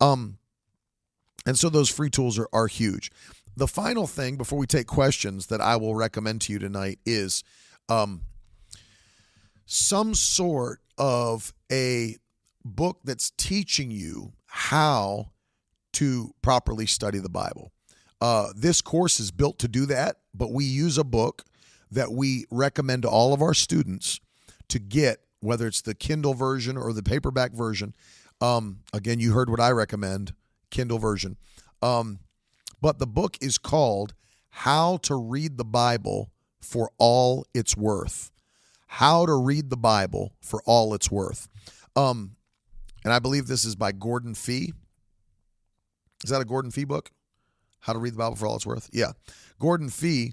Um, 0.00 0.38
and 1.46 1.58
so 1.58 1.68
those 1.68 1.90
free 1.90 2.10
tools 2.10 2.38
are, 2.38 2.48
are 2.52 2.66
huge. 2.66 3.10
The 3.56 3.68
final 3.68 4.06
thing 4.06 4.36
before 4.36 4.58
we 4.58 4.66
take 4.66 4.86
questions 4.86 5.46
that 5.46 5.60
I 5.60 5.76
will 5.76 5.94
recommend 5.94 6.40
to 6.42 6.52
you 6.52 6.58
tonight 6.58 6.98
is 7.06 7.44
um, 7.88 8.22
some 9.66 10.14
sort 10.14 10.80
of 10.98 11.52
a 11.70 12.16
book 12.64 13.00
that's 13.04 13.30
teaching 13.36 13.90
you 13.90 14.32
how 14.46 15.30
to 15.92 16.34
properly 16.42 16.86
study 16.86 17.18
the 17.18 17.28
Bible. 17.28 17.72
Uh, 18.20 18.48
this 18.56 18.80
course 18.80 19.20
is 19.20 19.30
built 19.30 19.58
to 19.58 19.68
do 19.68 19.86
that, 19.86 20.16
but 20.32 20.52
we 20.52 20.64
use 20.64 20.98
a 20.98 21.04
book 21.04 21.44
that 21.90 22.10
we 22.10 22.46
recommend 22.50 23.02
to 23.02 23.08
all 23.08 23.32
of 23.32 23.42
our 23.42 23.54
students 23.54 24.20
to 24.68 24.78
get, 24.78 25.20
whether 25.40 25.66
it's 25.66 25.82
the 25.82 25.94
Kindle 25.94 26.34
version 26.34 26.76
or 26.76 26.92
the 26.92 27.02
paperback 27.02 27.52
version. 27.52 27.94
Um, 28.40 28.80
again, 28.92 29.20
you 29.20 29.32
heard 29.32 29.50
what 29.50 29.60
I 29.60 29.70
recommend 29.70 30.32
Kindle 30.70 30.98
version. 30.98 31.36
Um, 31.82 32.20
but 32.80 32.98
the 32.98 33.06
book 33.06 33.36
is 33.40 33.58
called 33.58 34.14
How 34.48 34.98
to 34.98 35.14
Read 35.14 35.56
the 35.56 35.64
Bible 35.64 36.30
for 36.60 36.90
All 36.98 37.46
It's 37.54 37.76
Worth. 37.76 38.30
How 38.86 39.26
to 39.26 39.34
Read 39.34 39.70
the 39.70 39.76
Bible 39.76 40.34
for 40.40 40.62
All 40.66 40.94
It's 40.94 41.10
Worth. 41.10 41.48
Um, 41.96 42.36
and 43.04 43.12
I 43.12 43.18
believe 43.18 43.46
this 43.46 43.64
is 43.64 43.76
by 43.76 43.92
Gordon 43.92 44.34
Fee. 44.34 44.72
Is 46.24 46.30
that 46.30 46.40
a 46.40 46.44
Gordon 46.44 46.70
Fee 46.70 46.84
book? 46.84 47.10
How 47.80 47.92
to 47.92 47.98
Read 47.98 48.14
the 48.14 48.18
Bible 48.18 48.36
for 48.36 48.46
All 48.46 48.56
It's 48.56 48.66
Worth? 48.66 48.88
Yeah. 48.92 49.12
Gordon 49.58 49.90
Fee. 49.90 50.32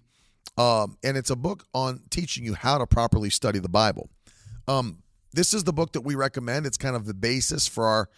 Um, 0.58 0.98
and 1.04 1.18
it's 1.18 1.30
a 1.30 1.36
book 1.36 1.66
on 1.74 2.02
teaching 2.10 2.44
you 2.46 2.54
how 2.54 2.78
to 2.78 2.86
properly 2.86 3.30
study 3.30 3.60
the 3.60 3.70
Bible. 3.70 4.10
Um, 4.72 5.04
this 5.34 5.54
is 5.54 5.66
the 5.66 5.74
book 5.74 5.92
that 5.94 6.02
we 6.02 6.16
recommend. 6.16 6.66
It's 6.66 6.78
kind 6.78 6.96
of 6.96 7.06
the 7.06 7.14
basis 7.14 7.68
for 7.68 7.86
our 7.86 8.10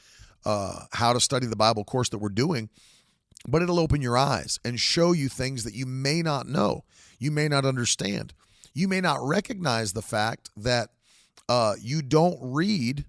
uh, 0.45 0.85
how 0.91 1.13
to 1.13 1.19
study 1.19 1.47
the 1.47 1.55
Bible 1.55 1.83
course 1.83 2.09
that 2.09 2.17
we're 2.19 2.29
doing, 2.29 2.69
but 3.47 3.61
it'll 3.61 3.79
open 3.79 4.01
your 4.01 4.17
eyes 4.17 4.59
and 4.63 4.79
show 4.79 5.13
you 5.13 5.29
things 5.29 5.63
that 5.63 5.73
you 5.73 5.85
may 5.85 6.21
not 6.21 6.47
know, 6.47 6.83
you 7.17 7.31
may 7.31 7.47
not 7.47 7.65
understand, 7.65 8.33
you 8.73 8.87
may 8.87 9.01
not 9.01 9.17
recognize 9.21 9.93
the 9.93 10.01
fact 10.01 10.49
that 10.57 10.89
uh, 11.49 11.73
you 11.79 12.01
don't 12.01 12.37
read 12.41 13.05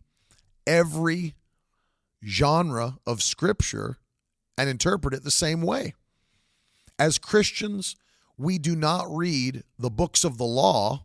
every 0.67 1.35
genre 2.25 2.99
of 3.07 3.23
Scripture 3.23 3.99
and 4.57 4.71
interpret 4.71 5.13
it 5.13 5.25
the 5.25 5.31
same 5.31 5.61
way. 5.61 5.93
As 6.99 7.19
Christians, 7.19 7.97
we 8.39 8.59
do 8.59 8.75
not 8.77 9.07
read 9.11 9.65
the 9.79 9.91
books 9.91 10.25
of 10.25 10.39
the 10.39 10.45
law 10.45 11.05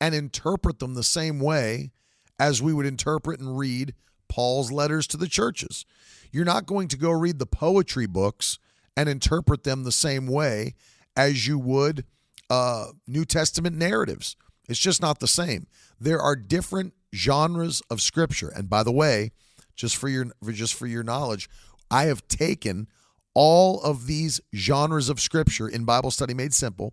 and 0.00 0.14
interpret 0.14 0.78
them 0.78 0.94
the 0.94 1.02
same 1.02 1.40
way 1.40 1.90
as 2.38 2.62
we 2.62 2.72
would 2.72 2.86
interpret 2.86 3.40
and 3.40 3.58
read 3.58 3.94
Paul's 4.28 4.70
letters 4.70 5.06
to 5.08 5.16
the 5.16 5.28
churches. 5.28 5.84
You're 6.30 6.44
not 6.44 6.66
going 6.66 6.88
to 6.88 6.96
go 6.96 7.10
read 7.10 7.38
the 7.38 7.46
poetry 7.46 8.06
books 8.06 8.58
and 8.96 9.08
interpret 9.08 9.64
them 9.64 9.84
the 9.84 9.92
same 9.92 10.26
way 10.26 10.74
as 11.16 11.46
you 11.46 11.58
would 11.58 12.04
uh, 12.50 12.88
New 13.06 13.24
Testament 13.24 13.76
narratives. 13.76 14.36
It's 14.68 14.78
just 14.78 15.00
not 15.00 15.20
the 15.20 15.26
same. 15.28 15.66
There 16.00 16.20
are 16.20 16.36
different 16.36 16.94
genres 17.14 17.82
of 17.90 18.00
scripture. 18.00 18.52
And 18.54 18.68
by 18.68 18.82
the 18.82 18.92
way, 18.92 19.32
just 19.74 19.96
for 19.96 20.08
your 20.08 20.26
just 20.50 20.74
for 20.74 20.86
your 20.86 21.02
knowledge, 21.02 21.48
I 21.90 22.04
have 22.04 22.26
taken 22.28 22.88
all 23.34 23.80
of 23.82 24.06
these 24.06 24.40
genres 24.54 25.08
of 25.08 25.20
scripture 25.20 25.68
in 25.68 25.84
Bible 25.84 26.10
Study 26.10 26.34
Made 26.34 26.52
Simple 26.52 26.92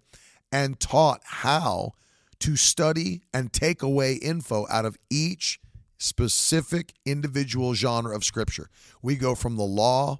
and 0.51 0.79
taught 0.79 1.21
how 1.23 1.93
to 2.39 2.55
study 2.55 3.21
and 3.33 3.51
take 3.51 3.81
away 3.81 4.13
info 4.15 4.65
out 4.69 4.85
of 4.85 4.97
each 5.09 5.59
specific 5.97 6.93
individual 7.05 7.73
genre 7.73 8.15
of 8.15 8.23
scripture. 8.23 8.69
We 9.01 9.15
go 9.15 9.35
from 9.35 9.55
the 9.55 9.63
law 9.63 10.19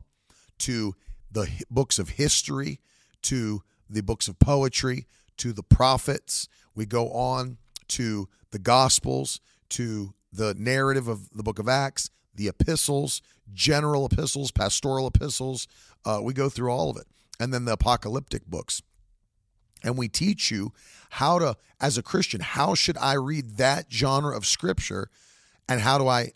to 0.59 0.95
the 1.31 1.49
books 1.69 1.99
of 1.99 2.09
history 2.09 2.79
to 3.23 3.61
the 3.89 4.01
books 4.01 4.27
of 4.27 4.39
poetry 4.39 5.05
to 5.37 5.51
the 5.51 5.63
prophets. 5.63 6.47
We 6.73 6.85
go 6.85 7.09
on 7.11 7.57
to 7.89 8.29
the 8.51 8.59
gospels 8.59 9.41
to 9.69 10.13
the 10.31 10.53
narrative 10.57 11.07
of 11.07 11.29
the 11.31 11.43
book 11.43 11.59
of 11.59 11.67
Acts, 11.67 12.09
the 12.33 12.47
epistles, 12.47 13.21
general 13.53 14.05
epistles, 14.05 14.51
pastoral 14.51 15.07
epistles. 15.07 15.67
Uh, 16.05 16.19
we 16.21 16.33
go 16.33 16.49
through 16.49 16.71
all 16.71 16.89
of 16.89 16.97
it. 16.97 17.07
And 17.39 17.53
then 17.53 17.65
the 17.65 17.73
apocalyptic 17.73 18.45
books. 18.45 18.81
And 19.85 19.97
we 19.97 20.09
teach 20.09 20.51
you 20.51 20.73
how 21.11 21.39
to, 21.39 21.55
as 21.79 21.97
a 21.97 22.03
Christian, 22.03 22.41
how 22.41 22.73
should 22.73 22.97
I 22.97 23.13
read 23.13 23.57
that 23.57 23.91
genre 23.91 24.35
of 24.35 24.45
scripture 24.45 25.09
and 25.69 25.79
how 25.79 25.97
do 25.97 26.07
I 26.07 26.31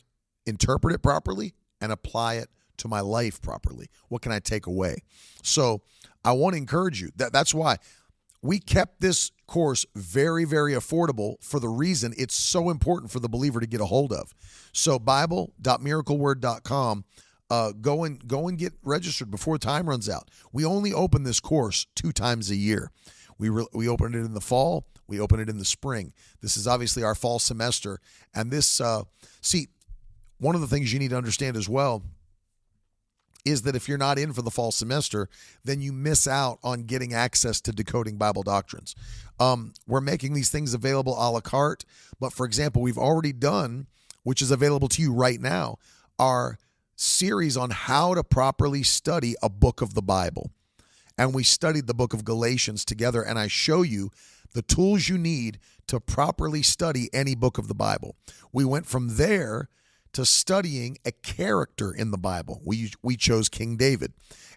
interpret 0.46 0.94
it 0.94 1.02
properly 1.02 1.56
and 1.82 1.92
apply 1.92 2.36
it 2.36 2.50
to 2.78 2.88
my 2.88 3.02
life 3.02 3.42
properly? 3.42 3.90
What 4.08 4.22
can 4.22 4.32
I 4.32 4.40
take 4.40 4.68
away? 4.68 5.04
So 5.44 5.82
I 6.24 6.32
want 6.34 6.54
to 6.54 6.58
encourage 6.58 7.02
you. 7.02 7.10
That 7.16 7.34
that's 7.34 7.54
why 7.54 7.78
we 8.42 8.60
kept 8.60 9.02
this 9.02 9.32
course 9.48 9.86
very, 9.96 10.46
very 10.46 10.74
affordable 10.74 11.44
for 11.44 11.60
the 11.60 11.68
reason 11.68 12.14
it's 12.18 12.36
so 12.36 12.70
important 12.70 13.12
for 13.12 13.20
the 13.20 13.28
believer 13.28 13.60
to 13.60 13.68
get 13.68 13.82
a 13.82 13.86
hold 13.86 14.14
of. 14.14 14.34
So 14.72 15.00
Bible.miracleword.com. 15.00 17.06
Uh, 17.52 17.72
go 17.82 18.04
and 18.04 18.28
go 18.28 18.48
and 18.48 18.60
get 18.60 18.74
registered 18.84 19.32
before 19.32 19.58
time 19.58 19.90
runs 19.90 20.08
out. 20.08 20.30
We 20.54 20.64
only 20.64 20.94
open 20.94 21.24
this 21.24 21.40
course 21.40 21.88
two 21.96 22.12
times 22.12 22.52
a 22.52 22.56
year. 22.56 22.92
We 23.40 23.50
re- 23.50 23.68
we 23.74 23.88
open 23.88 24.14
it 24.14 24.20
in 24.20 24.34
the 24.34 24.42
fall. 24.42 24.86
We 25.08 25.20
opened 25.20 25.42
it 25.42 25.50
in 25.50 25.58
the 25.58 25.66
spring. 25.66 26.14
This 26.42 26.56
is 26.56 26.68
obviously 26.68 27.04
our 27.04 27.16
fall 27.16 27.40
semester, 27.40 28.00
and 28.36 28.52
this 28.52 28.80
uh, 28.80 29.04
see 29.42 29.70
one 30.40 30.54
of 30.56 30.62
the 30.62 30.68
things 30.68 30.94
you 30.94 31.00
need 31.00 31.10
to 31.10 31.18
understand 31.18 31.58
as 31.58 31.68
well 31.68 32.04
is 33.46 33.62
that 33.64 33.76
if 33.76 33.88
you're 33.88 33.98
not 33.98 34.20
in 34.20 34.34
for 34.34 34.42
the 34.42 34.52
fall 34.52 34.72
semester, 34.72 35.30
then 35.64 35.82
you 35.82 35.94
miss 35.94 36.28
out 36.28 36.60
on 36.64 36.84
getting 36.84 37.14
access 37.14 37.62
to 37.62 37.72
decoding 37.72 38.18
Bible 38.18 38.44
doctrines. 38.44 38.96
Um, 39.40 39.74
we're 39.88 40.02
making 40.02 40.34
these 40.34 40.50
things 40.50 40.74
available 40.74 41.14
a 41.14 41.32
la 41.32 41.40
carte, 41.40 41.86
but 42.20 42.34
for 42.34 42.46
example, 42.46 42.82
we've 42.82 42.98
already 42.98 43.32
done, 43.32 43.88
which 44.24 44.42
is 44.42 44.52
available 44.52 44.90
to 44.90 45.02
you 45.02 45.14
right 45.14 45.40
now, 45.40 45.78
our 46.18 46.58
series 46.96 47.56
on 47.56 47.70
how 47.70 48.14
to 48.14 48.24
properly 48.24 48.84
study 48.84 49.36
a 49.42 49.50
book 49.50 49.82
of 49.82 49.94
the 49.94 50.02
Bible. 50.02 50.52
And 51.20 51.34
we 51.34 51.44
studied 51.44 51.86
the 51.86 51.94
book 51.94 52.14
of 52.14 52.24
Galatians 52.24 52.86
together, 52.86 53.22
and 53.22 53.38
I 53.38 53.48
show 53.48 53.82
you 53.82 54.10
the 54.54 54.62
tools 54.62 55.10
you 55.10 55.18
need 55.18 55.60
to 55.88 56.00
properly 56.00 56.64
study 56.64 57.10
any 57.12 57.36
book 57.36 57.58
of 57.58 57.68
the 57.68 57.76
Bible. 57.76 58.16
We 58.54 58.64
went 58.64 58.86
from 58.86 59.18
there 59.18 59.68
to 60.14 60.26
studying 60.26 60.98
a 61.04 61.12
character 61.12 61.92
in 61.92 62.12
the 62.12 62.18
Bible. 62.18 62.62
We 62.64 62.94
we 63.04 63.18
chose 63.18 63.50
King 63.50 63.76
David, 63.76 64.14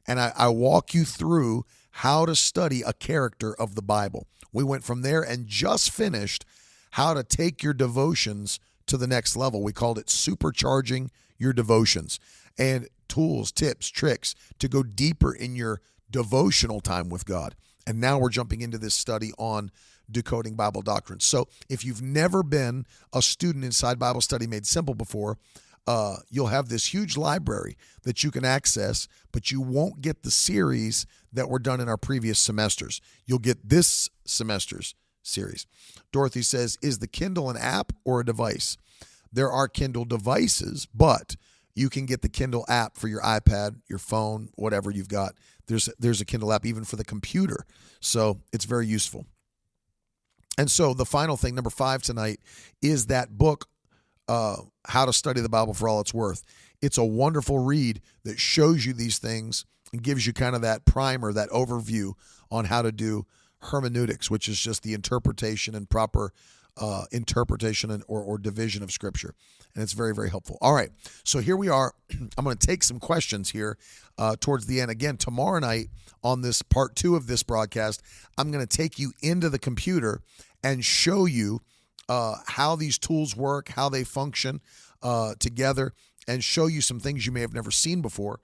and 0.06 0.20
I, 0.20 0.32
I 0.36 0.48
walk 0.50 0.94
you 0.94 1.04
through 1.04 1.66
how 1.90 2.26
to 2.26 2.36
study 2.36 2.82
a 2.82 2.92
character 2.92 3.60
of 3.60 3.74
the 3.74 3.82
Bible. 3.82 4.28
We 4.52 4.62
went 4.62 4.84
from 4.84 5.02
there 5.02 5.20
and 5.20 5.48
just 5.48 5.90
finished 5.90 6.44
how 6.92 7.12
to 7.12 7.24
take 7.24 7.64
your 7.64 7.74
devotions 7.74 8.60
to 8.86 8.96
the 8.96 9.08
next 9.08 9.34
level. 9.34 9.64
We 9.64 9.72
called 9.72 9.98
it 9.98 10.06
supercharging 10.06 11.08
your 11.38 11.52
devotions 11.52 12.20
and 12.56 12.88
tools, 13.08 13.50
tips, 13.50 13.88
tricks 13.88 14.36
to 14.60 14.68
go 14.68 14.84
deeper 14.84 15.34
in 15.34 15.56
your 15.56 15.80
devotional 16.12 16.80
time 16.80 17.08
with 17.08 17.26
God. 17.26 17.56
And 17.86 18.00
now 18.00 18.18
we're 18.18 18.30
jumping 18.30 18.60
into 18.60 18.78
this 18.78 18.94
study 18.94 19.32
on 19.38 19.72
decoding 20.10 20.54
Bible 20.54 20.82
doctrine. 20.82 21.20
So 21.20 21.48
if 21.68 21.84
you've 21.84 22.02
never 22.02 22.42
been 22.42 22.86
a 23.12 23.22
student 23.22 23.64
inside 23.64 23.98
Bible 23.98 24.20
Study 24.20 24.46
Made 24.46 24.66
Simple 24.66 24.94
before, 24.94 25.38
uh, 25.86 26.16
you'll 26.30 26.46
have 26.46 26.68
this 26.68 26.86
huge 26.86 27.16
library 27.16 27.76
that 28.04 28.22
you 28.22 28.30
can 28.30 28.44
access, 28.44 29.08
but 29.32 29.50
you 29.50 29.60
won't 29.60 30.00
get 30.00 30.22
the 30.22 30.30
series 30.30 31.06
that 31.32 31.48
were 31.48 31.58
done 31.58 31.80
in 31.80 31.88
our 31.88 31.96
previous 31.96 32.38
semesters. 32.38 33.00
You'll 33.26 33.40
get 33.40 33.68
this 33.68 34.08
semester's 34.24 34.94
series. 35.22 35.66
Dorothy 36.12 36.42
says, 36.42 36.78
Is 36.82 36.98
the 36.98 37.08
Kindle 37.08 37.50
an 37.50 37.56
app 37.56 37.92
or 38.04 38.20
a 38.20 38.24
device? 38.24 38.76
There 39.32 39.50
are 39.50 39.66
Kindle 39.66 40.04
devices, 40.04 40.86
but 40.94 41.36
you 41.74 41.88
can 41.88 42.06
get 42.06 42.22
the 42.22 42.28
Kindle 42.28 42.64
app 42.68 42.96
for 42.96 43.08
your 43.08 43.22
iPad, 43.22 43.76
your 43.88 43.98
phone, 43.98 44.50
whatever 44.54 44.90
you've 44.90 45.08
got. 45.08 45.34
There's 45.66 45.88
there's 45.98 46.20
a 46.20 46.24
Kindle 46.24 46.52
app 46.52 46.66
even 46.66 46.84
for 46.84 46.96
the 46.96 47.04
computer. 47.04 47.66
So 48.00 48.40
it's 48.52 48.64
very 48.64 48.86
useful. 48.86 49.26
And 50.58 50.70
so 50.70 50.92
the 50.92 51.06
final 51.06 51.36
thing, 51.36 51.54
number 51.54 51.70
five 51.70 52.02
tonight, 52.02 52.40
is 52.82 53.06
that 53.06 53.38
book, 53.38 53.68
uh, 54.28 54.56
How 54.86 55.06
to 55.06 55.12
Study 55.12 55.40
the 55.40 55.48
Bible 55.48 55.72
for 55.72 55.88
All 55.88 56.00
It's 56.00 56.12
Worth. 56.12 56.44
It's 56.82 56.98
a 56.98 57.04
wonderful 57.04 57.60
read 57.60 58.00
that 58.24 58.38
shows 58.38 58.84
you 58.84 58.92
these 58.92 59.18
things 59.18 59.64
and 59.92 60.02
gives 60.02 60.26
you 60.26 60.32
kind 60.32 60.54
of 60.54 60.62
that 60.62 60.84
primer, 60.84 61.32
that 61.32 61.48
overview 61.50 62.12
on 62.50 62.66
how 62.66 62.82
to 62.82 62.92
do 62.92 63.24
hermeneutics, 63.62 64.30
which 64.30 64.48
is 64.48 64.60
just 64.60 64.82
the 64.82 64.94
interpretation 64.94 65.74
and 65.74 65.88
proper 65.88 66.32
uh, 66.80 67.04
interpretation 67.12 67.90
and, 67.90 68.02
or, 68.08 68.22
or 68.22 68.38
division 68.38 68.82
of 68.82 68.90
Scripture. 68.90 69.34
And 69.74 69.82
it's 69.82 69.92
very, 69.92 70.14
very 70.14 70.30
helpful. 70.30 70.58
All 70.60 70.74
right. 70.74 70.90
So 71.24 71.38
here 71.38 71.56
we 71.56 71.68
are. 71.68 71.94
I'm 72.36 72.44
going 72.44 72.56
to 72.56 72.66
take 72.66 72.82
some 72.82 72.98
questions 72.98 73.50
here 73.50 73.78
uh, 74.18 74.36
towards 74.38 74.66
the 74.66 74.80
end. 74.80 74.90
Again, 74.90 75.16
tomorrow 75.16 75.58
night 75.58 75.88
on 76.22 76.42
this 76.42 76.62
part 76.62 76.94
two 76.94 77.16
of 77.16 77.26
this 77.26 77.42
broadcast, 77.42 78.02
I'm 78.38 78.50
going 78.50 78.66
to 78.66 78.76
take 78.76 78.98
you 78.98 79.12
into 79.22 79.48
the 79.48 79.58
computer 79.58 80.20
and 80.62 80.84
show 80.84 81.24
you 81.24 81.60
uh, 82.08 82.36
how 82.46 82.76
these 82.76 82.98
tools 82.98 83.36
work, 83.36 83.70
how 83.70 83.88
they 83.88 84.04
function 84.04 84.60
uh, 85.02 85.34
together, 85.38 85.92
and 86.28 86.44
show 86.44 86.66
you 86.66 86.80
some 86.80 87.00
things 87.00 87.26
you 87.26 87.32
may 87.32 87.40
have 87.40 87.54
never 87.54 87.70
seen 87.70 88.00
before. 88.00 88.40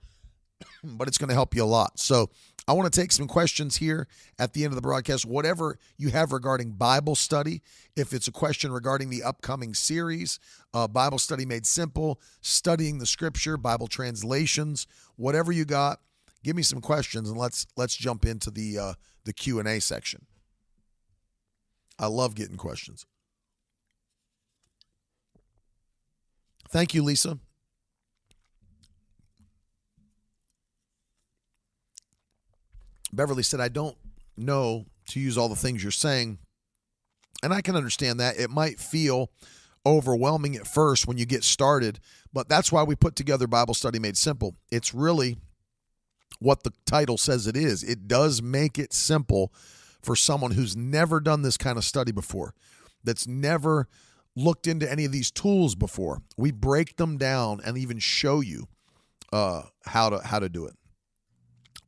but 0.83 1.07
it's 1.07 1.17
going 1.17 1.29
to 1.29 1.35
help 1.35 1.55
you 1.55 1.63
a 1.63 1.65
lot. 1.65 1.99
So 1.99 2.29
I 2.67 2.73
want 2.73 2.91
to 2.91 2.99
take 2.99 3.11
some 3.11 3.27
questions 3.27 3.77
here 3.77 4.07
at 4.37 4.53
the 4.53 4.63
end 4.63 4.71
of 4.71 4.75
the 4.75 4.81
broadcast. 4.81 5.25
Whatever 5.25 5.77
you 5.97 6.09
have 6.09 6.31
regarding 6.31 6.71
Bible 6.71 7.15
study, 7.15 7.61
if 7.95 8.13
it's 8.13 8.27
a 8.27 8.31
question 8.31 8.71
regarding 8.71 9.09
the 9.09 9.23
upcoming 9.23 9.73
series, 9.73 10.39
uh, 10.73 10.87
Bible 10.87 11.19
study 11.19 11.45
made 11.45 11.65
simple, 11.65 12.19
studying 12.41 12.99
the 12.99 13.05
Scripture, 13.05 13.57
Bible 13.57 13.87
translations, 13.87 14.87
whatever 15.15 15.51
you 15.51 15.65
got, 15.65 15.99
give 16.43 16.55
me 16.55 16.63
some 16.63 16.81
questions 16.81 17.29
and 17.29 17.37
let's 17.37 17.65
let's 17.75 17.95
jump 17.95 18.25
into 18.25 18.51
the 18.51 18.77
uh, 18.77 18.93
the 19.25 19.33
Q 19.33 19.59
and 19.59 19.67
A 19.67 19.79
section. 19.81 20.25
I 21.97 22.07
love 22.07 22.35
getting 22.35 22.57
questions. 22.57 23.05
Thank 26.69 26.93
you, 26.93 27.03
Lisa. 27.03 27.39
Beverly 33.11 33.43
said, 33.43 33.59
I 33.59 33.69
don't 33.69 33.97
know 34.37 34.85
to 35.09 35.19
use 35.19 35.37
all 35.37 35.49
the 35.49 35.55
things 35.55 35.83
you're 35.83 35.91
saying. 35.91 36.39
And 37.41 37.53
I 37.53 37.61
can 37.61 37.75
understand 37.75 38.19
that. 38.19 38.37
It 38.37 38.49
might 38.49 38.79
feel 38.79 39.31
overwhelming 39.85 40.55
at 40.55 40.67
first 40.67 41.07
when 41.07 41.17
you 41.17 41.25
get 41.25 41.43
started, 41.43 41.99
but 42.33 42.49
that's 42.49 42.71
why 42.71 42.83
we 42.83 42.95
put 42.95 43.15
together 43.15 43.47
Bible 43.47 43.73
Study 43.73 43.97
Made 43.97 44.17
Simple. 44.17 44.55
It's 44.71 44.93
really 44.93 45.37
what 46.39 46.63
the 46.63 46.73
title 46.85 47.17
says 47.17 47.47
it 47.47 47.55
is. 47.55 47.83
It 47.83 48.07
does 48.07 48.41
make 48.41 48.77
it 48.77 48.93
simple 48.93 49.53
for 50.01 50.15
someone 50.15 50.51
who's 50.51 50.75
never 50.75 51.19
done 51.19 51.41
this 51.41 51.57
kind 51.57 51.77
of 51.77 51.83
study 51.83 52.11
before, 52.11 52.53
that's 53.03 53.27
never 53.27 53.87
looked 54.35 54.67
into 54.67 54.89
any 54.89 55.05
of 55.05 55.11
these 55.11 55.31
tools 55.31 55.75
before. 55.75 56.21
We 56.37 56.51
break 56.51 56.97
them 56.97 57.17
down 57.17 57.61
and 57.65 57.77
even 57.77 57.99
show 57.99 58.41
you 58.41 58.67
uh, 59.31 59.63
how 59.85 60.09
to 60.09 60.19
how 60.19 60.39
to 60.39 60.49
do 60.49 60.65
it. 60.65 60.75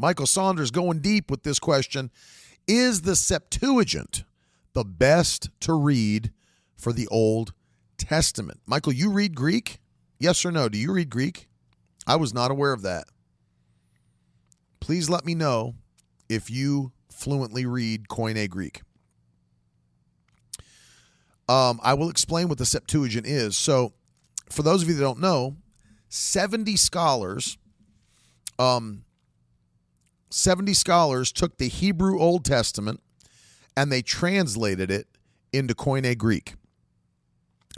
Michael 0.01 0.25
Saunders 0.25 0.71
going 0.71 0.99
deep 0.99 1.29
with 1.29 1.43
this 1.43 1.59
question 1.59 2.09
Is 2.67 3.03
the 3.03 3.15
Septuagint 3.15 4.23
the 4.73 4.83
best 4.83 5.51
to 5.59 5.73
read 5.75 6.31
for 6.75 6.91
the 6.91 7.07
Old 7.09 7.53
Testament? 7.99 8.61
Michael, 8.65 8.93
you 8.93 9.11
read 9.11 9.35
Greek? 9.35 9.79
Yes 10.19 10.43
or 10.43 10.51
no? 10.51 10.69
Do 10.69 10.79
you 10.79 10.91
read 10.91 11.11
Greek? 11.11 11.47
I 12.07 12.15
was 12.15 12.33
not 12.33 12.49
aware 12.49 12.73
of 12.73 12.81
that. 12.81 13.03
Please 14.79 15.07
let 15.07 15.23
me 15.23 15.35
know 15.35 15.75
if 16.27 16.49
you 16.49 16.93
fluently 17.11 17.67
read 17.67 18.07
Koine 18.07 18.49
Greek. 18.49 18.81
Um, 21.47 21.79
I 21.83 21.93
will 21.93 22.09
explain 22.09 22.47
what 22.47 22.57
the 22.57 22.65
Septuagint 22.65 23.27
is. 23.27 23.55
So, 23.55 23.93
for 24.49 24.63
those 24.63 24.81
of 24.81 24.89
you 24.89 24.95
that 24.95 25.01
don't 25.01 25.19
know, 25.19 25.57
70 26.09 26.75
scholars 26.75 27.59
um, 28.57 29.03
70 30.33 30.73
scholars 30.73 31.31
took 31.31 31.57
the 31.57 31.67
Hebrew 31.67 32.19
Old 32.19 32.45
Testament 32.45 33.01
and 33.75 33.91
they 33.91 34.01
translated 34.01 34.89
it 34.89 35.07
into 35.53 35.73
Koine 35.73 36.17
Greek. 36.17 36.55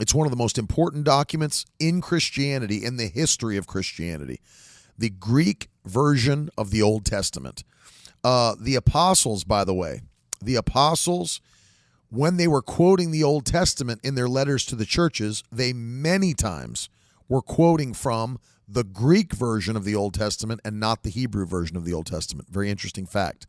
It's 0.00 0.14
one 0.14 0.26
of 0.26 0.30
the 0.30 0.36
most 0.36 0.58
important 0.58 1.04
documents 1.04 1.66
in 1.78 2.00
Christianity, 2.00 2.84
in 2.84 2.96
the 2.96 3.06
history 3.06 3.56
of 3.56 3.66
Christianity. 3.66 4.40
The 4.98 5.10
Greek 5.10 5.68
version 5.84 6.50
of 6.58 6.70
the 6.70 6.82
Old 6.82 7.04
Testament. 7.04 7.64
Uh, 8.22 8.54
the 8.58 8.74
apostles, 8.74 9.44
by 9.44 9.64
the 9.64 9.74
way, 9.74 10.00
the 10.40 10.56
apostles, 10.56 11.40
when 12.10 12.36
they 12.36 12.48
were 12.48 12.62
quoting 12.62 13.10
the 13.10 13.22
Old 13.22 13.46
Testament 13.46 14.00
in 14.02 14.14
their 14.14 14.28
letters 14.28 14.64
to 14.66 14.76
the 14.76 14.86
churches, 14.86 15.42
they 15.52 15.72
many 15.72 16.34
times 16.34 16.88
were 17.28 17.42
quoting 17.42 17.94
from 17.94 18.38
the 18.66 18.84
Greek 18.84 19.32
version 19.32 19.76
of 19.76 19.84
the 19.84 19.94
Old 19.94 20.14
Testament 20.14 20.60
and 20.64 20.80
not 20.80 21.02
the 21.02 21.10
Hebrew 21.10 21.46
version 21.46 21.76
of 21.76 21.84
the 21.84 21.92
Old 21.92 22.06
Testament. 22.06 22.48
Very 22.48 22.70
interesting 22.70 23.06
fact. 23.06 23.46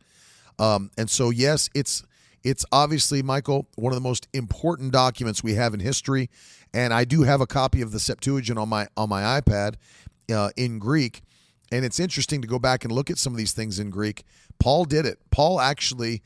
Um, 0.58 0.90
and 0.98 1.08
so, 1.10 1.30
yes, 1.30 1.70
it's 1.74 2.02
It's 2.44 2.64
obviously, 2.70 3.22
Michael, 3.22 3.66
one 3.74 3.92
of 3.92 3.96
the 3.96 4.08
most 4.08 4.28
important 4.32 4.92
documents 4.92 5.42
we 5.42 5.54
have 5.54 5.74
in 5.74 5.80
history, 5.80 6.30
and 6.72 6.94
I 6.94 7.04
do 7.04 7.24
have 7.24 7.40
a 7.40 7.46
copy 7.46 7.82
of 7.82 7.90
the 7.90 7.98
Septuagint 7.98 8.56
on 8.56 8.68
my 8.68 8.86
on 8.96 9.08
my 9.08 9.40
iPad 9.40 9.74
uh, 10.30 10.50
in 10.56 10.78
Greek. 10.78 11.22
And 11.72 11.84
it's 11.84 11.98
interesting 11.98 12.42
to 12.42 12.48
go 12.48 12.60
back 12.60 12.84
and 12.84 12.92
look 12.92 13.10
at 13.10 13.18
some 13.18 13.32
of 13.32 13.38
these 13.38 13.52
things 13.52 13.80
in 13.80 13.90
Greek. 13.90 14.22
Paul 14.60 14.84
did 14.84 15.04
it. 15.04 15.18
Paul 15.32 15.60
actually, 15.60 16.22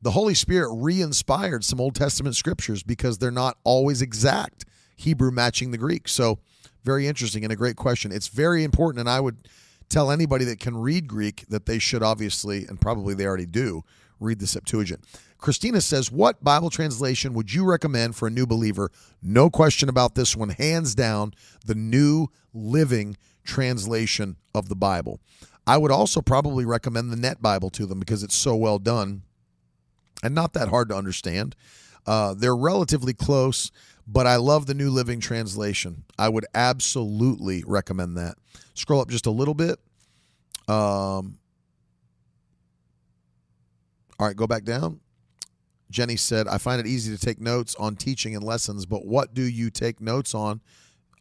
the 0.00 0.12
Holy 0.12 0.34
Spirit 0.34 0.72
re 0.72 1.02
inspired 1.02 1.64
some 1.64 1.80
Old 1.80 1.96
Testament 1.96 2.36
scriptures 2.36 2.84
because 2.84 3.18
they're 3.18 3.32
not 3.32 3.56
always 3.64 4.00
exact, 4.00 4.64
Hebrew 4.94 5.32
matching 5.32 5.72
the 5.72 5.78
Greek. 5.78 6.06
So, 6.06 6.38
very 6.86 7.06
interesting 7.06 7.44
and 7.44 7.52
a 7.52 7.56
great 7.56 7.76
question. 7.76 8.12
It's 8.12 8.28
very 8.28 8.64
important. 8.64 9.00
And 9.00 9.10
I 9.10 9.20
would 9.20 9.48
tell 9.88 10.10
anybody 10.10 10.44
that 10.46 10.60
can 10.60 10.76
read 10.76 11.06
Greek 11.06 11.44
that 11.48 11.66
they 11.66 11.78
should 11.78 12.02
obviously, 12.02 12.64
and 12.66 12.80
probably 12.80 13.14
they 13.14 13.26
already 13.26 13.46
do, 13.46 13.82
read 14.18 14.38
the 14.38 14.46
Septuagint. 14.46 15.04
Christina 15.38 15.80
says, 15.80 16.10
What 16.10 16.42
Bible 16.42 16.70
translation 16.70 17.34
would 17.34 17.52
you 17.52 17.64
recommend 17.64 18.16
for 18.16 18.28
a 18.28 18.30
new 18.30 18.46
believer? 18.46 18.90
No 19.22 19.50
question 19.50 19.88
about 19.88 20.14
this 20.14 20.34
one. 20.34 20.48
Hands 20.50 20.94
down, 20.94 21.34
the 21.66 21.74
New 21.74 22.28
Living 22.54 23.16
Translation 23.44 24.36
of 24.54 24.68
the 24.68 24.76
Bible. 24.76 25.20
I 25.66 25.76
would 25.76 25.90
also 25.90 26.22
probably 26.22 26.64
recommend 26.64 27.10
the 27.10 27.16
Net 27.16 27.42
Bible 27.42 27.70
to 27.70 27.86
them 27.86 27.98
because 27.98 28.22
it's 28.22 28.36
so 28.36 28.54
well 28.54 28.78
done 28.78 29.22
and 30.22 30.34
not 30.34 30.52
that 30.54 30.68
hard 30.68 30.88
to 30.88 30.96
understand. 30.96 31.56
Uh, 32.06 32.34
they're 32.34 32.56
relatively 32.56 33.12
close, 33.12 33.70
but 34.06 34.26
I 34.26 34.36
love 34.36 34.66
the 34.66 34.74
New 34.74 34.90
Living 34.90 35.20
Translation. 35.20 36.04
I 36.18 36.28
would 36.28 36.46
absolutely 36.54 37.64
recommend 37.66 38.16
that. 38.16 38.36
Scroll 38.74 39.00
up 39.00 39.08
just 39.08 39.26
a 39.26 39.30
little 39.30 39.54
bit. 39.54 39.78
Um, 40.68 41.38
all 44.18 44.26
right, 44.26 44.36
go 44.36 44.46
back 44.46 44.64
down. 44.64 45.00
Jenny 45.90 46.16
said, 46.16 46.48
I 46.48 46.58
find 46.58 46.80
it 46.80 46.86
easy 46.86 47.16
to 47.16 47.24
take 47.24 47.40
notes 47.40 47.74
on 47.76 47.96
teaching 47.96 48.34
and 48.34 48.44
lessons, 48.44 48.86
but 48.86 49.06
what 49.06 49.34
do 49.34 49.42
you 49.42 49.70
take 49.70 50.00
notes 50.00 50.34
on? 50.34 50.60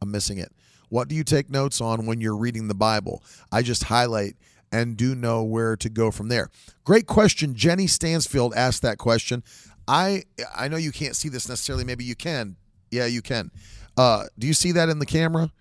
I'm 0.01 0.11
missing 0.11 0.37
it. 0.37 0.51
What 0.89 1.07
do 1.07 1.15
you 1.15 1.23
take 1.23 1.49
notes 1.49 1.81
on 1.81 2.05
when 2.05 2.21
you're 2.21 2.35
reading 2.35 2.67
the 2.67 2.75
Bible? 2.75 3.23
I 3.51 3.61
just 3.61 3.83
highlight 3.85 4.35
and 4.71 4.97
do 4.97 5.15
know 5.15 5.43
where 5.43 5.75
to 5.77 5.89
go 5.89 6.11
from 6.11 6.29
there. 6.29 6.49
Great 6.83 7.07
question. 7.07 7.55
Jenny 7.55 7.87
Stansfield 7.87 8.53
asked 8.55 8.81
that 8.81 8.97
question. 8.97 9.43
I 9.87 10.23
I 10.55 10.67
know 10.67 10.77
you 10.77 10.91
can't 10.91 11.15
see 11.15 11.29
this 11.29 11.47
necessarily. 11.47 11.83
Maybe 11.83 12.03
you 12.03 12.15
can. 12.15 12.55
Yeah, 12.91 13.05
you 13.05 13.21
can. 13.21 13.51
Uh, 13.97 14.25
do 14.37 14.47
you 14.47 14.53
see 14.53 14.71
that 14.73 14.89
in 14.89 14.99
the 14.99 15.05
camera? 15.05 15.51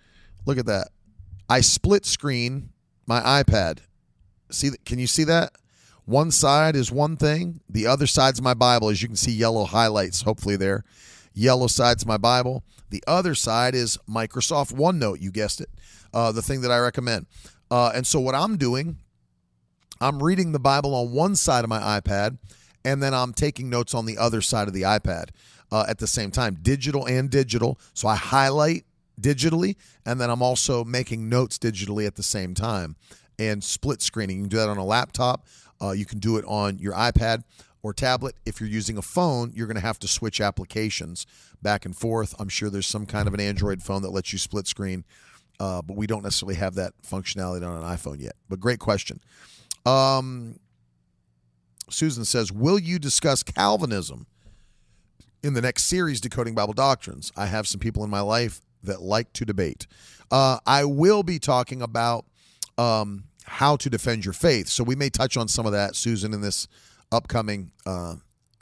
Look 0.47 0.59
at 0.59 0.67
that. 0.67 0.89
I 1.49 1.61
split 1.61 2.07
screen 2.07 2.71
my 3.07 3.21
iPad. 3.21 3.79
See, 4.51 4.71
can 4.85 4.99
you 4.99 5.07
see 5.07 5.25
that? 5.25 5.53
One 6.05 6.31
side 6.31 6.77
is 6.77 6.93
one 6.93 7.17
thing. 7.17 7.61
The 7.69 7.87
other 7.87 8.07
side's 8.07 8.43
my 8.43 8.55
Bible, 8.55 8.91
as 8.91 9.01
you 9.01 9.09
can 9.09 9.17
see 9.17 9.33
yellow 9.33 9.65
highlights, 9.65 10.23
hopefully 10.23 10.57
there. 10.57 10.85
Yellow 11.33 11.67
side's 11.67 12.07
my 12.07 12.19
Bible. 12.19 12.63
The 12.91 13.03
other 13.07 13.35
side 13.35 13.75
is 13.75 13.99
Microsoft 14.09 14.73
OneNote. 14.73 15.21
You 15.21 15.31
guessed 15.31 15.61
it, 15.61 15.71
uh, 16.13 16.31
the 16.31 16.43
thing 16.43 16.61
that 16.61 16.71
I 16.71 16.79
recommend. 16.79 17.27
Uh, 17.71 17.91
and 17.95 18.07
so 18.07 18.21
what 18.21 18.35
I'm 18.35 18.57
doing, 18.57 18.99
I'm 20.01 20.23
reading 20.23 20.53
the 20.53 20.59
Bible 20.59 20.95
on 20.95 21.11
one 21.13 21.37
side 21.37 21.65
of 21.65 21.71
my 21.71 21.81
iPad, 22.01 22.39
and 22.85 23.03
then 23.03 23.15
I'm 23.15 23.33
taking 23.33 23.71
notes 23.71 23.95
on 23.95 24.05
the 24.05 24.19
other 24.19 24.43
side 24.43 24.69
of 24.69 24.75
the 24.75 24.83
iPad 24.83 25.31
uh, 25.75 25.85
at 25.89 25.99
the 25.99 26.07
same 26.07 26.31
time, 26.31 26.57
digital 26.63 27.05
and 27.07 27.29
digital. 27.29 27.81
So 27.95 28.07
I 28.07 28.15
highlight 28.15 28.85
digitally, 29.21 29.75
and 30.07 30.21
then 30.21 30.31
I'm 30.31 30.41
also 30.41 30.85
making 30.85 31.29
notes 31.29 31.59
digitally 31.59 32.07
at 32.07 32.15
the 32.15 32.23
same 32.23 32.55
time 32.55 32.95
and 33.41 33.63
split 33.65 34.01
screening. 34.01 34.37
You 34.37 34.43
can 34.45 34.51
do 34.51 34.57
that 34.59 34.69
on 34.69 34.79
a 34.79 34.85
laptop. 34.85 35.47
Uh, 35.83 35.91
you 35.91 36.05
can 36.05 36.21
do 36.21 36.37
it 36.37 36.45
on 36.47 36.79
your 36.79 36.93
iPad 36.93 37.43
or 37.83 37.93
tablet. 37.93 38.37
If 38.47 38.61
you're 38.61 38.71
using 38.71 38.97
a 38.99 39.03
phone, 39.03 39.51
you're 39.53 39.67
going 39.67 39.75
to 39.75 39.81
have 39.81 39.99
to 39.99 40.07
switch 40.07 40.41
applications 40.41 41.27
back 41.61 41.85
and 41.85 41.97
forth. 41.97 42.37
I'm 42.39 42.49
sure 42.49 42.71
there's 42.71 42.87
some 42.87 43.05
kind 43.05 43.27
of 43.27 43.35
an 43.35 43.41
Android 43.41 43.83
phone 43.83 44.03
that 44.03 44.11
lets 44.11 44.33
you 44.33 44.39
split 44.39 44.69
screen, 44.69 45.05
uh, 45.59 45.83
but 45.83 45.97
we 45.97 46.07
don't 46.07 46.23
necessarily 46.23 46.55
have 46.55 46.77
that 46.77 46.93
functionality 47.03 47.69
on 47.69 47.83
an 47.83 47.83
iPhone 47.83 48.23
yet. 48.23 48.37
But 48.49 48.61
great 48.61 48.79
question. 48.79 49.19
Um, 49.85 50.61
Susan 51.91 52.25
says, 52.25 52.53
Will 52.53 52.79
you 52.79 53.01
discuss 53.01 53.43
Calvinism 53.43 54.29
in 55.45 55.53
the 55.53 55.61
next 55.61 55.85
series, 55.85 56.23
Decoding 56.23 56.55
Bible 56.55 56.73
Doctrines? 56.73 57.31
I 57.37 57.47
have 57.47 57.69
some 57.69 57.79
people 57.79 58.03
in 58.03 58.09
my 58.09 58.23
life 58.23 58.63
that 58.83 59.03
like 59.03 59.31
to 59.35 59.45
debate. 59.45 59.87
Uh, 60.31 60.59
I 60.67 60.87
will 60.87 61.23
be 61.23 61.39
talking 61.39 61.83
about 61.83 62.25
um, 62.79 63.25
how 63.45 63.77
to 63.77 63.91
defend 63.91 64.25
your 64.25 64.33
faith. 64.33 64.69
So 64.69 64.83
we 64.83 64.97
may 64.97 65.11
touch 65.11 65.37
on 65.37 65.47
some 65.47 65.67
of 65.67 65.73
that, 65.73 65.97
Susan, 65.97 66.33
in 66.33 66.41
this 66.41 66.67
upcoming 67.13 67.73
uh, 67.85 68.17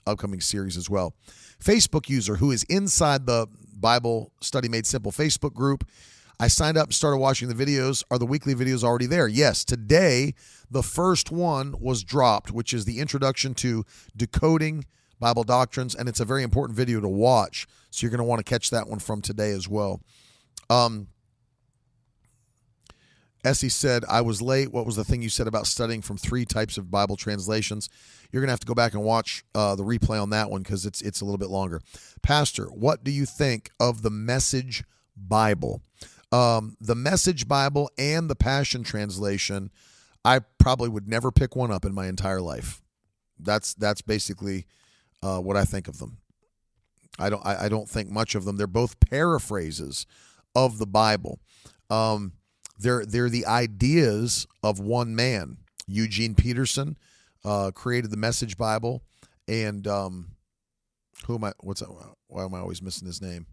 upcoming 0.07 0.41
series 0.41 0.77
as 0.77 0.91
well. 0.91 1.15
Facebook 1.63 2.09
user 2.09 2.35
who 2.37 2.51
is 2.51 2.65
inside 2.65 3.27
the 3.27 3.47
Bible 3.79 4.33
Study 4.41 4.69
Made 4.69 4.85
Simple 4.85 5.13
Facebook 5.13 5.55
group. 5.55 5.89
I 6.41 6.49
signed 6.49 6.77
up 6.77 6.89
and 6.89 6.95
started 6.95 7.19
watching 7.19 7.49
the 7.49 7.55
videos. 7.55 8.03
Are 8.11 8.19
the 8.19 8.27
weekly 8.27 8.57
videos 8.57 8.83
already 8.83 9.07
there? 9.07 9.29
Yes. 9.29 9.65
Today, 9.65 10.35
the 10.69 10.83
first 10.83 11.31
one 11.31 11.77
was 11.79 12.03
dropped, 12.03 12.51
which 12.51 12.75
is 12.75 12.85
the 12.85 12.99
introduction 12.99 13.55
to 13.55 13.85
decoding 14.17 14.85
Bible 15.23 15.45
doctrines, 15.45 15.95
and 15.95 16.09
it's 16.09 16.19
a 16.19 16.25
very 16.25 16.43
important 16.43 16.77
video 16.77 17.01
to 17.01 17.09
watch. 17.09 17.69
So 17.91 18.05
you're 18.05 18.11
going 18.11 18.19
to 18.19 18.25
want 18.25 18.45
to 18.45 18.51
catch 18.51 18.71
that 18.71 18.89
one 18.89 18.99
from 18.99 19.23
today 19.23 19.53
as 19.53 19.69
well. 19.69 20.01
Um, 20.69 21.07
Essie 23.45 23.69
said, 23.69 24.05
I 24.09 24.21
was 24.21 24.43
late. 24.43 24.73
What 24.73 24.85
was 24.85 24.97
the 24.97 25.05
thing 25.05 25.23
you 25.23 25.29
said 25.29 25.47
about 25.47 25.69
studying 25.69 26.03
from 26.03 26.17
three 26.17 26.45
types 26.45 26.77
of 26.77 26.91
Bible 26.91 27.17
translations? 27.17 27.89
You're 28.33 28.43
going 28.43 28.49
to 28.49 28.53
have 28.53 28.61
to 28.61 28.67
go 28.67 28.75
back 28.75 28.95
and 28.95 29.05
watch 29.05 29.45
uh, 29.55 29.77
the 29.77 29.85
replay 29.85 30.21
on 30.21 30.31
that 30.31 30.51
one 30.51 30.63
because 30.63 30.87
it's, 30.87 31.01
it's 31.01 31.21
a 31.21 31.25
little 31.25 31.39
bit 31.39 31.51
longer. 31.51 31.81
Pastor, 32.23 32.67
what 32.67 33.05
do 33.05 33.13
you 33.13 33.25
think 33.25 33.71
of 33.79 34.03
the 34.03 34.11
Message 34.11 34.83
Bible? 35.17 35.83
Um, 36.33 36.77
the 36.81 36.97
Message 36.97 37.47
Bible 37.47 37.91
and 37.97 38.29
the 38.29 38.35
Passion 38.35 38.83
Translation, 38.83 39.71
I 40.25 40.41
probably 40.59 40.89
would 40.89 41.07
never 41.07 41.31
pick 41.31 41.55
one 41.55 41.71
up 41.71 41.85
in 41.85 41.95
my 41.95 42.09
entire 42.09 42.41
life. 42.41 42.83
That's 43.39 43.75
that's 43.75 44.03
basically 44.03 44.67
uh, 45.23 45.39
what 45.39 45.57
I 45.57 45.65
think 45.65 45.89
of 45.89 45.99
them. 45.99 46.19
I 47.19 47.31
don't 47.31 47.45
I, 47.45 47.65
I, 47.65 47.69
don't 47.69 47.89
think 47.89 48.11
much 48.11 48.35
of 48.35 48.45
them. 48.45 48.57
They're 48.57 48.67
both 48.67 48.99
paraphrases 49.01 50.07
of 50.55 50.79
the 50.79 50.87
Bible. 50.87 51.41
Um, 51.91 52.33
they're 52.79 53.05
they're 53.05 53.29
the 53.29 53.47
ideas 53.47 54.47
of 54.63 54.81
one 54.81 55.15
man. 55.15 55.59
Eugene 55.87 56.35
Peterson 56.35 56.97
uh, 57.45 57.71
created 57.73 58.11
the 58.11 58.17
Message 58.17 58.57
Bible, 58.57 59.03
and 59.47 59.87
um, 59.87 60.33
who 61.27 61.35
am 61.35 61.45
I? 61.45 61.53
What's 61.61 61.81
that? 61.81 61.91
Why 62.29 62.45
am 62.45 62.55
I 62.55 62.61
always 62.61 62.83
missing 62.83 63.07
his 63.07 63.21
name? 63.21 63.47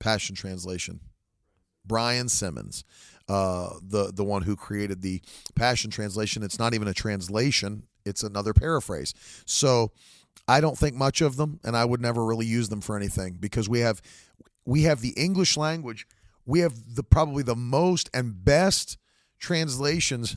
Passion 0.00 0.34
Translation. 0.34 1.00
Brian 1.86 2.28
Simmons, 2.28 2.82
uh, 3.28 3.74
the 3.82 4.10
the 4.12 4.24
one 4.24 4.42
who 4.42 4.56
created 4.56 5.02
the 5.02 5.20
Passion 5.54 5.90
Translation. 5.90 6.42
It's 6.42 6.58
not 6.58 6.72
even 6.74 6.88
a 6.88 6.94
translation; 6.94 7.84
it's 8.04 8.22
another 8.22 8.52
paraphrase. 8.52 9.14
So 9.46 9.92
I 10.46 10.60
don't 10.60 10.78
think 10.78 10.94
much 10.94 11.20
of 11.20 11.36
them, 11.36 11.60
and 11.64 11.76
I 11.76 11.84
would 11.84 12.00
never 12.00 12.24
really 12.24 12.46
use 12.46 12.68
them 12.68 12.80
for 12.80 12.96
anything 12.96 13.38
because 13.40 13.68
we 13.68 13.80
have 13.80 14.02
we 14.66 14.82
have 14.82 15.00
the 15.00 15.14
English 15.16 15.56
language 15.56 16.06
we 16.46 16.60
have 16.60 16.94
the 16.94 17.02
probably 17.02 17.42
the 17.42 17.56
most 17.56 18.10
and 18.12 18.44
best 18.44 18.98
translations 19.38 20.36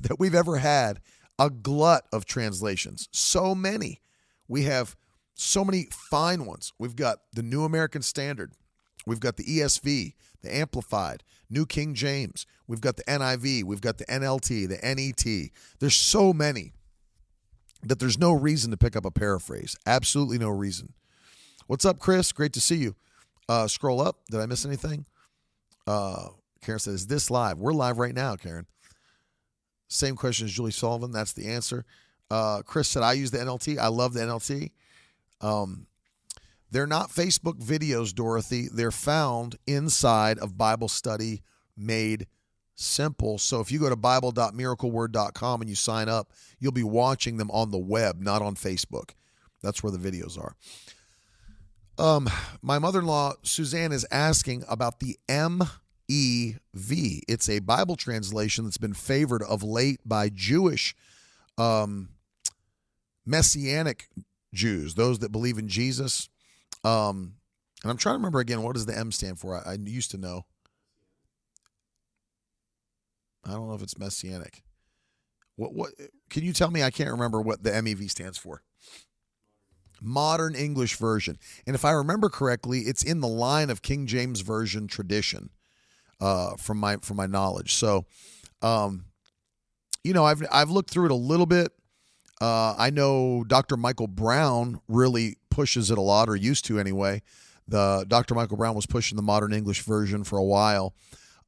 that 0.00 0.18
we've 0.18 0.34
ever 0.34 0.58
had. 0.58 1.00
A 1.40 1.50
glut 1.50 2.04
of 2.12 2.24
translations. 2.24 3.08
So 3.12 3.54
many. 3.54 4.00
We 4.48 4.64
have 4.64 4.96
so 5.34 5.64
many 5.64 5.86
fine 5.92 6.46
ones. 6.46 6.72
We've 6.80 6.96
got 6.96 7.18
the 7.32 7.44
New 7.44 7.62
American 7.62 8.02
Standard. 8.02 8.54
We've 9.06 9.20
got 9.20 9.36
the 9.36 9.44
ESV, 9.44 10.14
the 10.42 10.56
Amplified, 10.56 11.22
New 11.48 11.64
King 11.64 11.94
James. 11.94 12.44
We've 12.66 12.80
got 12.80 12.96
the 12.96 13.04
NIV. 13.04 13.62
We've 13.62 13.80
got 13.80 13.98
the 13.98 14.04
NLT, 14.06 14.68
the 14.68 14.80
NET. 14.82 15.50
There's 15.78 15.94
so 15.94 16.32
many 16.32 16.72
that 17.82 17.98
there's 17.98 18.18
no 18.18 18.32
reason 18.32 18.70
to 18.70 18.76
pick 18.76 18.96
up 18.96 19.04
a 19.04 19.10
paraphrase. 19.10 19.76
Absolutely 19.86 20.38
no 20.38 20.48
reason. 20.48 20.92
What's 21.66 21.84
up, 21.84 21.98
Chris? 21.98 22.32
Great 22.32 22.52
to 22.54 22.60
see 22.60 22.76
you. 22.76 22.96
Uh, 23.48 23.66
scroll 23.66 24.00
up. 24.00 24.20
Did 24.30 24.40
I 24.40 24.46
miss 24.46 24.64
anything? 24.64 25.06
Uh, 25.86 26.28
Karen 26.62 26.78
says, 26.78 26.94
Is 26.94 27.06
this 27.06 27.30
live? 27.30 27.58
We're 27.58 27.72
live 27.72 27.98
right 27.98 28.14
now, 28.14 28.36
Karen. 28.36 28.66
Same 29.88 30.16
question 30.16 30.46
as 30.46 30.52
Julie 30.52 30.70
Sullivan. 30.70 31.12
That's 31.12 31.32
the 31.32 31.46
answer. 31.48 31.84
Uh, 32.30 32.62
Chris 32.62 32.88
said, 32.88 33.02
I 33.02 33.14
use 33.14 33.30
the 33.30 33.38
NLT. 33.38 33.78
I 33.78 33.88
love 33.88 34.12
the 34.12 34.20
NLT. 34.20 34.70
Um, 35.40 35.86
they're 36.70 36.86
not 36.86 37.10
Facebook 37.10 37.62
videos, 37.62 38.14
Dorothy. 38.14 38.68
They're 38.72 38.90
found 38.90 39.56
inside 39.66 40.38
of 40.38 40.58
Bible 40.58 40.88
study 40.88 41.42
made 41.76 42.26
simple. 42.78 43.38
So 43.38 43.60
if 43.60 43.72
you 43.72 43.78
go 43.78 43.88
to 43.88 43.96
bible.miracleword.com 43.96 45.60
and 45.60 45.68
you 45.68 45.76
sign 45.76 46.08
up, 46.08 46.32
you'll 46.58 46.72
be 46.72 46.84
watching 46.84 47.36
them 47.36 47.50
on 47.50 47.70
the 47.70 47.78
web, 47.78 48.20
not 48.20 48.42
on 48.42 48.54
Facebook. 48.54 49.10
That's 49.62 49.82
where 49.82 49.92
the 49.92 49.98
videos 49.98 50.38
are. 50.38 50.54
Um, 51.98 52.28
my 52.62 52.78
mother 52.78 53.00
in 53.00 53.06
law, 53.06 53.34
Suzanne, 53.42 53.90
is 53.90 54.06
asking 54.12 54.64
about 54.68 55.00
the 55.00 55.18
MEV. 55.28 56.58
It's 57.28 57.48
a 57.48 57.58
Bible 57.58 57.96
translation 57.96 58.64
that's 58.64 58.78
been 58.78 58.94
favored 58.94 59.42
of 59.42 59.64
late 59.64 60.00
by 60.04 60.28
Jewish 60.28 60.94
um, 61.58 62.10
Messianic 63.26 64.08
Jews, 64.54 64.94
those 64.94 65.18
that 65.18 65.32
believe 65.32 65.58
in 65.58 65.66
Jesus. 65.66 66.28
Um, 66.84 67.34
and 67.82 67.90
I'm 67.90 67.96
trying 67.96 68.14
to 68.14 68.18
remember 68.18 68.38
again, 68.38 68.62
what 68.62 68.74
does 68.74 68.86
the 68.86 68.96
M 68.96 69.10
stand 69.10 69.40
for? 69.40 69.56
I, 69.56 69.72
I 69.72 69.74
used 69.74 70.12
to 70.12 70.18
know. 70.18 70.44
I 73.48 73.52
don't 73.52 73.68
know 73.68 73.74
if 73.74 73.82
it's 73.82 73.98
Messianic. 73.98 74.62
What 75.56 75.74
what 75.74 75.92
can 76.30 76.44
you 76.44 76.52
tell 76.52 76.70
me? 76.70 76.82
I 76.82 76.90
can't 76.90 77.10
remember 77.10 77.40
what 77.40 77.62
the 77.62 77.70
MEV 77.70 78.10
stands 78.10 78.38
for. 78.38 78.62
Modern 80.00 80.54
English 80.54 80.96
Version. 80.96 81.38
And 81.66 81.74
if 81.74 81.84
I 81.84 81.90
remember 81.90 82.28
correctly, 82.28 82.80
it's 82.80 83.02
in 83.02 83.20
the 83.20 83.28
line 83.28 83.68
of 83.68 83.82
King 83.82 84.06
James 84.06 84.42
Version 84.42 84.86
tradition, 84.86 85.50
uh, 86.20 86.56
from 86.56 86.78
my 86.78 86.96
from 86.98 87.16
my 87.16 87.26
knowledge. 87.26 87.74
So 87.74 88.06
um, 88.62 89.06
you 90.04 90.12
know, 90.12 90.24
I've 90.24 90.42
I've 90.50 90.70
looked 90.70 90.90
through 90.90 91.06
it 91.06 91.10
a 91.10 91.16
little 91.16 91.46
bit. 91.46 91.72
Uh, 92.40 92.74
I 92.78 92.90
know 92.90 93.44
Dr. 93.44 93.76
Michael 93.76 94.06
Brown 94.06 94.80
really 94.86 95.36
pushes 95.50 95.90
it 95.90 95.98
a 95.98 96.02
lot, 96.02 96.28
or 96.28 96.36
used 96.36 96.64
to 96.66 96.78
anyway. 96.78 97.22
The 97.66 98.06
Dr. 98.08 98.34
Michael 98.34 98.56
Brown 98.56 98.74
was 98.74 98.86
pushing 98.86 99.16
the 99.16 99.22
modern 99.22 99.52
English 99.52 99.82
version 99.82 100.24
for 100.24 100.38
a 100.38 100.44
while. 100.44 100.94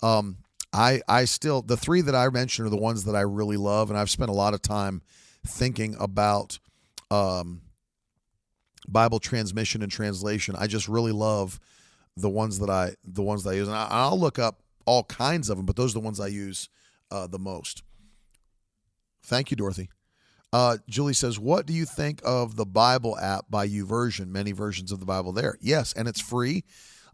Um, 0.02 0.38
I 0.72 1.00
I 1.08 1.24
still 1.24 1.62
the 1.62 1.76
three 1.76 2.00
that 2.02 2.14
I 2.14 2.28
mentioned 2.28 2.66
are 2.66 2.70
the 2.70 2.76
ones 2.76 3.04
that 3.04 3.16
I 3.16 3.22
really 3.22 3.56
love, 3.56 3.90
and 3.90 3.98
I've 3.98 4.10
spent 4.10 4.30
a 4.30 4.34
lot 4.34 4.54
of 4.54 4.62
time 4.62 5.02
thinking 5.46 5.96
about 5.98 6.58
um, 7.10 7.62
Bible 8.88 9.18
transmission 9.18 9.82
and 9.82 9.90
translation. 9.90 10.54
I 10.58 10.66
just 10.66 10.88
really 10.88 11.12
love 11.12 11.58
the 12.16 12.28
ones 12.28 12.58
that 12.60 12.70
I 12.70 12.94
the 13.04 13.22
ones 13.22 13.44
that 13.44 13.50
I 13.50 13.54
use, 13.54 13.68
and 13.68 13.76
I, 13.76 14.08
will 14.08 14.20
look 14.20 14.38
up 14.38 14.62
all 14.86 15.04
kinds 15.04 15.50
of 15.50 15.56
them, 15.56 15.66
but 15.66 15.76
those 15.76 15.92
are 15.92 16.00
the 16.00 16.04
ones 16.04 16.20
I 16.20 16.28
use 16.28 16.68
uh, 17.10 17.26
the 17.26 17.38
most. 17.38 17.82
Thank 19.22 19.50
you, 19.50 19.56
Dorothy. 19.56 19.90
Uh, 20.52 20.78
Julie 20.88 21.14
says, 21.14 21.38
"What 21.38 21.66
do 21.66 21.72
you 21.72 21.84
think 21.84 22.20
of 22.24 22.56
the 22.56 22.66
Bible 22.66 23.18
app 23.18 23.46
by 23.50 23.68
YouVersion? 23.68 24.28
Many 24.28 24.52
versions 24.52 24.92
of 24.92 25.00
the 25.00 25.06
Bible 25.06 25.32
there. 25.32 25.56
Yes, 25.60 25.92
and 25.92 26.08
it's 26.08 26.20
free. 26.20 26.64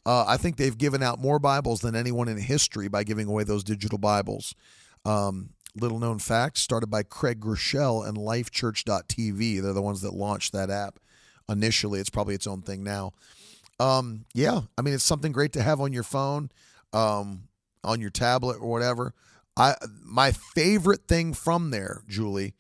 Uh, 0.07 0.25
I 0.27 0.37
think 0.37 0.57
they've 0.57 0.79
given 0.79 1.03
out 1.03 1.19
more 1.19 1.41
Bibles 1.41 1.81
than 1.81 1.97
anyone 1.97 2.29
in 2.29 2.39
history 2.39 2.87
by 2.87 3.03
giving 3.03 3.27
away 3.27 3.43
those 3.43 3.65
digital 3.65 3.99
Bibles. 3.99 4.55
Um, 5.05 5.51
little 5.75 5.99
known 5.99 6.21
fact 6.21 6.59
started 6.59 6.87
by 6.87 7.03
Craig 7.03 7.41
Groeschel 7.41 8.07
and 8.07 8.17
lifechurch.tv. 8.17 9.61
They're 9.61 9.73
the 9.73 9.83
ones 9.83 10.03
that 10.03 10.15
launched 10.15 10.53
that 10.53 10.71
app 10.71 11.01
initially. 11.49 11.99
It's 11.99 12.09
probably 12.09 12.37
its 12.37 12.47
own 12.47 12.63
thing 12.63 12.85
now. 12.85 13.13
Um, 13.81 14.25
yeah, 14.33 14.61
I 14.79 14.83
mean, 14.83 14.95
it's 14.95 15.05
something 15.05 15.33
great 15.33 15.53
to 15.55 15.63
have 15.63 15.81
on 15.81 15.93
your 15.93 16.05
phone, 16.05 16.51
um, 16.93 17.49
on 17.83 18.01
your 18.01 18.11
tablet 18.11 18.59
or 18.61 18.71
whatever. 18.71 19.13
I 19.57 19.75
my 20.05 20.33
favorite 20.33 21.09
thing 21.09 21.35
from 21.35 21.71
there, 21.71 22.03
Julie, 22.09 22.55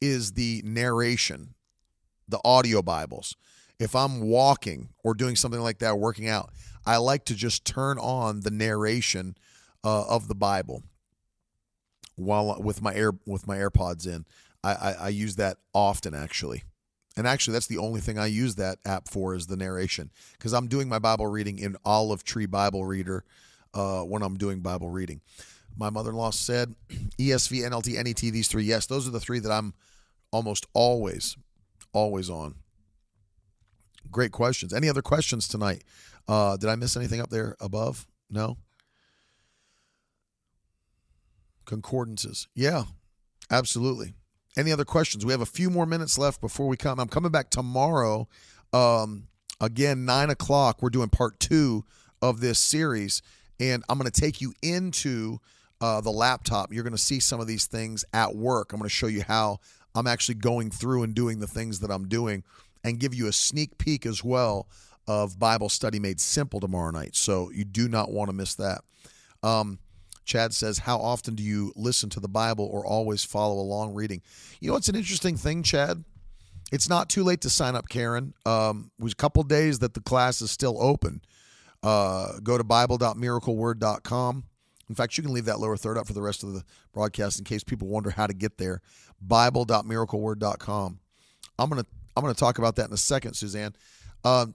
is 0.00 0.32
the 0.32 0.62
narration, 0.64 1.54
the 2.28 2.40
audio 2.44 2.80
Bibles. 2.80 3.36
If 3.78 3.96
I'm 3.96 4.20
walking 4.20 4.90
or 5.02 5.14
doing 5.14 5.34
something 5.34 5.60
like 5.60 5.78
that, 5.80 5.98
working 5.98 6.28
out, 6.28 6.50
I 6.86 6.96
like 6.96 7.24
to 7.26 7.34
just 7.34 7.64
turn 7.64 7.98
on 7.98 8.40
the 8.40 8.50
narration 8.50 9.36
uh, 9.84 10.04
of 10.08 10.28
the 10.28 10.34
Bible 10.34 10.82
while 12.16 12.60
with 12.60 12.82
my 12.82 12.94
air 12.94 13.12
with 13.26 13.46
my 13.46 13.56
AirPods 13.56 14.06
in. 14.06 14.24
I, 14.64 14.72
I, 14.74 14.92
I 14.92 15.08
use 15.08 15.36
that 15.36 15.58
often 15.74 16.14
actually. 16.14 16.62
And 17.16 17.26
actually, 17.26 17.52
that's 17.52 17.66
the 17.66 17.78
only 17.78 18.00
thing 18.00 18.18
I 18.18 18.26
use 18.26 18.54
that 18.54 18.78
app 18.86 19.08
for 19.08 19.34
is 19.34 19.46
the 19.46 19.56
narration 19.56 20.10
because 20.32 20.54
I'm 20.54 20.66
doing 20.66 20.88
my 20.88 20.98
Bible 20.98 21.26
reading 21.26 21.58
in 21.58 21.76
Olive 21.84 22.24
Tree 22.24 22.46
Bible 22.46 22.86
Reader 22.86 23.24
uh, 23.74 24.00
when 24.00 24.22
I'm 24.22 24.36
doing 24.36 24.60
Bible 24.60 24.88
reading. 24.88 25.20
My 25.76 25.90
mother 25.90 26.10
in 26.10 26.16
law 26.16 26.30
said 26.30 26.74
ESV, 27.18 27.68
NLT, 27.68 28.02
NET, 28.02 28.16
these 28.16 28.48
three. 28.48 28.64
Yes, 28.64 28.86
those 28.86 29.06
are 29.06 29.10
the 29.10 29.20
three 29.20 29.40
that 29.40 29.52
I'm 29.52 29.74
almost 30.30 30.66
always, 30.72 31.36
always 31.92 32.30
on. 32.30 32.54
Great 34.10 34.32
questions. 34.32 34.72
Any 34.72 34.88
other 34.88 35.02
questions 35.02 35.48
tonight? 35.48 35.84
Uh, 36.28 36.56
did 36.56 36.68
I 36.70 36.76
miss 36.76 36.96
anything 36.96 37.20
up 37.20 37.30
there 37.30 37.56
above? 37.60 38.06
No. 38.30 38.56
Concordances. 41.64 42.48
Yeah, 42.54 42.84
absolutely. 43.50 44.14
Any 44.56 44.72
other 44.72 44.84
questions? 44.84 45.24
We 45.24 45.32
have 45.32 45.40
a 45.40 45.46
few 45.46 45.70
more 45.70 45.86
minutes 45.86 46.18
left 46.18 46.40
before 46.40 46.68
we 46.68 46.76
come. 46.76 47.00
I'm 47.00 47.08
coming 47.08 47.32
back 47.32 47.50
tomorrow. 47.50 48.28
Um, 48.72 49.28
again, 49.60 50.04
nine 50.04 50.30
o'clock. 50.30 50.82
We're 50.82 50.90
doing 50.90 51.08
part 51.08 51.40
two 51.40 51.84
of 52.20 52.40
this 52.40 52.58
series, 52.58 53.22
and 53.58 53.82
I'm 53.88 53.98
going 53.98 54.10
to 54.10 54.20
take 54.20 54.40
you 54.40 54.52
into 54.62 55.38
uh, 55.80 56.00
the 56.00 56.10
laptop. 56.10 56.72
You're 56.72 56.84
going 56.84 56.92
to 56.92 56.98
see 56.98 57.20
some 57.20 57.40
of 57.40 57.46
these 57.46 57.66
things 57.66 58.04
at 58.12 58.34
work. 58.34 58.72
I'm 58.72 58.78
going 58.78 58.88
to 58.88 58.94
show 58.94 59.06
you 59.06 59.22
how 59.22 59.58
I'm 59.94 60.06
actually 60.06 60.36
going 60.36 60.70
through 60.70 61.02
and 61.02 61.14
doing 61.14 61.40
the 61.40 61.46
things 61.46 61.80
that 61.80 61.90
I'm 61.90 62.08
doing, 62.08 62.44
and 62.84 62.98
give 62.98 63.14
you 63.14 63.28
a 63.28 63.32
sneak 63.32 63.78
peek 63.78 64.04
as 64.04 64.22
well 64.22 64.68
of 65.06 65.38
Bible 65.38 65.68
Study 65.68 65.98
Made 65.98 66.20
Simple 66.20 66.60
tomorrow 66.60 66.90
night. 66.90 67.16
So 67.16 67.50
you 67.50 67.64
do 67.64 67.88
not 67.88 68.10
want 68.10 68.28
to 68.28 68.32
miss 68.32 68.54
that. 68.54 68.82
Um, 69.42 69.78
Chad 70.24 70.54
says, 70.54 70.78
How 70.78 70.98
often 70.98 71.34
do 71.34 71.42
you 71.42 71.72
listen 71.74 72.08
to 72.10 72.20
the 72.20 72.28
Bible 72.28 72.68
or 72.70 72.86
always 72.86 73.24
follow 73.24 73.54
along 73.54 73.94
reading? 73.94 74.22
You 74.60 74.70
know, 74.70 74.76
it's 74.76 74.88
an 74.88 74.96
interesting 74.96 75.36
thing, 75.36 75.62
Chad. 75.62 76.04
It's 76.70 76.88
not 76.88 77.10
too 77.10 77.22
late 77.22 77.42
to 77.42 77.50
sign 77.50 77.74
up, 77.74 77.88
Karen. 77.88 78.32
Um, 78.46 78.90
it 78.98 79.02
was 79.02 79.12
a 79.12 79.16
couple 79.16 79.42
days 79.42 79.80
that 79.80 79.94
the 79.94 80.00
class 80.00 80.40
is 80.40 80.50
still 80.50 80.82
open. 80.82 81.20
Uh, 81.82 82.38
go 82.42 82.56
to 82.56 82.64
Bible.miracleword.com. 82.64 84.44
In 84.88 84.94
fact, 84.94 85.16
you 85.16 85.22
can 85.22 85.32
leave 85.32 85.46
that 85.46 85.58
lower 85.60 85.76
third 85.76 85.98
up 85.98 86.06
for 86.06 86.12
the 86.12 86.22
rest 86.22 86.42
of 86.42 86.54
the 86.54 86.64
broadcast 86.92 87.38
in 87.38 87.44
case 87.44 87.64
people 87.64 87.88
wonder 87.88 88.10
how 88.10 88.26
to 88.26 88.34
get 88.34 88.58
there. 88.58 88.80
Bible.miracleword.com. 89.20 90.98
I'm 91.58 91.68
gonna 91.68 91.86
I'm 92.16 92.22
gonna 92.22 92.34
talk 92.34 92.58
about 92.58 92.76
that 92.76 92.88
in 92.88 92.92
a 92.92 92.98
second, 92.98 93.34
Suzanne. 93.34 93.74
Um, 94.24 94.54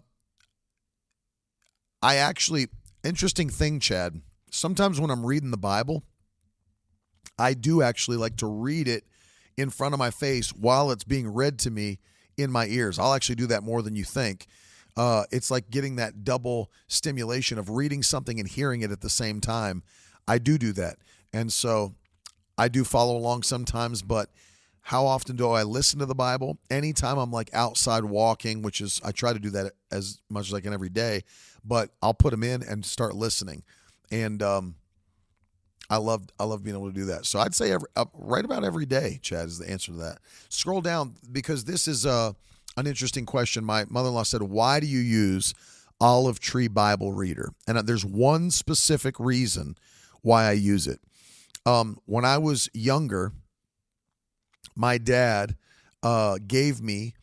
I 2.01 2.15
actually, 2.15 2.67
interesting 3.03 3.49
thing, 3.49 3.79
Chad. 3.79 4.21
Sometimes 4.51 4.99
when 4.99 5.09
I'm 5.09 5.25
reading 5.25 5.51
the 5.51 5.57
Bible, 5.57 6.03
I 7.37 7.53
do 7.53 7.81
actually 7.81 8.17
like 8.17 8.37
to 8.37 8.47
read 8.47 8.87
it 8.87 9.03
in 9.57 9.69
front 9.69 9.93
of 9.93 9.99
my 9.99 10.11
face 10.11 10.53
while 10.53 10.91
it's 10.91 11.03
being 11.03 11.27
read 11.33 11.59
to 11.59 11.71
me 11.71 11.99
in 12.37 12.51
my 12.51 12.67
ears. 12.67 12.99
I'll 12.99 13.13
actually 13.13 13.35
do 13.35 13.47
that 13.47 13.63
more 13.63 13.81
than 13.81 13.95
you 13.95 14.03
think. 14.03 14.47
Uh, 14.95 15.25
it's 15.31 15.51
like 15.51 15.69
getting 15.69 15.95
that 15.97 16.23
double 16.23 16.71
stimulation 16.87 17.57
of 17.57 17.69
reading 17.69 18.01
something 18.01 18.39
and 18.39 18.47
hearing 18.47 18.81
it 18.81 18.91
at 18.91 19.01
the 19.01 19.09
same 19.09 19.39
time. 19.39 19.83
I 20.27 20.37
do 20.37 20.57
do 20.57 20.73
that. 20.73 20.97
And 21.33 21.51
so 21.51 21.93
I 22.57 22.67
do 22.67 22.83
follow 22.83 23.15
along 23.15 23.43
sometimes, 23.43 24.01
but 24.01 24.29
how 24.87 25.05
often 25.05 25.35
do 25.35 25.49
I 25.49 25.63
listen 25.63 25.99
to 25.99 26.05
the 26.05 26.15
Bible? 26.15 26.57
Anytime 26.69 27.17
I'm 27.17 27.31
like 27.31 27.49
outside 27.53 28.03
walking, 28.05 28.61
which 28.61 28.81
is, 28.81 29.01
I 29.03 29.11
try 29.11 29.33
to 29.33 29.39
do 29.39 29.49
that 29.51 29.73
as 29.91 30.19
much 30.29 30.47
as 30.47 30.53
I 30.53 30.61
can 30.61 30.73
every 30.73 30.89
day 30.89 31.23
but 31.67 31.91
I'll 32.01 32.13
put 32.13 32.31
them 32.31 32.43
in 32.43 32.63
and 32.63 32.85
start 32.85 33.15
listening. 33.15 33.63
And 34.09 34.41
um, 34.41 34.75
I 35.89 35.97
love 35.97 36.23
I 36.39 36.45
love 36.45 36.63
being 36.63 36.75
able 36.75 36.87
to 36.87 36.95
do 36.95 37.05
that. 37.05 37.25
So 37.25 37.39
I'd 37.39 37.53
say 37.53 37.71
every, 37.71 37.87
uh, 37.95 38.05
right 38.13 38.45
about 38.45 38.63
every 38.63 38.85
day, 38.85 39.19
Chad 39.21 39.47
is 39.47 39.59
the 39.59 39.69
answer 39.69 39.91
to 39.91 39.97
that. 39.99 40.19
Scroll 40.49 40.81
down 40.81 41.15
because 41.31 41.65
this 41.65 41.87
is 41.87 42.05
uh, 42.05 42.31
an 42.77 42.87
interesting 42.87 43.25
question. 43.25 43.65
My 43.65 43.85
mother-in-law 43.89 44.23
said, 44.23 44.41
"Why 44.41 44.79
do 44.79 44.87
you 44.87 44.99
use 44.99 45.53
Olive 45.99 46.39
Tree 46.39 46.69
Bible 46.69 47.11
Reader?" 47.11 47.51
And 47.67 47.77
uh, 47.77 47.81
there's 47.81 48.05
one 48.05 48.49
specific 48.49 49.19
reason 49.19 49.75
why 50.21 50.45
I 50.45 50.53
use 50.53 50.87
it. 50.87 51.01
Um, 51.65 51.99
when 52.05 52.23
I 52.23 52.37
was 52.37 52.69
younger, 52.73 53.33
my 54.77 54.97
dad 54.97 55.55
uh, 56.03 56.37
gave 56.45 56.81
me 56.81 57.13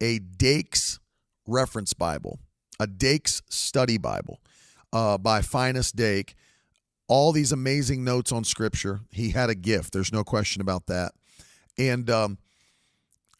a 0.00 0.18
Dake's 0.18 0.98
reference 1.46 1.92
Bible 1.92 2.38
a 2.82 2.86
Dake's 2.86 3.42
Study 3.48 3.96
Bible 3.96 4.40
uh, 4.92 5.16
by 5.16 5.40
Finis 5.40 5.92
Dake. 5.92 6.34
All 7.06 7.30
these 7.30 7.52
amazing 7.52 8.02
notes 8.02 8.32
on 8.32 8.42
Scripture. 8.42 9.00
He 9.10 9.30
had 9.30 9.50
a 9.50 9.54
gift. 9.54 9.92
There's 9.92 10.12
no 10.12 10.24
question 10.24 10.60
about 10.60 10.86
that. 10.86 11.12
And 11.78 12.10
um, 12.10 12.38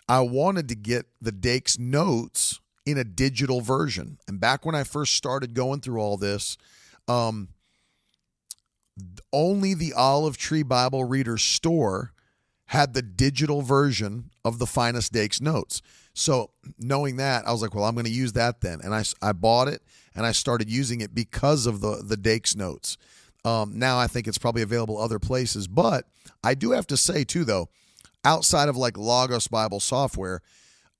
I 0.08 0.20
wanted 0.20 0.68
to 0.68 0.76
get 0.76 1.06
the 1.20 1.32
Dake's 1.32 1.76
notes 1.76 2.60
in 2.86 2.98
a 2.98 3.04
digital 3.04 3.60
version. 3.60 4.18
And 4.28 4.38
back 4.38 4.64
when 4.64 4.74
I 4.74 4.84
first 4.84 5.14
started 5.14 5.54
going 5.54 5.80
through 5.80 6.00
all 6.00 6.16
this, 6.16 6.56
um, 7.08 7.48
only 9.32 9.74
the 9.74 9.92
Olive 9.92 10.36
Tree 10.36 10.62
Bible 10.62 11.04
Reader 11.04 11.38
store 11.38 12.12
had 12.72 12.94
the 12.94 13.02
digital 13.02 13.60
version 13.60 14.30
of 14.46 14.58
the 14.58 14.66
Finis 14.66 15.10
Dake's 15.10 15.42
notes. 15.42 15.82
So 16.14 16.52
knowing 16.78 17.16
that, 17.16 17.46
I 17.46 17.52
was 17.52 17.60
like, 17.60 17.74
well, 17.74 17.84
I'm 17.84 17.92
going 17.92 18.06
to 18.06 18.10
use 18.10 18.32
that 18.32 18.62
then, 18.62 18.80
and 18.82 18.94
I, 18.94 19.04
I 19.20 19.32
bought 19.32 19.68
it 19.68 19.82
and 20.14 20.24
I 20.24 20.32
started 20.32 20.70
using 20.70 21.02
it 21.02 21.14
because 21.14 21.66
of 21.66 21.82
the 21.82 22.02
the 22.02 22.16
Dake's 22.16 22.56
notes. 22.56 22.96
Um, 23.44 23.78
now 23.78 23.98
I 23.98 24.06
think 24.06 24.26
it's 24.26 24.38
probably 24.38 24.62
available 24.62 24.96
other 24.96 25.18
places, 25.18 25.68
but 25.68 26.06
I 26.42 26.54
do 26.54 26.70
have 26.70 26.86
to 26.86 26.96
say 26.96 27.24
too, 27.24 27.44
though, 27.44 27.68
outside 28.24 28.70
of 28.70 28.76
like 28.78 28.96
Logos 28.96 29.48
Bible 29.48 29.80
software, 29.80 30.40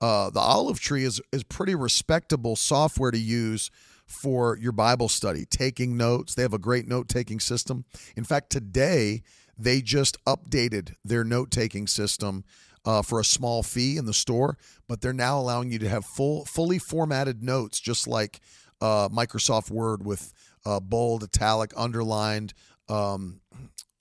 uh, 0.02 0.28
the 0.28 0.40
Olive 0.40 0.78
Tree 0.78 1.04
is 1.04 1.22
is 1.32 1.42
pretty 1.42 1.74
respectable 1.74 2.54
software 2.54 3.12
to 3.12 3.18
use 3.18 3.70
for 4.04 4.58
your 4.58 4.72
Bible 4.72 5.08
study, 5.08 5.46
taking 5.46 5.96
notes. 5.96 6.34
They 6.34 6.42
have 6.42 6.52
a 6.52 6.58
great 6.58 6.86
note 6.86 7.08
taking 7.08 7.40
system. 7.40 7.86
In 8.14 8.24
fact, 8.24 8.50
today 8.50 9.22
they 9.58 9.82
just 9.82 10.22
updated 10.24 10.94
their 11.04 11.24
note 11.24 11.50
taking 11.50 11.86
system 11.86 12.44
uh, 12.84 13.02
for 13.02 13.20
a 13.20 13.24
small 13.24 13.62
fee 13.62 13.96
in 13.96 14.06
the 14.06 14.14
store, 14.14 14.58
but 14.88 15.00
they're 15.00 15.12
now 15.12 15.38
allowing 15.38 15.70
you 15.70 15.78
to 15.78 15.88
have 15.88 16.04
full, 16.04 16.44
fully 16.44 16.78
formatted 16.78 17.42
notes, 17.42 17.78
just 17.80 18.08
like 18.08 18.40
uh, 18.80 19.08
Microsoft 19.08 19.70
Word 19.70 20.04
with 20.04 20.32
uh, 20.64 20.80
bold, 20.80 21.22
italic, 21.22 21.72
underlined, 21.76 22.54
um, 22.88 23.40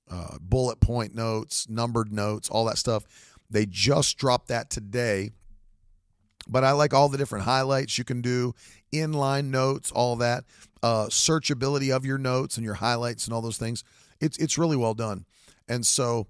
uh, 0.09 0.37
bullet 0.41 0.79
point 0.79 1.15
notes, 1.15 1.69
numbered 1.69 2.11
notes, 2.11 2.49
all 2.49 2.65
that 2.65 2.77
stuff. 2.77 3.03
They 3.49 3.65
just 3.65 4.17
dropped 4.17 4.47
that 4.47 4.69
today. 4.69 5.31
But 6.47 6.63
I 6.63 6.71
like 6.71 6.93
all 6.93 7.07
the 7.07 7.17
different 7.17 7.45
highlights 7.45 7.97
you 7.97 8.03
can 8.03 8.21
do, 8.21 8.55
inline 8.91 9.45
notes, 9.45 9.91
all 9.91 10.15
that, 10.17 10.43
uh, 10.81 11.05
searchability 11.05 11.95
of 11.95 12.03
your 12.05 12.17
notes 12.17 12.57
and 12.57 12.65
your 12.65 12.75
highlights 12.75 13.25
and 13.25 13.33
all 13.33 13.41
those 13.41 13.57
things. 13.57 13.83
It's 14.19 14.37
it's 14.37 14.57
really 14.57 14.75
well 14.75 14.93
done. 14.93 15.25
And 15.71 15.85
so 15.85 16.27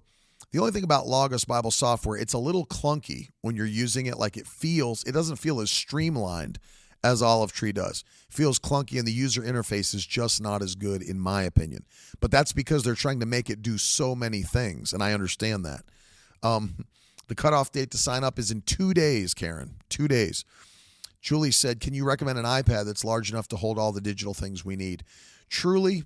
the 0.52 0.60
only 0.60 0.70
thing 0.70 0.84
about 0.84 1.08
Logos 1.08 1.44
Bible 1.44 1.72
software, 1.72 2.16
it's 2.16 2.32
a 2.32 2.38
little 2.38 2.64
clunky 2.64 3.30
when 3.40 3.56
you're 3.56 3.66
using 3.66 4.06
it. 4.06 4.18
Like 4.18 4.36
it 4.36 4.46
feels, 4.46 5.02
it 5.02 5.10
doesn't 5.10 5.36
feel 5.36 5.60
as 5.60 5.68
streamlined 5.68 6.60
as 7.02 7.22
Olive 7.22 7.52
Tree 7.52 7.72
does. 7.72 8.04
It 8.28 8.34
feels 8.34 8.60
clunky 8.60 8.98
and 9.00 9.08
the 9.08 9.12
user 9.12 9.42
interface 9.42 9.96
is 9.96 10.06
just 10.06 10.40
not 10.40 10.62
as 10.62 10.76
good, 10.76 11.02
in 11.02 11.18
my 11.18 11.42
opinion. 11.42 11.84
But 12.20 12.30
that's 12.30 12.52
because 12.52 12.84
they're 12.84 12.94
trying 12.94 13.18
to 13.18 13.26
make 13.26 13.50
it 13.50 13.62
do 13.62 13.78
so 13.78 14.14
many 14.14 14.42
things, 14.42 14.92
and 14.92 15.02
I 15.02 15.12
understand 15.12 15.64
that. 15.64 15.82
Um, 16.44 16.86
the 17.26 17.34
cutoff 17.34 17.72
date 17.72 17.90
to 17.90 17.98
sign 17.98 18.22
up 18.22 18.38
is 18.38 18.52
in 18.52 18.62
two 18.62 18.94
days, 18.94 19.34
Karen. 19.34 19.74
Two 19.88 20.06
days. 20.06 20.44
Julie 21.20 21.50
said, 21.50 21.80
Can 21.80 21.94
you 21.94 22.04
recommend 22.04 22.38
an 22.38 22.44
iPad 22.44 22.84
that's 22.84 23.04
large 23.04 23.32
enough 23.32 23.48
to 23.48 23.56
hold 23.56 23.78
all 23.78 23.90
the 23.90 24.00
digital 24.00 24.34
things 24.34 24.64
we 24.64 24.76
need? 24.76 25.02
Truly, 25.48 26.04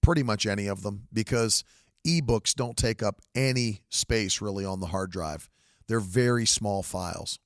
pretty 0.00 0.22
much 0.22 0.46
any 0.46 0.68
of 0.68 0.82
them, 0.82 1.08
because 1.12 1.64
ebooks 2.06 2.54
don't 2.54 2.76
take 2.76 3.02
up 3.02 3.20
any 3.34 3.82
space 3.90 4.40
really 4.40 4.64
on 4.64 4.80
the 4.80 4.86
hard 4.86 5.10
drive. 5.10 5.48
They're 5.86 6.00
very 6.00 6.46
small 6.46 6.82
files, 6.82 7.38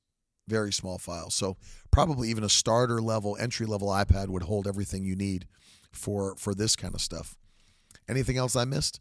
very 0.48 0.72
small 0.72 0.98
files. 0.98 1.34
So 1.34 1.57
probably 1.90 2.28
even 2.28 2.44
a 2.44 2.48
starter 2.48 3.00
level, 3.00 3.36
entry 3.38 3.66
level 3.66 3.88
iPad 3.88 4.28
would 4.28 4.44
hold 4.44 4.66
everything 4.66 5.05
you 5.05 5.16
need 5.16 5.46
for 5.92 6.34
for 6.36 6.55
this 6.55 6.76
kind 6.76 6.94
of 6.94 7.00
stuff. 7.00 7.36
Anything 8.09 8.36
else 8.36 8.57
I 8.57 8.64
missed? 8.64 9.00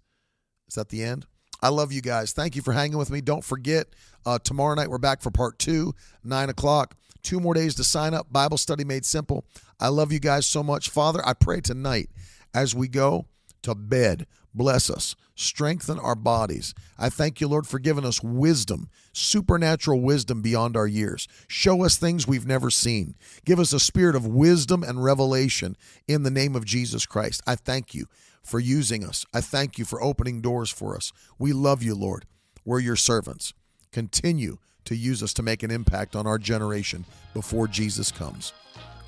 Is 0.67 0.75
that 0.75 0.89
the 0.89 1.03
end? 1.03 1.25
I 1.63 1.69
love 1.69 1.91
you 1.91 2.01
guys. 2.01 2.33
Thank 2.33 2.55
you 2.55 2.61
for 2.61 2.71
hanging 2.71 2.97
with 2.97 3.11
me. 3.11 3.21
Don't 3.21 3.43
forget, 3.43 3.87
uh, 4.25 4.39
tomorrow 4.39 4.73
night 4.73 4.89
we're 4.89 4.97
back 4.97 5.21
for 5.21 5.29
part 5.29 5.59
two, 5.59 5.93
nine 6.23 6.49
o'clock. 6.49 6.95
Two 7.23 7.39
more 7.39 7.53
days 7.53 7.75
to 7.75 7.83
sign 7.83 8.15
up. 8.15 8.31
Bible 8.33 8.57
study 8.57 8.83
made 8.83 9.05
simple. 9.05 9.45
I 9.79 9.89
love 9.89 10.11
you 10.11 10.19
guys 10.19 10.47
so 10.47 10.63
much. 10.63 10.89
Father, 10.89 11.21
I 11.23 11.33
pray 11.33 11.61
tonight 11.61 12.09
as 12.53 12.73
we 12.73 12.87
go 12.87 13.27
to 13.61 13.75
bed, 13.75 14.25
bless 14.53 14.89
us, 14.89 15.15
strengthen 15.35 15.99
our 15.99 16.15
bodies. 16.15 16.73
I 16.97 17.09
thank 17.09 17.41
you, 17.41 17.47
Lord, 17.47 17.67
for 17.67 17.79
giving 17.79 18.05
us 18.05 18.21
wisdom, 18.21 18.89
supernatural 19.13 20.01
wisdom 20.01 20.41
beyond 20.41 20.75
our 20.77 20.87
years. 20.87 21.27
Show 21.47 21.83
us 21.83 21.97
things 21.97 22.27
we've 22.27 22.47
never 22.47 22.69
seen. 22.69 23.15
Give 23.45 23.59
us 23.59 23.73
a 23.73 23.79
spirit 23.79 24.15
of 24.15 24.25
wisdom 24.25 24.83
and 24.83 25.03
revelation 25.03 25.75
in 26.07 26.23
the 26.23 26.31
name 26.31 26.55
of 26.55 26.65
Jesus 26.65 27.05
Christ. 27.05 27.41
I 27.47 27.55
thank 27.55 27.93
you 27.93 28.05
for 28.43 28.59
using 28.59 29.03
us. 29.03 29.25
I 29.33 29.41
thank 29.41 29.77
you 29.77 29.85
for 29.85 30.01
opening 30.01 30.41
doors 30.41 30.69
for 30.69 30.95
us. 30.95 31.11
We 31.37 31.53
love 31.53 31.83
you, 31.83 31.95
Lord. 31.95 32.25
We're 32.65 32.79
your 32.79 32.95
servants. 32.95 33.53
Continue 33.91 34.57
to 34.85 34.95
use 34.95 35.21
us 35.21 35.33
to 35.33 35.43
make 35.43 35.63
an 35.63 35.71
impact 35.71 36.15
on 36.15 36.25
our 36.27 36.37
generation 36.37 37.05
before 37.33 37.67
Jesus 37.67 38.11
comes. 38.11 38.53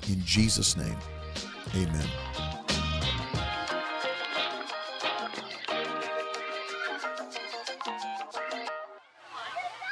In 0.08 0.22
Jesus' 0.24 0.76
name, 0.76 0.96
amen. 1.74 2.53